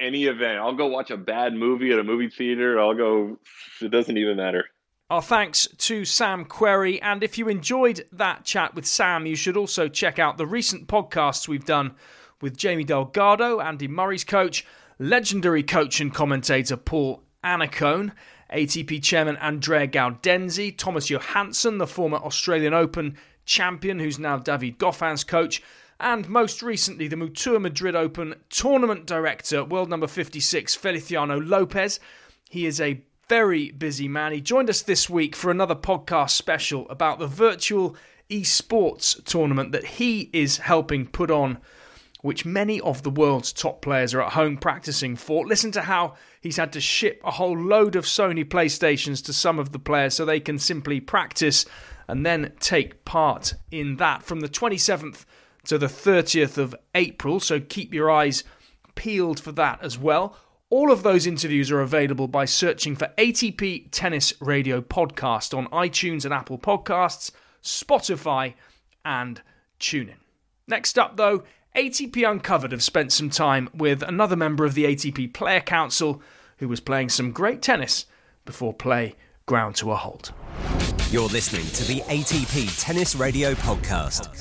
any 0.00 0.24
event. 0.24 0.58
I'll 0.58 0.74
go 0.74 0.86
watch 0.86 1.10
a 1.10 1.16
bad 1.16 1.54
movie 1.54 1.92
at 1.92 1.98
a 1.98 2.04
movie 2.04 2.28
theater. 2.28 2.80
I'll 2.80 2.94
go. 2.94 3.38
It 3.80 3.90
doesn't 3.90 4.16
even 4.16 4.36
matter. 4.36 4.66
Our 5.08 5.22
thanks 5.22 5.68
to 5.78 6.04
Sam 6.04 6.44
Querrey. 6.44 6.98
And 7.00 7.22
if 7.22 7.38
you 7.38 7.48
enjoyed 7.48 8.04
that 8.10 8.44
chat 8.44 8.74
with 8.74 8.86
Sam, 8.86 9.24
you 9.24 9.36
should 9.36 9.56
also 9.56 9.86
check 9.86 10.18
out 10.18 10.36
the 10.36 10.46
recent 10.46 10.88
podcasts 10.88 11.46
we've 11.46 11.64
done 11.64 11.94
with 12.40 12.56
Jamie 12.56 12.82
Delgado, 12.82 13.60
Andy 13.60 13.86
Murray's 13.86 14.24
coach, 14.24 14.66
legendary 14.98 15.62
coach 15.62 16.00
and 16.00 16.12
commentator 16.12 16.76
Paul 16.76 17.22
Annacone, 17.44 18.12
ATP 18.52 19.02
chairman 19.02 19.36
Andrea 19.38 19.86
Gaudenzi, 19.86 20.76
Thomas 20.76 21.10
Johansson, 21.10 21.78
the 21.78 21.86
former 21.86 22.18
Australian 22.18 22.74
Open 22.74 23.16
champion, 23.44 23.98
who's 23.98 24.18
now 24.18 24.38
David 24.38 24.78
Goffin's 24.78 25.24
coach, 25.24 25.62
and 25.98 26.28
most 26.28 26.62
recently 26.62 27.08
the 27.08 27.16
Mutua 27.16 27.60
Madrid 27.60 27.94
Open 27.94 28.34
tournament 28.50 29.06
director, 29.06 29.64
world 29.64 29.88
number 29.88 30.06
56, 30.06 30.74
Feliciano 30.74 31.40
Lopez. 31.40 31.98
He 32.48 32.66
is 32.66 32.80
a 32.80 33.02
very 33.28 33.70
busy 33.72 34.06
man. 34.06 34.32
He 34.32 34.40
joined 34.40 34.70
us 34.70 34.82
this 34.82 35.10
week 35.10 35.34
for 35.34 35.50
another 35.50 35.74
podcast 35.74 36.30
special 36.30 36.88
about 36.88 37.18
the 37.18 37.26
virtual 37.26 37.96
esports 38.30 39.22
tournament 39.24 39.72
that 39.72 39.84
he 39.84 40.30
is 40.32 40.58
helping 40.58 41.06
put 41.06 41.30
on 41.30 41.58
which 42.22 42.44
many 42.44 42.80
of 42.80 43.04
the 43.04 43.10
world's 43.10 43.52
top 43.52 43.80
players 43.80 44.12
are 44.12 44.20
at 44.20 44.32
home 44.32 44.56
practicing 44.56 45.14
for. 45.14 45.46
Listen 45.46 45.70
to 45.70 45.82
how 45.82 46.14
he's 46.46 46.56
had 46.56 46.72
to 46.72 46.80
ship 46.80 47.20
a 47.24 47.32
whole 47.32 47.58
load 47.58 47.96
of 47.96 48.04
Sony 48.04 48.44
PlayStations 48.44 49.22
to 49.24 49.32
some 49.32 49.58
of 49.58 49.72
the 49.72 49.78
players 49.78 50.14
so 50.14 50.24
they 50.24 50.40
can 50.40 50.58
simply 50.58 51.00
practice 51.00 51.66
and 52.08 52.24
then 52.24 52.52
take 52.60 53.04
part 53.04 53.54
in 53.70 53.96
that 53.96 54.22
from 54.22 54.40
the 54.40 54.48
27th 54.48 55.24
to 55.64 55.76
the 55.76 55.86
30th 55.86 56.56
of 56.56 56.74
April. 56.94 57.40
So 57.40 57.60
keep 57.60 57.92
your 57.92 58.10
eyes 58.10 58.44
peeled 58.94 59.40
for 59.40 59.52
that 59.52 59.82
as 59.82 59.98
well. 59.98 60.36
All 60.70 60.90
of 60.90 61.02
those 61.02 61.26
interviews 61.26 61.70
are 61.70 61.80
available 61.80 62.28
by 62.28 62.44
searching 62.44 62.96
for 62.96 63.12
ATP 63.18 63.88
Tennis 63.90 64.32
Radio 64.40 64.80
Podcast 64.80 65.56
on 65.56 65.66
iTunes 65.68 66.24
and 66.24 66.32
Apple 66.32 66.58
Podcasts, 66.58 67.30
Spotify, 67.62 68.54
and 69.04 69.42
TuneIn. 69.78 70.14
Next 70.68 70.98
up, 70.98 71.16
though, 71.16 71.44
ATP 71.76 72.28
Uncovered 72.28 72.72
have 72.72 72.82
spent 72.82 73.12
some 73.12 73.30
time 73.30 73.68
with 73.74 74.02
another 74.02 74.34
member 74.34 74.64
of 74.64 74.74
the 74.74 74.84
ATP 74.84 75.34
Player 75.34 75.60
Council 75.60 76.22
who 76.58 76.68
was 76.68 76.80
playing 76.80 77.08
some 77.08 77.32
great 77.32 77.62
tennis 77.62 78.06
before 78.44 78.72
play 78.72 79.14
ground 79.46 79.74
to 79.76 79.92
a 79.92 79.96
halt. 79.96 80.32
You're 81.10 81.28
listening 81.28 81.66
to 81.66 81.84
the 81.84 82.00
ATP 82.02 82.82
Tennis 82.82 83.14
Radio 83.14 83.54
Podcast. 83.54 84.32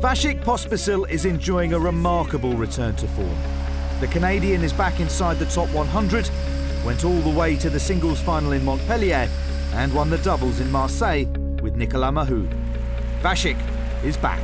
Vasek 0.00 0.42
Pospisil 0.42 1.08
is 1.10 1.26
enjoying 1.26 1.74
a 1.74 1.78
remarkable 1.78 2.54
return 2.54 2.96
to 2.96 3.06
form. 3.08 3.36
The 4.00 4.08
Canadian 4.08 4.64
is 4.64 4.72
back 4.72 5.00
inside 5.00 5.38
the 5.38 5.46
top 5.46 5.68
100, 5.70 6.30
went 6.84 7.04
all 7.04 7.20
the 7.20 7.38
way 7.38 7.56
to 7.56 7.70
the 7.70 7.78
singles 7.78 8.20
final 8.20 8.52
in 8.52 8.64
Montpellier, 8.64 9.28
and 9.74 9.94
won 9.94 10.10
the 10.10 10.18
doubles 10.18 10.60
in 10.60 10.70
Marseille 10.70 11.26
with 11.62 11.76
Nicolas 11.76 12.10
Mahut. 12.10 12.48
Vashik 13.20 13.58
is 14.04 14.16
back 14.16 14.40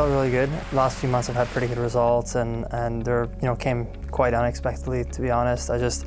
felt 0.00 0.12
really 0.12 0.30
good. 0.30 0.48
Last 0.72 0.96
few 0.98 1.10
months 1.10 1.28
I've 1.28 1.36
had 1.36 1.46
pretty 1.48 1.66
good 1.66 1.76
results 1.76 2.34
and, 2.34 2.64
and 2.70 3.04
they're, 3.04 3.28
you 3.42 3.46
know 3.46 3.54
came 3.54 3.86
quite 4.10 4.32
unexpectedly 4.32 5.04
to 5.04 5.20
be 5.20 5.30
honest. 5.30 5.68
I 5.68 5.76
just 5.76 6.06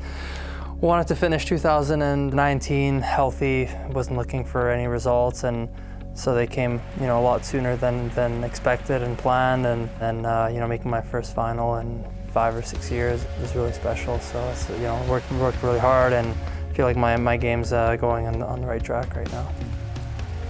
wanted 0.81 1.05
to 1.09 1.15
finish 1.15 1.45
2019 1.45 3.01
healthy, 3.01 3.69
wasn't 3.91 4.17
looking 4.17 4.43
for 4.43 4.71
any 4.71 4.87
results 4.87 5.43
and 5.43 5.69
so 6.15 6.33
they 6.33 6.47
came 6.47 6.81
you 6.99 7.05
know 7.05 7.21
a 7.21 7.25
lot 7.29 7.45
sooner 7.45 7.75
than, 7.75 8.09
than 8.15 8.43
expected 8.43 9.03
and 9.03 9.15
planned 9.15 9.67
and 9.67 9.87
then 9.99 10.25
uh, 10.25 10.49
you 10.51 10.59
know 10.59 10.67
making 10.67 10.89
my 10.89 11.01
first 11.01 11.35
final 11.35 11.75
in 11.75 12.03
five 12.31 12.55
or 12.55 12.63
six 12.63 12.89
years 12.89 13.23
was 13.39 13.55
really 13.55 13.73
special. 13.73 14.19
So 14.21 14.43
it's, 14.49 14.67
you 14.71 14.89
know 14.89 15.05
worked, 15.07 15.31
worked 15.33 15.61
really 15.61 15.77
hard 15.77 16.13
and 16.13 16.33
feel 16.73 16.87
like 16.87 16.97
my, 16.97 17.15
my 17.15 17.37
game's 17.37 17.71
uh, 17.71 17.95
going 17.97 18.25
on, 18.25 18.41
on 18.41 18.61
the 18.61 18.65
right 18.65 18.83
track 18.83 19.15
right 19.15 19.31
now. 19.31 19.47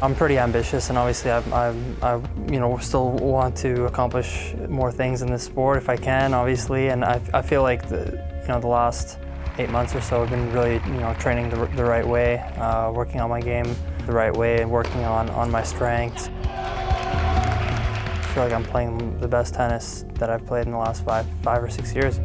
I'm 0.03 0.13
pretty 0.13 0.37
ambitious, 0.37 0.89
and 0.89 0.97
obviously, 0.97 1.31
I, 1.31 1.39
I, 1.51 1.73
I, 2.01 2.21
you 2.51 2.59
know, 2.59 2.77
still 2.79 3.11
want 3.11 3.55
to 3.59 3.85
accomplish 3.85 4.53
more 4.67 4.91
things 4.91 5.21
in 5.21 5.31
this 5.31 5.43
sport 5.43 5.77
if 5.77 5.87
I 5.87 5.95
can, 5.95 6.33
obviously. 6.33 6.89
And 6.89 7.05
I, 7.05 7.21
I 7.33 7.41
feel 7.41 7.61
like 7.61 7.87
the, 7.87 8.21
you 8.41 8.47
know, 8.49 8.59
the 8.59 8.67
last 8.67 9.17
eight 9.59 9.69
months 9.69 9.95
or 9.95 10.01
so, 10.01 10.21
I've 10.21 10.29
been 10.29 10.51
really, 10.51 10.81
you 10.87 10.99
know, 10.99 11.13
training 11.19 11.49
the, 11.49 11.67
the 11.77 11.85
right 11.85 12.05
way, 12.05 12.39
uh, 12.57 12.91
working 12.91 13.21
on 13.21 13.29
my 13.29 13.39
game 13.39 13.73
the 14.05 14.11
right 14.11 14.35
way, 14.35 14.61
and 14.61 14.69
working 14.69 15.05
on 15.05 15.29
on 15.29 15.49
my 15.49 15.63
strengths. 15.63 16.27
I 16.43 18.21
feel 18.33 18.43
like 18.43 18.51
I'm 18.51 18.65
playing 18.65 19.21
the 19.21 19.27
best 19.29 19.53
tennis 19.53 20.03
that 20.15 20.29
I've 20.29 20.45
played 20.45 20.65
in 20.65 20.73
the 20.73 20.79
last 20.79 21.05
five, 21.05 21.25
five 21.43 21.63
or 21.63 21.69
six 21.69 21.95
years. 21.95 22.19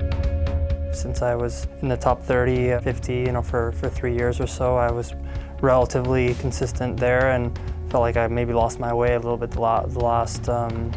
Since 0.93 1.23
I 1.23 1.37
was 1.37 1.69
in 1.81 1.89
the 1.89 1.97
top 1.97 2.25
30, 2.25 2.81
50, 2.81 3.15
you 3.15 3.31
know, 3.31 3.43
for, 3.43 3.71
for 3.71 3.89
three 3.89 4.17
years 4.17 4.41
or 4.41 4.49
so, 4.49 4.77
I 4.77 4.91
was 4.91 5.15
relatively 5.61 6.35
consistent 6.35 6.97
there 6.97 7.31
and 7.31 7.59
felt 7.91 8.03
like 8.03 8.17
I 8.17 8.27
maybe 8.29 8.53
lost 8.53 8.79
my 8.79 8.93
way 8.93 9.15
a 9.15 9.19
little 9.19 9.37
bit 9.37 9.51
the, 9.51 9.61
last 9.61 10.49
um, 10.49 10.93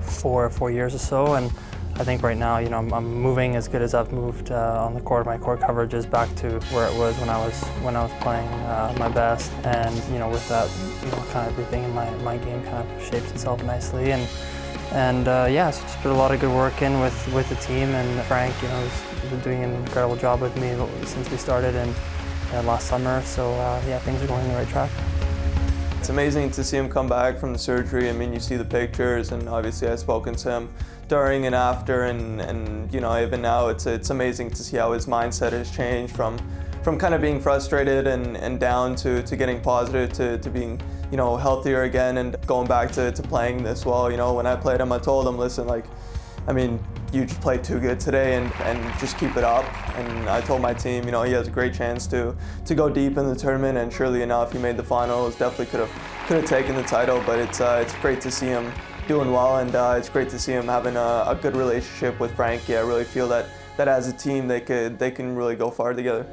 four 0.00 0.50
four 0.50 0.70
years 0.70 0.94
or 0.94 0.98
so. 0.98 1.34
And 1.34 1.50
I 1.96 2.04
think 2.04 2.22
right 2.22 2.36
now, 2.36 2.58
you 2.58 2.68
know, 2.70 2.78
I'm, 2.78 2.92
I'm 2.92 3.14
moving 3.14 3.54
as 3.56 3.68
good 3.68 3.82
as 3.82 3.94
I've 3.94 4.12
moved 4.12 4.50
uh, 4.50 4.84
on 4.84 4.94
the 4.94 5.00
court. 5.00 5.26
My 5.26 5.36
court 5.38 5.60
coverage 5.60 5.94
is 5.94 6.06
back 6.06 6.34
to 6.36 6.58
where 6.74 6.88
it 6.88 6.94
was 6.96 7.16
when 7.18 7.28
I 7.28 7.38
was 7.44 7.62
when 7.82 7.96
I 7.96 8.02
was 8.02 8.12
playing 8.20 8.48
uh, 8.48 8.94
my 8.98 9.08
best. 9.08 9.52
And 9.64 9.94
you 10.12 10.18
know, 10.18 10.28
with 10.28 10.48
that, 10.48 10.70
you 11.04 11.10
know, 11.10 11.22
kind 11.32 11.46
of 11.48 11.52
everything 11.52 11.84
in 11.84 11.94
my, 11.94 12.08
my 12.22 12.38
game 12.38 12.62
kind 12.64 12.88
of 12.88 13.02
shaped 13.02 13.28
itself 13.30 13.62
nicely. 13.64 14.12
And 14.12 14.26
And 14.92 15.26
uh, 15.26 15.48
yeah, 15.48 15.70
so 15.70 15.80
just 15.82 15.98
put 16.02 16.12
a 16.12 16.14
lot 16.14 16.32
of 16.34 16.40
good 16.40 16.54
work 16.54 16.82
in 16.82 17.00
with, 17.00 17.16
with 17.32 17.48
the 17.48 17.56
team. 17.56 17.88
And 17.94 18.22
Frank, 18.26 18.54
you 18.60 18.68
know, 18.68 18.80
has 18.84 19.30
been 19.30 19.40
doing 19.40 19.64
an 19.64 19.72
incredible 19.74 20.16
job 20.16 20.42
with 20.42 20.54
me 20.60 20.76
since 21.06 21.30
we 21.30 21.38
started 21.38 21.74
uh, 21.74 21.94
last 22.60 22.88
summer. 22.88 23.22
So 23.22 23.52
uh, 23.54 23.82
yeah, 23.86 23.98
things 24.00 24.22
are 24.22 24.26
going 24.26 24.42
in 24.44 24.50
the 24.50 24.56
right 24.56 24.68
track. 24.68 24.90
It's 25.98 26.08
amazing 26.08 26.50
to 26.50 26.64
see 26.64 26.76
him 26.76 26.88
come 26.88 27.08
back 27.08 27.38
from 27.38 27.52
the 27.52 27.58
surgery. 27.58 28.10
I 28.10 28.12
mean, 28.12 28.32
you 28.32 28.40
see 28.40 28.56
the 28.56 28.64
pictures, 28.64 29.30
and 29.30 29.48
obviously 29.48 29.88
I've 29.88 30.00
spoken 30.00 30.34
to 30.34 30.50
him 30.50 30.68
during 31.08 31.46
and 31.46 31.54
after, 31.54 32.04
and, 32.04 32.40
and 32.40 32.92
you 32.92 33.00
know, 33.00 33.22
even 33.22 33.40
now, 33.40 33.68
it's 33.68 33.86
it's 33.86 34.10
amazing 34.10 34.50
to 34.50 34.64
see 34.64 34.76
how 34.76 34.92
his 34.92 35.06
mindset 35.06 35.52
has 35.52 35.70
changed 35.70 36.14
from 36.14 36.38
from 36.82 36.98
kind 36.98 37.14
of 37.14 37.20
being 37.20 37.40
frustrated 37.40 38.08
and, 38.08 38.36
and 38.36 38.58
down 38.58 38.96
to, 38.96 39.22
to 39.22 39.36
getting 39.36 39.60
positive 39.60 40.12
to, 40.12 40.38
to 40.38 40.50
being 40.50 40.80
you 41.12 41.16
know 41.16 41.36
healthier 41.36 41.82
again 41.82 42.18
and 42.18 42.36
going 42.46 42.66
back 42.66 42.90
to, 42.90 43.12
to 43.12 43.22
playing 43.22 43.62
this 43.62 43.86
well. 43.86 44.10
You 44.10 44.16
know, 44.16 44.34
when 44.34 44.46
I 44.46 44.56
played 44.56 44.80
him, 44.80 44.90
I 44.90 44.98
told 44.98 45.28
him, 45.28 45.38
listen, 45.38 45.66
like, 45.66 45.84
I 46.48 46.52
mean, 46.52 46.82
you 47.12 47.26
just 47.26 47.40
played 47.40 47.62
too 47.62 47.78
good 47.78 48.00
today 48.00 48.36
and, 48.36 48.50
and 48.62 48.98
just 48.98 49.18
keep 49.18 49.36
it 49.36 49.44
up. 49.44 49.64
And 49.96 50.28
I 50.28 50.40
told 50.40 50.62
my 50.62 50.72
team, 50.72 51.04
you 51.04 51.10
know, 51.10 51.22
he 51.22 51.32
has 51.32 51.46
a 51.46 51.50
great 51.50 51.74
chance 51.74 52.06
to 52.08 52.34
to 52.64 52.74
go 52.74 52.88
deep 52.88 53.18
in 53.18 53.28
the 53.28 53.36
tournament. 53.36 53.78
And 53.78 53.92
surely 53.92 54.22
enough, 54.22 54.52
he 54.52 54.58
made 54.58 54.76
the 54.76 54.82
finals. 54.82 55.36
Definitely 55.36 55.66
could 55.66 55.80
have 55.80 56.26
could 56.26 56.36
have 56.38 56.46
taken 56.46 56.74
the 56.74 56.82
title. 56.82 57.22
But 57.26 57.38
it's 57.38 57.60
uh, 57.60 57.82
it's 57.84 57.94
great 57.96 58.20
to 58.22 58.30
see 58.30 58.46
him 58.46 58.72
doing 59.06 59.32
well, 59.32 59.58
and 59.58 59.74
uh, 59.74 59.94
it's 59.98 60.08
great 60.08 60.28
to 60.30 60.38
see 60.38 60.52
him 60.52 60.66
having 60.66 60.96
a, 60.96 61.24
a 61.26 61.38
good 61.40 61.56
relationship 61.56 62.18
with 62.18 62.34
Frankie. 62.34 62.76
I 62.76 62.80
really 62.80 63.04
feel 63.04 63.28
that 63.28 63.46
that 63.76 63.88
as 63.88 64.08
a 64.08 64.12
team, 64.12 64.48
they 64.48 64.60
could 64.60 64.98
they 64.98 65.10
can 65.10 65.36
really 65.36 65.56
go 65.56 65.70
far 65.70 65.92
together. 65.92 66.26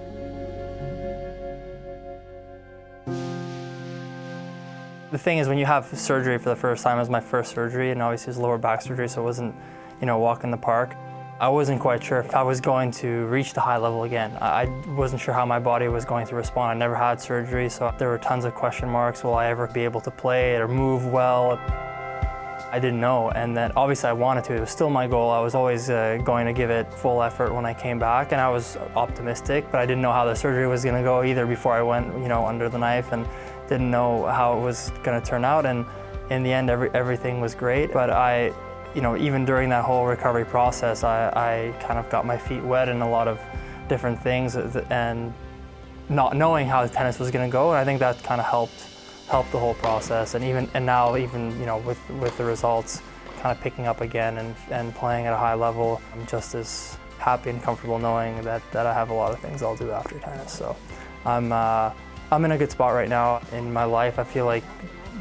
The 5.12 5.18
thing 5.18 5.40
is, 5.40 5.48
when 5.48 5.58
you 5.58 5.66
have 5.66 5.88
surgery 5.98 6.38
for 6.38 6.50
the 6.50 6.56
first 6.56 6.84
time, 6.84 6.98
it 6.98 7.02
was 7.02 7.10
my 7.10 7.20
first 7.20 7.56
surgery, 7.56 7.90
and 7.90 8.00
obviously 8.00 8.26
it 8.26 8.36
was 8.36 8.38
lower 8.38 8.60
back 8.60 8.84
surgery, 8.84 9.10
so 9.10 9.22
it 9.22 9.26
wasn't, 9.26 9.56
you 10.00 10.06
know, 10.06 10.18
walk 10.18 10.44
in 10.44 10.52
the 10.52 10.58
park. 10.58 10.96
I 11.40 11.48
wasn't 11.48 11.80
quite 11.80 12.04
sure 12.04 12.20
if 12.20 12.36
I 12.36 12.44
was 12.44 12.60
going 12.60 12.92
to 12.92 13.26
reach 13.28 13.54
the 13.54 13.62
high 13.62 13.78
level 13.78 14.04
again. 14.04 14.38
I 14.42 14.66
wasn't 14.90 15.22
sure 15.22 15.34
how 15.34 15.46
my 15.46 15.60
body 15.60 15.88
was 15.88 16.04
going 16.04 16.28
to 16.28 16.36
respond. 16.36 16.72
I 16.72 16.74
never 16.74 16.96
had 16.96 17.22
surgery, 17.22 17.70
so 17.70 17.94
there 17.98 18.10
were 18.10 18.18
tons 18.18 18.44
of 18.44 18.56
question 18.56 18.90
marks. 18.90 19.24
Will 19.24 19.36
I 19.36 19.48
ever 19.48 19.68
be 19.68 19.84
able 19.86 20.02
to 20.02 20.12
play 20.12 20.56
or 20.56 20.68
move 20.68 21.08
well? 21.08 21.58
I 22.72 22.78
didn't 22.78 23.00
know, 23.00 23.32
and 23.32 23.56
then 23.56 23.72
obviously 23.76 24.10
I 24.10 24.14
wanted 24.14 24.44
to. 24.46 24.56
It 24.56 24.60
was 24.60 24.70
still 24.70 24.90
my 24.90 25.08
goal. 25.08 25.32
I 25.32 25.40
was 25.40 25.56
always 25.56 25.90
uh, 25.90 26.20
going 26.24 26.46
to 26.46 26.54
give 26.54 26.70
it 26.70 26.94
full 26.94 27.24
effort 27.24 27.54
when 27.54 27.66
I 27.66 27.74
came 27.74 27.98
back, 28.00 28.32
and 28.32 28.42
I 28.42 28.50
was 28.50 28.78
optimistic, 28.96 29.66
but 29.72 29.80
I 29.80 29.86
didn't 29.86 30.02
know 30.02 30.12
how 30.12 30.26
the 30.26 30.36
surgery 30.36 30.68
was 30.68 30.84
going 30.84 30.96
to 30.96 31.02
go 31.02 31.24
either 31.24 31.48
before 31.48 31.74
I 31.74 31.82
went, 31.82 32.08
you 32.22 32.28
know, 32.28 32.46
under 32.46 32.70
the 32.70 32.78
knife. 32.78 33.12
And 33.12 33.26
didn't 33.70 33.92
know 33.92 34.26
how 34.26 34.58
it 34.58 34.62
was 34.62 34.92
going 35.04 35.20
to 35.20 35.26
turn 35.26 35.46
out, 35.46 35.66
and 35.66 35.86
in 36.32 36.44
the 36.44 36.52
end, 36.52 36.70
every, 36.70 36.90
everything 36.94 37.40
was 37.40 37.56
great. 37.56 37.94
But 37.94 38.10
I, 38.10 38.52
you 38.96 39.02
know, 39.02 39.18
even 39.18 39.46
during 39.46 39.70
that 39.70 39.84
whole 39.84 40.06
recovery 40.06 40.46
process, 40.46 41.04
I, 41.04 41.30
I 41.30 41.84
kind 41.84 42.00
of 42.00 42.10
got 42.10 42.26
my 42.26 42.38
feet 42.38 42.64
wet 42.64 42.90
in 42.90 43.02
a 43.02 43.10
lot 43.10 43.28
of 43.28 43.40
different 43.88 44.22
things, 44.22 44.56
and 44.56 45.34
not 46.10 46.36
knowing 46.36 46.68
how 46.68 46.86
the 46.86 46.94
tennis 46.94 47.20
was 47.20 47.32
going 47.32 47.48
to 47.50 47.52
go, 47.52 47.70
and 47.70 47.78
I 47.78 47.86
think 47.86 48.00
that 48.00 48.22
kind 48.24 48.42
of 48.42 48.48
helped 48.48 48.86
helped 49.28 49.52
the 49.52 49.60
whole 49.60 49.76
process. 49.76 50.34
And 50.34 50.44
even 50.44 50.70
and 50.74 50.86
now, 50.86 51.16
even 51.16 51.58
you 51.60 51.66
know, 51.66 51.78
with 51.78 52.00
with 52.10 52.38
the 52.38 52.46
results 52.46 53.02
kind 53.40 53.56
of 53.56 53.64
picking 53.64 53.86
up 53.88 54.02
again 54.02 54.38
and 54.38 54.56
and 54.70 54.94
playing 54.96 55.28
at 55.28 55.34
a 55.34 55.38
high 55.38 55.54
level, 55.54 56.02
I'm 56.14 56.26
just 56.26 56.56
as 56.56 56.98
happy 57.20 57.50
and 57.50 57.62
comfortable 57.62 58.00
knowing 58.00 58.42
that 58.42 58.62
that 58.72 58.86
I 58.86 58.94
have 58.94 59.10
a 59.10 59.14
lot 59.14 59.32
of 59.32 59.40
things 59.40 59.62
I'll 59.62 59.76
do 59.76 59.92
after 59.92 60.18
tennis. 60.20 60.52
So 60.52 60.76
I'm. 61.26 61.52
Uh, 61.52 61.94
I'm 62.32 62.46
in 62.46 62.52
a 62.52 62.58
good 62.60 62.70
spot 62.70 62.94
right 62.94 63.10
now 63.10 63.42
in 63.54 63.74
my 63.74 63.86
life. 63.86 64.20
I 64.20 64.24
feel 64.24 64.46
like 64.46 64.64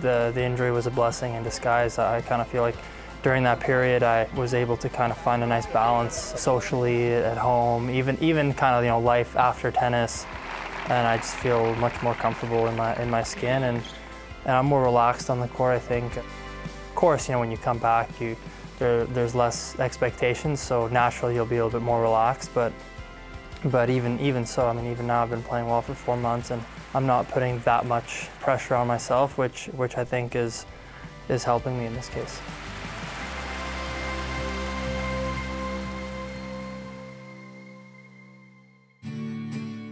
the, 0.03 0.31
the 0.35 0.43
injury 0.43 0.71
was 0.71 0.87
a 0.87 0.91
blessing 0.91 1.33
in 1.35 1.43
disguise. 1.43 1.99
I 1.99 2.21
kind 2.21 2.43
of 2.43 2.49
feel 2.49 2.61
like 2.61 2.77
during 3.23 3.43
that 3.45 3.61
period 3.61 4.03
I 4.03 4.29
was 4.37 4.55
able 4.55 4.77
to 4.79 4.89
kind 4.89 5.11
of 5.11 5.19
find 5.19 5.43
a 5.43 5.47
nice 5.47 5.67
balance 5.67 6.15
socially 6.15 7.13
at 7.13 7.37
home, 7.37 7.91
even 7.91 8.17
even 8.21 8.55
kind 8.55 8.75
of 8.77 8.85
you 8.85 8.91
know 8.91 9.01
life 9.01 9.37
after 9.37 9.71
tennis, 9.71 10.27
and 10.89 11.07
I 11.07 11.17
just 11.17 11.35
feel 11.37 11.75
much 11.77 12.01
more 12.03 12.15
comfortable 12.15 12.67
in 12.69 12.77
my 12.77 12.95
in 12.97 13.11
my 13.11 13.23
skin 13.23 13.65
and 13.65 13.83
and 14.45 14.57
I'm 14.57 14.67
more 14.67 14.83
relaxed 14.83 15.31
on 15.31 15.41
the 15.41 15.49
court. 15.49 15.75
I 15.75 15.79
think. 15.79 16.17
Of 16.17 16.95
course, 16.95 17.29
you 17.29 17.35
know 17.35 17.41
when 17.41 17.51
you 17.51 17.57
come 17.59 17.79
back, 17.79 18.21
you 18.21 18.37
there, 18.79 19.05
there's 19.05 19.35
less 19.35 19.79
expectations, 19.79 20.61
so 20.61 20.89
naturally 20.89 21.35
you'll 21.35 21.47
be 21.47 21.57
a 21.57 21.65
little 21.65 21.81
bit 21.81 21.85
more 21.85 22.03
relaxed. 22.03 22.51
But 22.55 22.73
but 23.65 23.91
even 23.91 24.19
even 24.21 24.47
so, 24.47 24.69
I 24.69 24.73
mean 24.73 24.91
even 24.91 25.07
now 25.07 25.23
I've 25.23 25.31
been 25.31 25.43
playing 25.43 25.67
well 25.67 25.83
for 25.83 25.95
four 25.95 26.17
months 26.17 26.51
and 26.51 26.63
I'm 26.95 27.07
not 27.07 27.29
putting 27.29 27.59
that 27.61 27.87
much 27.87 28.29
pressure 28.41 28.75
on 28.75 28.87
myself, 28.87 29.37
which 29.37 29.67
which 29.67 29.97
I 29.97 30.05
think 30.05 30.37
is 30.37 30.65
is 31.29 31.45
helping 31.45 31.79
me 31.79 31.87
in 31.87 31.95
this 31.95 32.09
case. 32.09 32.41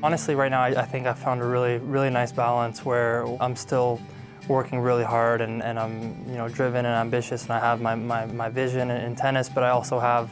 Honestly, 0.06 0.36
right 0.36 0.52
now, 0.52 0.62
I, 0.62 0.68
I 0.68 0.84
think 0.84 1.08
I 1.08 1.14
found 1.14 1.42
a 1.42 1.44
really, 1.44 1.78
really 1.78 2.10
nice 2.10 2.30
balance 2.30 2.84
where 2.84 3.26
I'm 3.42 3.56
still 3.56 4.00
working 4.46 4.78
really 4.78 5.02
hard 5.02 5.40
and, 5.40 5.60
and 5.60 5.80
I'm 5.80 6.24
you 6.28 6.36
know 6.36 6.48
driven 6.48 6.86
and 6.86 6.94
ambitious 6.94 7.42
and 7.42 7.50
I 7.50 7.58
have 7.58 7.80
my, 7.80 7.96
my, 7.96 8.24
my 8.26 8.48
vision 8.48 8.92
in, 8.92 9.16
tennis, 9.16 9.48
but 9.48 9.64
I 9.64 9.70
also 9.70 9.98
have 9.98 10.30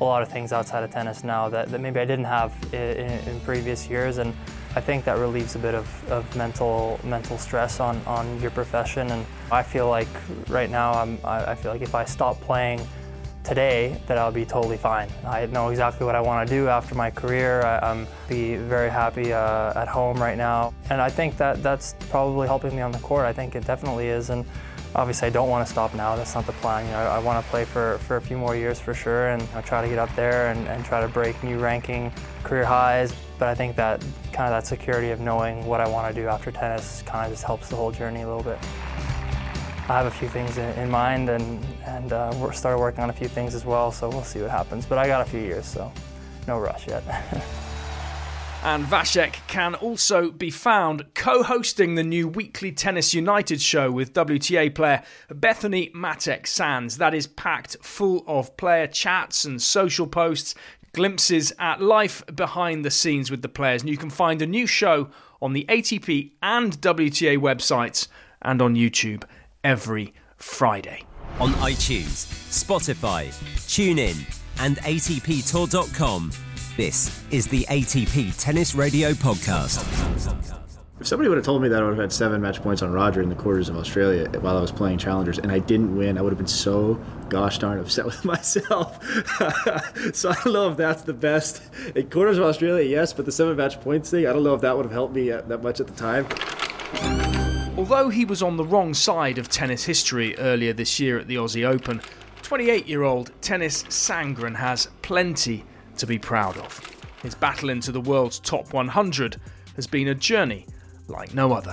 a 0.00 0.04
lot 0.04 0.22
of 0.22 0.28
things 0.28 0.52
outside 0.52 0.84
of 0.84 0.92
tennis 0.92 1.24
now 1.24 1.48
that, 1.48 1.72
that 1.72 1.80
maybe 1.80 1.98
I 1.98 2.04
didn't 2.04 2.26
have 2.26 2.54
in, 2.72 3.18
in 3.28 3.40
previous 3.40 3.90
years. 3.90 4.18
And 4.18 4.32
I 4.76 4.80
think 4.80 5.04
that 5.06 5.18
relieves 5.18 5.56
a 5.56 5.58
bit 5.58 5.74
of, 5.74 5.88
of 6.08 6.36
mental 6.36 7.00
mental 7.02 7.36
stress 7.36 7.80
on, 7.80 8.00
on 8.06 8.40
your 8.40 8.52
profession. 8.52 9.10
And 9.10 9.26
I 9.50 9.64
feel 9.64 9.88
like 9.88 10.14
right 10.46 10.70
now, 10.70 10.92
I'm, 10.92 11.18
I 11.24 11.56
feel 11.56 11.72
like 11.72 11.82
if 11.82 11.96
I 11.96 12.04
stop 12.04 12.40
playing 12.42 12.78
today, 13.46 14.00
that 14.06 14.18
I'll 14.18 14.32
be 14.32 14.44
totally 14.44 14.76
fine. 14.76 15.08
I 15.24 15.46
know 15.46 15.68
exactly 15.68 16.04
what 16.04 16.16
I 16.16 16.20
want 16.20 16.48
to 16.48 16.54
do 16.54 16.68
after 16.68 16.94
my 16.94 17.10
career. 17.10 17.62
I, 17.62 17.90
am 17.90 18.06
be 18.28 18.56
very 18.56 18.90
happy 18.90 19.32
uh, 19.32 19.80
at 19.80 19.86
home 19.86 20.20
right 20.20 20.36
now. 20.36 20.74
And 20.90 21.00
I 21.00 21.08
think 21.08 21.36
that 21.36 21.62
that's 21.62 21.94
probably 22.10 22.48
helping 22.48 22.74
me 22.74 22.82
on 22.82 22.90
the 22.90 22.98
court. 22.98 23.24
I 23.24 23.32
think 23.32 23.54
it 23.54 23.64
definitely 23.64 24.08
is. 24.08 24.30
And 24.30 24.44
obviously 24.96 25.28
I 25.28 25.30
don't 25.30 25.48
want 25.48 25.64
to 25.64 25.72
stop 25.72 25.94
now. 25.94 26.16
That's 26.16 26.34
not 26.34 26.44
the 26.44 26.52
plan. 26.54 26.86
You 26.86 26.92
know, 26.92 26.98
I, 26.98 27.16
I 27.16 27.18
want 27.20 27.42
to 27.44 27.50
play 27.50 27.64
for, 27.64 27.98
for 27.98 28.16
a 28.16 28.20
few 28.20 28.36
more 28.36 28.56
years 28.56 28.80
for 28.80 28.94
sure 28.94 29.28
and 29.28 29.42
know, 29.54 29.60
try 29.60 29.80
to 29.80 29.88
get 29.88 29.98
up 29.98 30.14
there 30.16 30.50
and, 30.50 30.66
and 30.66 30.84
try 30.84 31.00
to 31.00 31.08
break 31.08 31.40
new 31.44 31.58
ranking 31.58 32.12
career 32.42 32.64
highs. 32.64 33.14
But 33.38 33.48
I 33.48 33.54
think 33.54 33.76
that 33.76 34.00
kind 34.32 34.52
of 34.52 34.60
that 34.60 34.66
security 34.66 35.10
of 35.10 35.20
knowing 35.20 35.64
what 35.66 35.80
I 35.80 35.88
want 35.88 36.12
to 36.12 36.20
do 36.20 36.26
after 36.26 36.50
tennis 36.50 37.02
kind 37.02 37.26
of 37.26 37.32
just 37.32 37.44
helps 37.44 37.68
the 37.68 37.76
whole 37.76 37.92
journey 37.92 38.22
a 38.22 38.26
little 38.26 38.42
bit. 38.42 38.58
I 39.88 39.98
have 39.98 40.06
a 40.06 40.10
few 40.10 40.28
things 40.28 40.58
in, 40.58 40.68
in 40.78 40.90
mind 40.90 41.28
and, 41.28 41.64
and 41.84 42.12
uh, 42.12 42.50
started 42.50 42.78
working 42.78 43.04
on 43.04 43.10
a 43.10 43.12
few 43.12 43.28
things 43.28 43.54
as 43.54 43.64
well, 43.64 43.92
so 43.92 44.08
we'll 44.08 44.24
see 44.24 44.40
what 44.42 44.50
happens. 44.50 44.84
But 44.84 44.98
I 44.98 45.06
got 45.06 45.20
a 45.20 45.30
few 45.30 45.38
years, 45.38 45.64
so 45.64 45.92
no 46.48 46.58
rush 46.58 46.88
yet. 46.88 47.04
And 48.62 48.84
Vasek 48.84 49.46
can 49.46 49.76
also 49.76 50.32
be 50.32 50.50
found 50.50 51.14
co 51.14 51.44
hosting 51.44 51.94
the 51.94 52.02
new 52.02 52.26
weekly 52.26 52.72
Tennis 52.72 53.14
United 53.14 53.60
show 53.60 53.92
with 53.92 54.12
WTA 54.12 54.74
player 54.74 55.04
Bethany 55.32 55.90
Mattek-Sands. 55.94 56.98
That 56.98 57.14
is 57.14 57.28
packed 57.28 57.76
full 57.80 58.24
of 58.26 58.56
player 58.56 58.88
chats 58.88 59.44
and 59.44 59.62
social 59.62 60.08
posts, 60.08 60.56
glimpses 60.94 61.52
at 61.60 61.80
life 61.80 62.24
behind 62.34 62.84
the 62.84 62.90
scenes 62.90 63.30
with 63.30 63.42
the 63.42 63.48
players. 63.48 63.82
And 63.82 63.90
you 63.90 63.96
can 63.96 64.10
find 64.10 64.42
a 64.42 64.46
new 64.46 64.66
show 64.66 65.10
on 65.40 65.52
the 65.52 65.64
ATP 65.68 66.32
and 66.42 66.80
WTA 66.80 67.38
websites 67.38 68.08
and 68.42 68.60
on 68.60 68.74
YouTube 68.74 69.22
every 69.66 70.14
Friday. 70.36 71.02
On 71.40 71.50
iTunes, 71.54 72.24
Spotify, 72.50 73.26
TuneIn, 73.66 74.16
and 74.60 74.76
ATPTour.com. 74.76 76.30
This 76.76 77.24
is 77.32 77.48
the 77.48 77.64
ATP 77.64 78.38
Tennis 78.38 78.76
Radio 78.76 79.10
Podcast. 79.10 79.82
If 81.00 81.08
somebody 81.08 81.28
would 81.28 81.36
have 81.36 81.44
told 81.44 81.62
me 81.62 81.68
that 81.68 81.82
I 81.82 81.84
would 81.84 81.94
have 81.94 82.00
had 82.00 82.12
seven 82.12 82.40
match 82.40 82.62
points 82.62 82.80
on 82.80 82.92
Roger 82.92 83.20
in 83.22 83.28
the 83.28 83.34
quarters 83.34 83.68
of 83.68 83.76
Australia 83.76 84.30
while 84.40 84.56
I 84.56 84.60
was 84.60 84.70
playing 84.70 84.98
challengers 84.98 85.38
and 85.38 85.50
I 85.50 85.58
didn't 85.58 85.96
win, 85.96 86.16
I 86.16 86.22
would 86.22 86.30
have 86.30 86.38
been 86.38 86.46
so 86.46 86.94
gosh 87.28 87.58
darn 87.58 87.80
upset 87.80 88.06
with 88.06 88.24
myself. 88.24 89.04
so 90.14 90.30
I 90.30 90.34
don't 90.44 90.52
know 90.52 90.70
if 90.70 90.76
that's 90.76 91.02
the 91.02 91.12
best. 91.12 91.60
In 91.96 92.08
quarters 92.08 92.38
of 92.38 92.44
Australia, 92.44 92.88
yes, 92.88 93.12
but 93.12 93.24
the 93.24 93.32
seven 93.32 93.56
match 93.56 93.80
points 93.80 94.10
thing, 94.10 94.28
I 94.28 94.32
don't 94.32 94.44
know 94.44 94.54
if 94.54 94.60
that 94.60 94.76
would 94.76 94.86
have 94.86 94.92
helped 94.92 95.14
me 95.14 95.32
uh, 95.32 95.40
that 95.42 95.64
much 95.64 95.80
at 95.80 95.88
the 95.88 95.94
time. 95.94 97.25
Although 97.76 98.08
he 98.08 98.24
was 98.24 98.42
on 98.42 98.56
the 98.56 98.64
wrong 98.64 98.94
side 98.94 99.36
of 99.36 99.50
tennis 99.50 99.84
history 99.84 100.34
earlier 100.38 100.72
this 100.72 100.98
year 100.98 101.18
at 101.18 101.28
the 101.28 101.36
Aussie 101.36 101.66
Open, 101.66 102.00
28 102.42 102.86
year 102.86 103.02
old 103.02 103.32
Tennys 103.42 103.84
Sandgren 103.88 104.56
has 104.56 104.88
plenty 105.02 105.62
to 105.98 106.06
be 106.06 106.18
proud 106.18 106.56
of. 106.56 106.80
His 107.22 107.34
battle 107.34 107.68
into 107.68 107.92
the 107.92 108.00
world's 108.00 108.38
top 108.38 108.72
100 108.72 109.36
has 109.74 109.86
been 109.86 110.08
a 110.08 110.14
journey 110.14 110.64
like 111.08 111.34
no 111.34 111.52
other. 111.52 111.72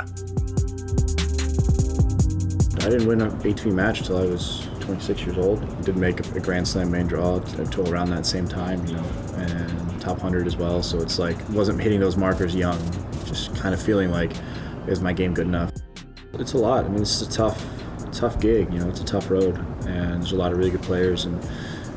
I 2.80 2.90
didn't 2.90 3.08
win 3.08 3.22
an 3.22 3.32
ATP 3.40 3.72
match 3.72 4.02
until 4.02 4.18
I 4.18 4.26
was 4.26 4.68
26 4.82 5.22
years 5.22 5.38
old. 5.38 5.64
I 5.64 5.82
did 5.84 5.96
make 5.96 6.20
a 6.20 6.40
Grand 6.42 6.68
Slam 6.68 6.92
main 6.92 7.08
draw 7.08 7.36
until 7.36 7.90
around 7.90 8.10
that 8.10 8.26
same 8.26 8.46
time, 8.46 8.86
you 8.86 8.96
know, 8.96 9.06
and 9.38 10.02
top 10.02 10.18
100 10.18 10.48
as 10.48 10.58
well. 10.58 10.84
So 10.84 11.00
it's 11.00 11.18
like 11.18 11.38
wasn't 11.52 11.80
hitting 11.80 12.02
those 12.02 12.18
markers 12.18 12.54
young, 12.54 12.78
just 13.24 13.56
kind 13.56 13.74
of 13.74 13.82
feeling 13.82 14.12
like 14.12 14.34
is 14.86 15.00
my 15.00 15.14
game 15.14 15.34
good 15.34 15.48
enough? 15.48 15.73
It's 16.40 16.54
a 16.54 16.58
lot. 16.58 16.86
I 16.86 16.88
mean, 16.88 16.98
this 16.98 17.22
is 17.22 17.28
a 17.28 17.32
tough 17.32 17.64
tough 18.12 18.40
gig. 18.40 18.74
You 18.74 18.80
know, 18.80 18.90
it's 18.90 19.02
a 19.02 19.06
tough 19.06 19.30
road, 19.30 19.56
and 19.86 20.22
there's 20.22 20.32
a 20.32 20.36
lot 20.36 20.52
of 20.52 20.58
really 20.58 20.72
good 20.72 20.82
players, 20.82 21.26
and 21.26 21.40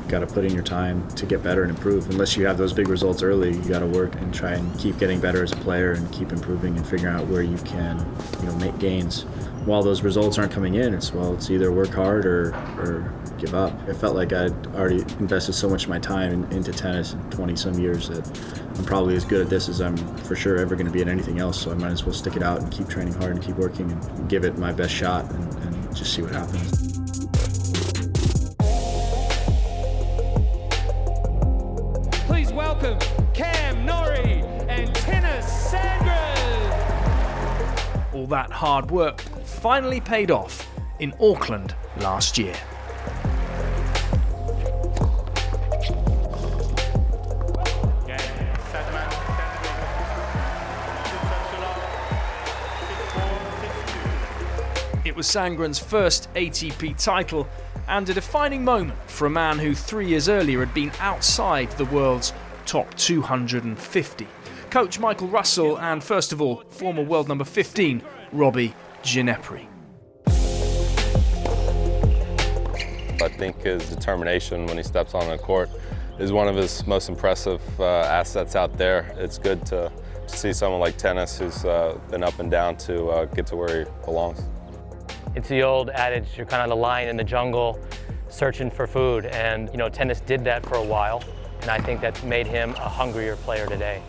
got 0.07 0.19
to 0.19 0.27
put 0.27 0.45
in 0.45 0.53
your 0.53 0.63
time 0.63 1.07
to 1.15 1.25
get 1.25 1.41
better 1.41 1.63
and 1.63 1.71
improve. 1.71 2.07
Unless 2.11 2.37
you 2.37 2.45
have 2.45 2.55
those 2.55 2.71
big 2.71 2.87
results 2.87 3.23
early, 3.23 3.55
you 3.55 3.63
got 3.63 3.79
to 3.79 3.87
work 3.87 4.13
and 4.15 4.31
try 4.31 4.51
and 4.53 4.79
keep 4.79 4.99
getting 4.99 5.19
better 5.19 5.41
as 5.41 5.51
a 5.53 5.55
player 5.57 5.93
and 5.93 6.11
keep 6.11 6.31
improving 6.31 6.77
and 6.77 6.85
figuring 6.85 7.15
out 7.15 7.25
where 7.27 7.41
you 7.41 7.57
can, 7.59 7.97
you 8.39 8.45
know, 8.45 8.55
make 8.57 8.77
gains. 8.77 9.23
While 9.65 9.81
those 9.81 10.03
results 10.03 10.37
aren't 10.37 10.51
coming 10.51 10.75
in, 10.75 10.93
it's 10.93 11.11
well, 11.11 11.33
it's 11.33 11.49
either 11.49 11.71
work 11.71 11.89
hard 11.89 12.27
or 12.27 12.53
or 12.77 13.11
give 13.37 13.53
up. 13.53 13.73
I 13.87 13.93
felt 13.93 14.15
like 14.15 14.33
I'd 14.33 14.67
already 14.75 15.01
invested 15.19 15.53
so 15.53 15.69
much 15.69 15.83
of 15.83 15.89
my 15.89 15.99
time 15.99 16.31
in, 16.33 16.51
into 16.51 16.71
tennis 16.71 17.13
in 17.13 17.29
20 17.29 17.55
some 17.55 17.73
years 17.79 18.09
that 18.09 18.27
I'm 18.77 18.85
probably 18.85 19.15
as 19.15 19.25
good 19.25 19.41
at 19.41 19.49
this 19.49 19.69
as 19.69 19.79
I'm 19.81 19.95
for 20.17 20.35
sure 20.35 20.57
ever 20.57 20.75
going 20.75 20.87
to 20.87 20.91
be 20.91 21.01
at 21.01 21.07
anything 21.07 21.39
else. 21.39 21.61
So 21.61 21.71
I 21.71 21.75
might 21.75 21.91
as 21.91 22.03
well 22.03 22.13
stick 22.13 22.35
it 22.35 22.43
out 22.43 22.61
and 22.61 22.71
keep 22.71 22.87
training 22.87 23.13
hard 23.13 23.31
and 23.31 23.41
keep 23.41 23.55
working 23.55 23.91
and 23.91 24.29
give 24.29 24.43
it 24.43 24.57
my 24.57 24.71
best 24.71 24.93
shot 24.93 25.31
and, 25.31 25.53
and 25.63 25.95
just 25.95 26.13
see 26.13 26.21
what 26.21 26.31
happens. 26.31 26.71
Please 32.25 32.51
welcome 32.51 32.97
Cam 33.33 33.85
Norrie 33.85 34.43
and 34.67 34.93
Tennys 34.95 35.45
Sandgren. 35.71 36.13
All 38.13 38.27
that 38.27 38.51
hard 38.51 38.91
work 38.91 39.21
finally 39.21 40.01
paid 40.01 40.31
off 40.31 40.67
in 40.99 41.13
Auckland 41.19 41.75
last 41.97 42.37
year. 42.37 42.55
Was 55.17 55.25
Sandgren's 55.25 55.79
first 55.79 56.31
ATP 56.35 57.03
title 57.03 57.47
and 57.87 58.07
a 58.07 58.13
defining 58.13 58.63
moment 58.63 58.99
for 59.09 59.25
a 59.25 59.31
man 59.31 59.57
who 59.57 59.73
three 59.73 60.09
years 60.09 60.29
earlier 60.29 60.59
had 60.59 60.71
been 60.75 60.91
outside 60.99 61.71
the 61.71 61.85
world's 61.85 62.33
top 62.67 62.93
250. 62.97 64.27
Coach 64.69 64.99
Michael 64.99 65.27
Russell 65.27 65.79
and, 65.79 66.03
first 66.03 66.33
of 66.33 66.39
all, 66.39 66.57
former 66.69 67.01
world 67.01 67.27
number 67.27 67.45
15, 67.45 68.03
Robbie 68.31 68.75
Ginepri. 69.01 69.65
I 73.19 73.29
think 73.29 73.63
his 73.63 73.89
determination 73.89 74.67
when 74.67 74.77
he 74.77 74.83
steps 74.83 75.15
on 75.15 75.27
the 75.27 75.39
court 75.39 75.71
is 76.19 76.31
one 76.31 76.47
of 76.47 76.55
his 76.55 76.85
most 76.85 77.09
impressive 77.09 77.61
uh, 77.79 78.01
assets 78.01 78.55
out 78.55 78.77
there. 78.77 79.11
It's 79.17 79.39
good 79.39 79.65
to, 79.65 79.91
to, 80.27 80.37
see 80.37 80.53
someone 80.53 80.79
like 80.79 80.99
Tennys 80.99 81.39
who's 81.39 81.65
uh, 81.65 81.97
been 82.11 82.23
up 82.23 82.37
and 82.37 82.51
down 82.51 82.77
to 82.77 83.07
uh, 83.07 83.25
get 83.25 83.47
to 83.47 83.55
where 83.55 83.85
he 83.85 83.91
belongs. 84.05 84.43
It's 85.37 85.49
the 85.49 85.61
old 85.61 85.91
adage, 85.91 86.29
you're 86.35 86.47
kind 86.47 86.63
of 86.63 86.69
the 86.69 86.75
lion 86.75 87.09
in 87.09 87.15
the 87.15 87.23
jungle 87.23 87.79
searching 88.27 88.71
for 88.71 88.87
food. 88.87 89.27
And, 89.27 89.69
you 89.69 89.77
know, 89.77 89.87
Tennys 89.87 90.25
did 90.25 90.43
that 90.45 90.65
for 90.65 90.77
a 90.77 90.83
while. 90.83 91.23
And 91.61 91.69
I 91.69 91.79
think 91.79 92.01
that's 92.01 92.23
made 92.23 92.47
him 92.47 92.71
a 92.71 92.89
hungrier 92.89 93.35
player 93.35 93.67
today. 93.67 94.01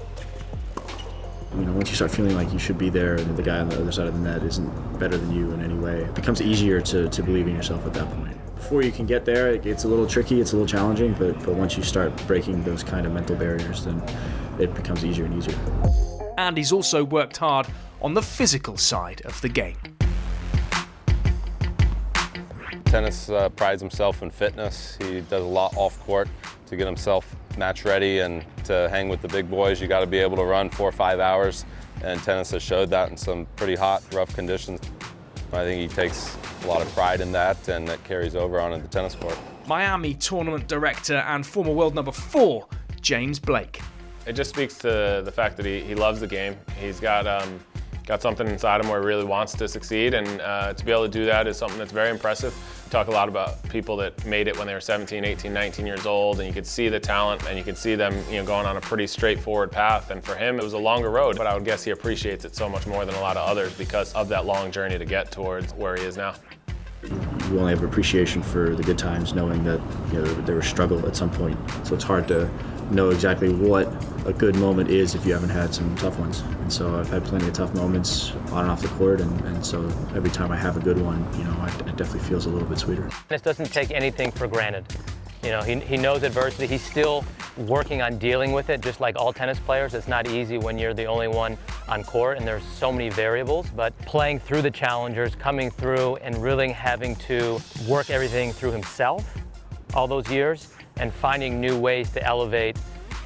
You 1.55 1.67
know, 1.67 1.73
once 1.73 1.91
you 1.91 1.97
start 1.97 2.13
feeling 2.13 2.35
like 2.35 2.51
you 2.51 2.59
should 2.59 2.79
be 2.79 2.89
there 2.89 3.17
and 3.17 3.37
the 3.37 3.43
guy 3.43 3.59
on 3.59 3.69
the 3.69 3.79
other 3.79 3.93
side 3.93 4.07
of 4.07 4.15
the 4.15 4.21
net 4.21 4.43
isn't 4.43 4.99
better 4.99 5.19
than 5.19 5.31
you 5.31 5.53
in 5.53 5.61
any 5.61 5.75
way, 5.75 5.99
it 6.01 6.15
becomes 6.15 6.41
easier 6.41 6.81
to, 6.81 7.11
to 7.11 7.23
believe 7.23 7.47
in 7.47 7.55
yourself 7.55 7.85
at 7.85 7.93
that 7.93 8.11
point. 8.11 8.35
Before 8.55 8.81
you 8.81 8.91
can 8.91 9.05
get 9.05 9.27
there, 9.27 9.53
it 9.53 9.63
gets 9.63 9.85
a 9.85 9.89
little 9.89 10.07
tricky, 10.07 10.41
it's 10.41 10.53
a 10.53 10.57
little 10.57 10.67
challenging, 10.67 11.13
but, 11.13 11.39
but 11.45 11.57
once 11.57 11.77
you 11.77 11.83
start 11.83 12.11
breaking 12.27 12.65
those 12.65 12.83
kind 12.83 13.05
of 13.05 13.13
mental 13.13 13.37
barriers, 13.37 13.85
then 13.85 14.03
it 14.59 14.75
becomes 14.75 15.05
easier 15.05 15.27
and 15.27 15.35
easier. 15.35 15.59
And 16.39 16.57
he's 16.57 16.73
also 16.73 17.05
worked 17.05 17.37
hard 17.37 17.67
on 18.01 18.15
the 18.15 18.23
physical 18.23 18.79
side 18.79 19.21
of 19.27 19.39
the 19.43 19.51
game. 19.51 19.77
Tennys 22.89 23.31
uh, 23.31 23.51
prides 23.51 23.83
himself 23.83 24.23
in 24.23 24.31
fitness. 24.31 24.97
He 24.99 25.21
does 25.21 25.43
a 25.43 25.47
lot 25.47 25.77
off 25.77 26.01
court 26.01 26.27
to 26.69 26.77
get 26.77 26.87
himself 26.87 27.37
match 27.59 27.85
ready 27.85 28.21
and 28.21 28.43
to 28.65 28.89
hang 28.89 29.11
with 29.11 29.21
the 29.21 29.29
big 29.29 29.51
boys. 29.51 29.79
You 29.79 29.89
got 29.89 30.01
to 30.01 30.07
be 30.07 30.17
able 30.17 30.39
to 30.39 30.45
run 30.45 30.71
four 30.71 30.89
or 30.89 30.93
five 30.93 31.21
hours, 31.21 31.67
and 32.03 32.19
Tennys 32.21 32.51
has 32.53 32.63
showed 32.63 32.89
that 32.89 33.11
in 33.11 33.17
some 33.19 33.47
pretty 33.57 33.75
hot, 33.75 34.03
rough 34.15 34.35
conditions. 34.35 34.81
I 35.53 35.65
think 35.65 35.83
he 35.83 35.95
takes 35.95 36.35
a 36.65 36.67
lot 36.67 36.81
of 36.81 36.91
pride 36.95 37.21
in 37.21 37.31
that, 37.33 37.69
and 37.69 37.87
that 37.89 38.03
carries 38.05 38.35
over 38.35 38.59
onto 38.59 38.81
the 38.81 38.89
tennis 38.89 39.15
court. 39.15 39.39
Miami 39.67 40.15
tournament 40.15 40.67
director 40.67 41.17
and 41.17 41.47
former 41.47 41.73
world 41.73 41.95
number 41.95 42.13
four, 42.13 42.69
James 43.03 43.39
Blake. 43.39 43.83
It 44.27 44.33
just 44.33 44.49
speaks 44.49 44.79
to 44.79 45.21
the 45.23 45.33
fact 45.33 45.59
that 45.59 45.67
he, 45.67 45.81
he 45.81 45.95
loves 45.95 46.21
the 46.21 46.27
game. 46.27 46.57
He's 46.81 47.01
got 47.01 47.27
um, 47.27 47.61
got 48.07 48.23
something 48.23 48.47
inside 48.49 48.81
him 48.81 48.89
where 48.89 49.01
he 49.01 49.07
really 49.07 49.25
wants 49.25 49.53
to 49.53 49.69
succeed, 49.69 50.15
and 50.15 50.41
uh, 50.41 50.73
to 50.73 50.85
be 50.85 50.91
able 50.91 51.05
to 51.05 51.11
do 51.11 51.27
that 51.27 51.47
is 51.47 51.59
something 51.59 51.79
that's 51.79 51.93
very 51.93 52.09
impressive. 52.09 52.55
Talk 52.91 53.09
a 53.09 53.11
lot 53.11 53.29
about 53.29 53.63
people 53.69 53.99
that 53.99 54.25
made 54.25 54.49
it 54.49 54.57
when 54.57 54.67
they 54.67 54.73
were 54.73 54.81
17, 54.81 55.23
18, 55.23 55.53
19 55.53 55.87
years 55.87 56.07
old, 56.07 56.39
and 56.39 56.49
you 56.49 56.55
could 56.55 56.67
see 56.67 56.89
the 56.89 56.99
talent, 56.99 57.47
and 57.47 57.59
you 57.59 57.63
could 57.63 57.77
see 57.77 57.95
them, 57.95 58.15
you 58.31 58.37
know, 58.37 58.47
going 58.47 58.65
on 58.65 58.79
a 58.79 58.81
pretty 58.81 59.07
straightforward 59.07 59.71
path. 59.71 60.11
And 60.11 60.25
for 60.25 60.35
him, 60.35 60.59
it 60.59 60.63
was 60.63 60.73
a 60.73 60.79
longer 60.79 61.11
road, 61.11 61.37
but 61.37 61.47
I 61.47 61.53
would 61.53 61.67
guess 61.67 61.85
he 61.85 61.91
appreciates 61.91 62.47
it 62.47 62.57
so 62.57 62.67
much 62.67 62.87
more 62.87 63.05
than 63.05 63.15
a 63.17 63.21
lot 63.21 63.37
of 63.37 63.47
others 63.47 63.77
because 63.77 64.15
of 64.15 64.29
that 64.31 64.47
long 64.47 64.73
journey 64.73 64.99
to 64.99 65.05
get 65.05 65.31
towards 65.31 65.75
where 65.75 65.97
he 65.97 66.03
is 66.05 66.17
now. 66.17 66.35
You 67.03 67.61
only 67.61 67.73
have 67.73 67.83
appreciation 67.83 68.43
for 68.43 68.75
the 68.75 68.83
good 68.83 68.99
times, 68.99 69.35
knowing 69.35 69.63
that 69.65 69.81
you 70.11 70.23
know 70.23 70.25
there 70.43 70.57
was 70.57 70.67
struggle 70.67 71.07
at 71.07 71.15
some 71.15 71.31
point. 71.31 71.59
So 71.85 71.95
it's 71.95 72.05
hard 72.05 72.27
to 72.29 72.51
know 72.91 73.11
exactly 73.11 73.53
what 73.53 73.89
a 74.27 74.33
good 74.33 74.57
moment 74.57 74.91
is 74.91 75.15
if 75.15 75.25
you 75.25 75.33
haven't 75.33 75.51
had 75.51 75.75
some 75.75 75.95
tough 75.97 76.19
ones. 76.19 76.41
And 76.41 76.73
so 76.73 76.99
I've 76.99 77.09
had 77.09 77.25
plenty 77.25 77.47
of 77.49 77.55
tough 77.55 77.75
moments 77.75 78.33
on 78.53 78.63
and 78.63 78.71
off 78.71 78.83
the 78.83 78.89
court, 78.89 79.21
and, 79.21 79.41
and 79.43 79.65
so 79.65 79.85
every 80.15 80.31
time 80.31 80.51
I 80.51 80.57
have 80.57 80.77
a 80.77 80.81
good 80.81 81.01
one, 81.01 81.27
you 81.39 81.45
know, 81.45 81.65
it, 81.65 81.89
it 81.89 81.97
definitely 81.97 82.29
feels 82.29 82.47
a 82.47 82.51
little 82.51 82.69
bit 82.69 82.79
sweeter. 82.79 83.11
This 83.29 83.41
doesn't 83.41 83.73
take 83.73 83.91
anything 83.91 84.31
for 84.31 84.47
granted. 84.47 84.85
You 85.43 85.51
know, 85.51 85.63
he, 85.63 85.77
he 85.77 85.97
knows 85.97 86.25
adversity. 86.25 86.67
He's 86.67 86.83
still 86.83 87.25
working 87.57 88.03
on 88.03 88.19
dealing 88.19 88.53
with 88.53 88.71
it, 88.71 88.81
just 88.81 89.01
like 89.01 89.17
all 89.17 89.33
tennis 89.33 89.59
players. 89.61 89.95
It's 89.95 90.09
not 90.09 90.29
easy 90.29 90.59
when 90.59 90.79
you're 90.79 90.95
the 90.95 91.07
only 91.07 91.29
one 91.29 91.57
on 91.89 92.05
court 92.05 92.39
and 92.39 92.47
there's 92.47 92.65
so 92.65 92.93
many 92.93 93.09
variables, 93.09 93.69
but 93.71 93.97
playing 94.01 94.41
through 94.41 94.63
the 94.63 94.71
challengers, 94.71 95.35
coming 95.37 95.71
through 95.71 96.17
and 96.17 96.37
really 96.43 96.71
having 96.71 97.17
to 97.17 97.61
work 97.89 98.11
everything 98.11 98.53
through 98.53 98.73
himself 98.73 99.37
all 99.95 100.07
those 100.07 100.29
years 100.29 100.69
and 100.99 101.13
finding 101.13 101.61
new 101.61 101.79
ways 101.79 102.11
to 102.13 102.25
elevate 102.25 102.77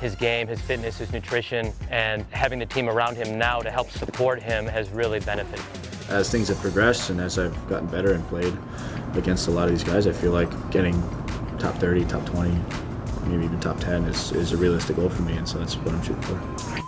his 0.01 0.15
game, 0.17 0.49
his 0.49 0.61
fitness, 0.61 0.99
his 0.99 1.13
nutrition, 1.13 1.73
and 1.91 2.25
having 2.31 2.59
the 2.59 2.67
team 2.67 2.89
around 2.89 3.17
him 3.17 3.39
now 3.39 3.61
to 3.61 3.71
help 3.71 3.91
support 3.91 4.43
him 4.43 4.67
has 4.67 4.91
really 4.91 5.21
benefited. 5.21 5.65
As 6.09 6.31
things 6.31 6.49
have 6.49 6.59
progressed 6.59 7.11
and 7.11 7.21
as 7.21 7.39
I've 7.39 7.69
gotten 7.69 7.87
better 7.87 8.13
and 8.13 8.27
played 8.29 8.57
against 9.15 9.47
a 9.47 9.51
lot 9.51 9.65
of 9.65 9.71
these 9.71 9.85
guys, 9.85 10.07
I 10.07 10.13
feel 10.13 10.33
like 10.33 10.51
getting 10.71 11.01
top 11.59 11.77
30, 11.77 12.05
top 12.07 12.27
20, 12.27 12.51
maybe 13.29 13.45
even 13.45 13.61
top 13.61 13.79
10 13.79 14.05
is, 14.05 14.33
is 14.33 14.53
a 14.53 14.57
realistic 14.57 14.97
goal 14.97 15.09
for 15.09 15.23
me, 15.23 15.35
and 15.35 15.49
so 15.49 15.59
that's 15.59 15.77
what 15.77 15.95
I'm 15.95 16.03
shooting 16.03 16.23
for. 16.23 16.82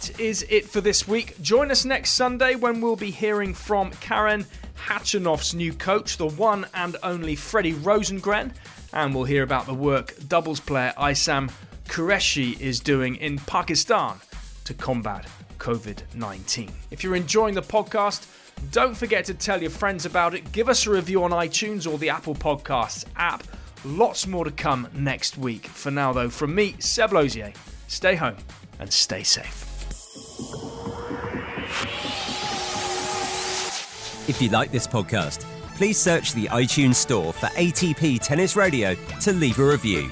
That 0.00 0.18
is 0.20 0.46
it 0.48 0.64
for 0.64 0.80
this 0.80 1.06
week. 1.06 1.40
Join 1.42 1.70
us 1.70 1.84
next 1.84 2.12
Sunday 2.12 2.54
when 2.54 2.80
we'll 2.80 2.96
be 2.96 3.10
hearing 3.10 3.52
from 3.52 3.90
Karen 3.92 4.46
Khachanov's 4.76 5.54
new 5.54 5.74
coach, 5.74 6.16
the 6.16 6.28
one 6.28 6.66
and 6.74 6.96
only 7.02 7.36
Freddie 7.36 7.74
Rosengren, 7.74 8.52
and 8.94 9.14
we'll 9.14 9.24
hear 9.24 9.42
about 9.42 9.66
the 9.66 9.74
work 9.74 10.14
doubles 10.26 10.60
player 10.60 10.94
Aisam 10.96 11.50
Qureshi 11.86 12.58
is 12.60 12.80
doing 12.80 13.16
in 13.16 13.38
Pakistan 13.40 14.16
to 14.64 14.72
combat 14.72 15.26
COVID 15.58 16.02
19. 16.14 16.70
If 16.90 17.04
you're 17.04 17.16
enjoying 17.16 17.54
the 17.54 17.62
podcast, 17.62 18.26
don't 18.70 18.96
forget 18.96 19.26
to 19.26 19.34
tell 19.34 19.60
your 19.60 19.70
friends 19.70 20.06
about 20.06 20.34
it. 20.34 20.50
Give 20.52 20.70
us 20.70 20.86
a 20.86 20.90
review 20.90 21.24
on 21.24 21.30
iTunes 21.30 21.90
or 21.90 21.98
the 21.98 22.08
Apple 22.08 22.34
Podcasts 22.34 23.04
app. 23.16 23.42
Lots 23.84 24.26
more 24.26 24.44
to 24.44 24.50
come 24.50 24.88
next 24.94 25.36
week. 25.36 25.66
For 25.66 25.90
now, 25.90 26.12
though, 26.12 26.30
from 26.30 26.54
me, 26.54 26.76
Seb 26.78 27.12
Lozier, 27.12 27.52
stay 27.88 28.14
home 28.14 28.36
and 28.78 28.90
stay 28.90 29.22
safe. 29.22 29.69
If 34.28 34.40
you 34.40 34.48
like 34.50 34.70
this 34.70 34.86
podcast, 34.86 35.44
please 35.76 35.98
search 35.98 36.34
the 36.34 36.46
iTunes 36.46 36.96
store 36.96 37.32
for 37.32 37.46
ATP 37.46 38.20
Tennis 38.20 38.54
Radio 38.54 38.94
to 39.22 39.32
leave 39.32 39.58
a 39.58 39.64
review. 39.64 40.08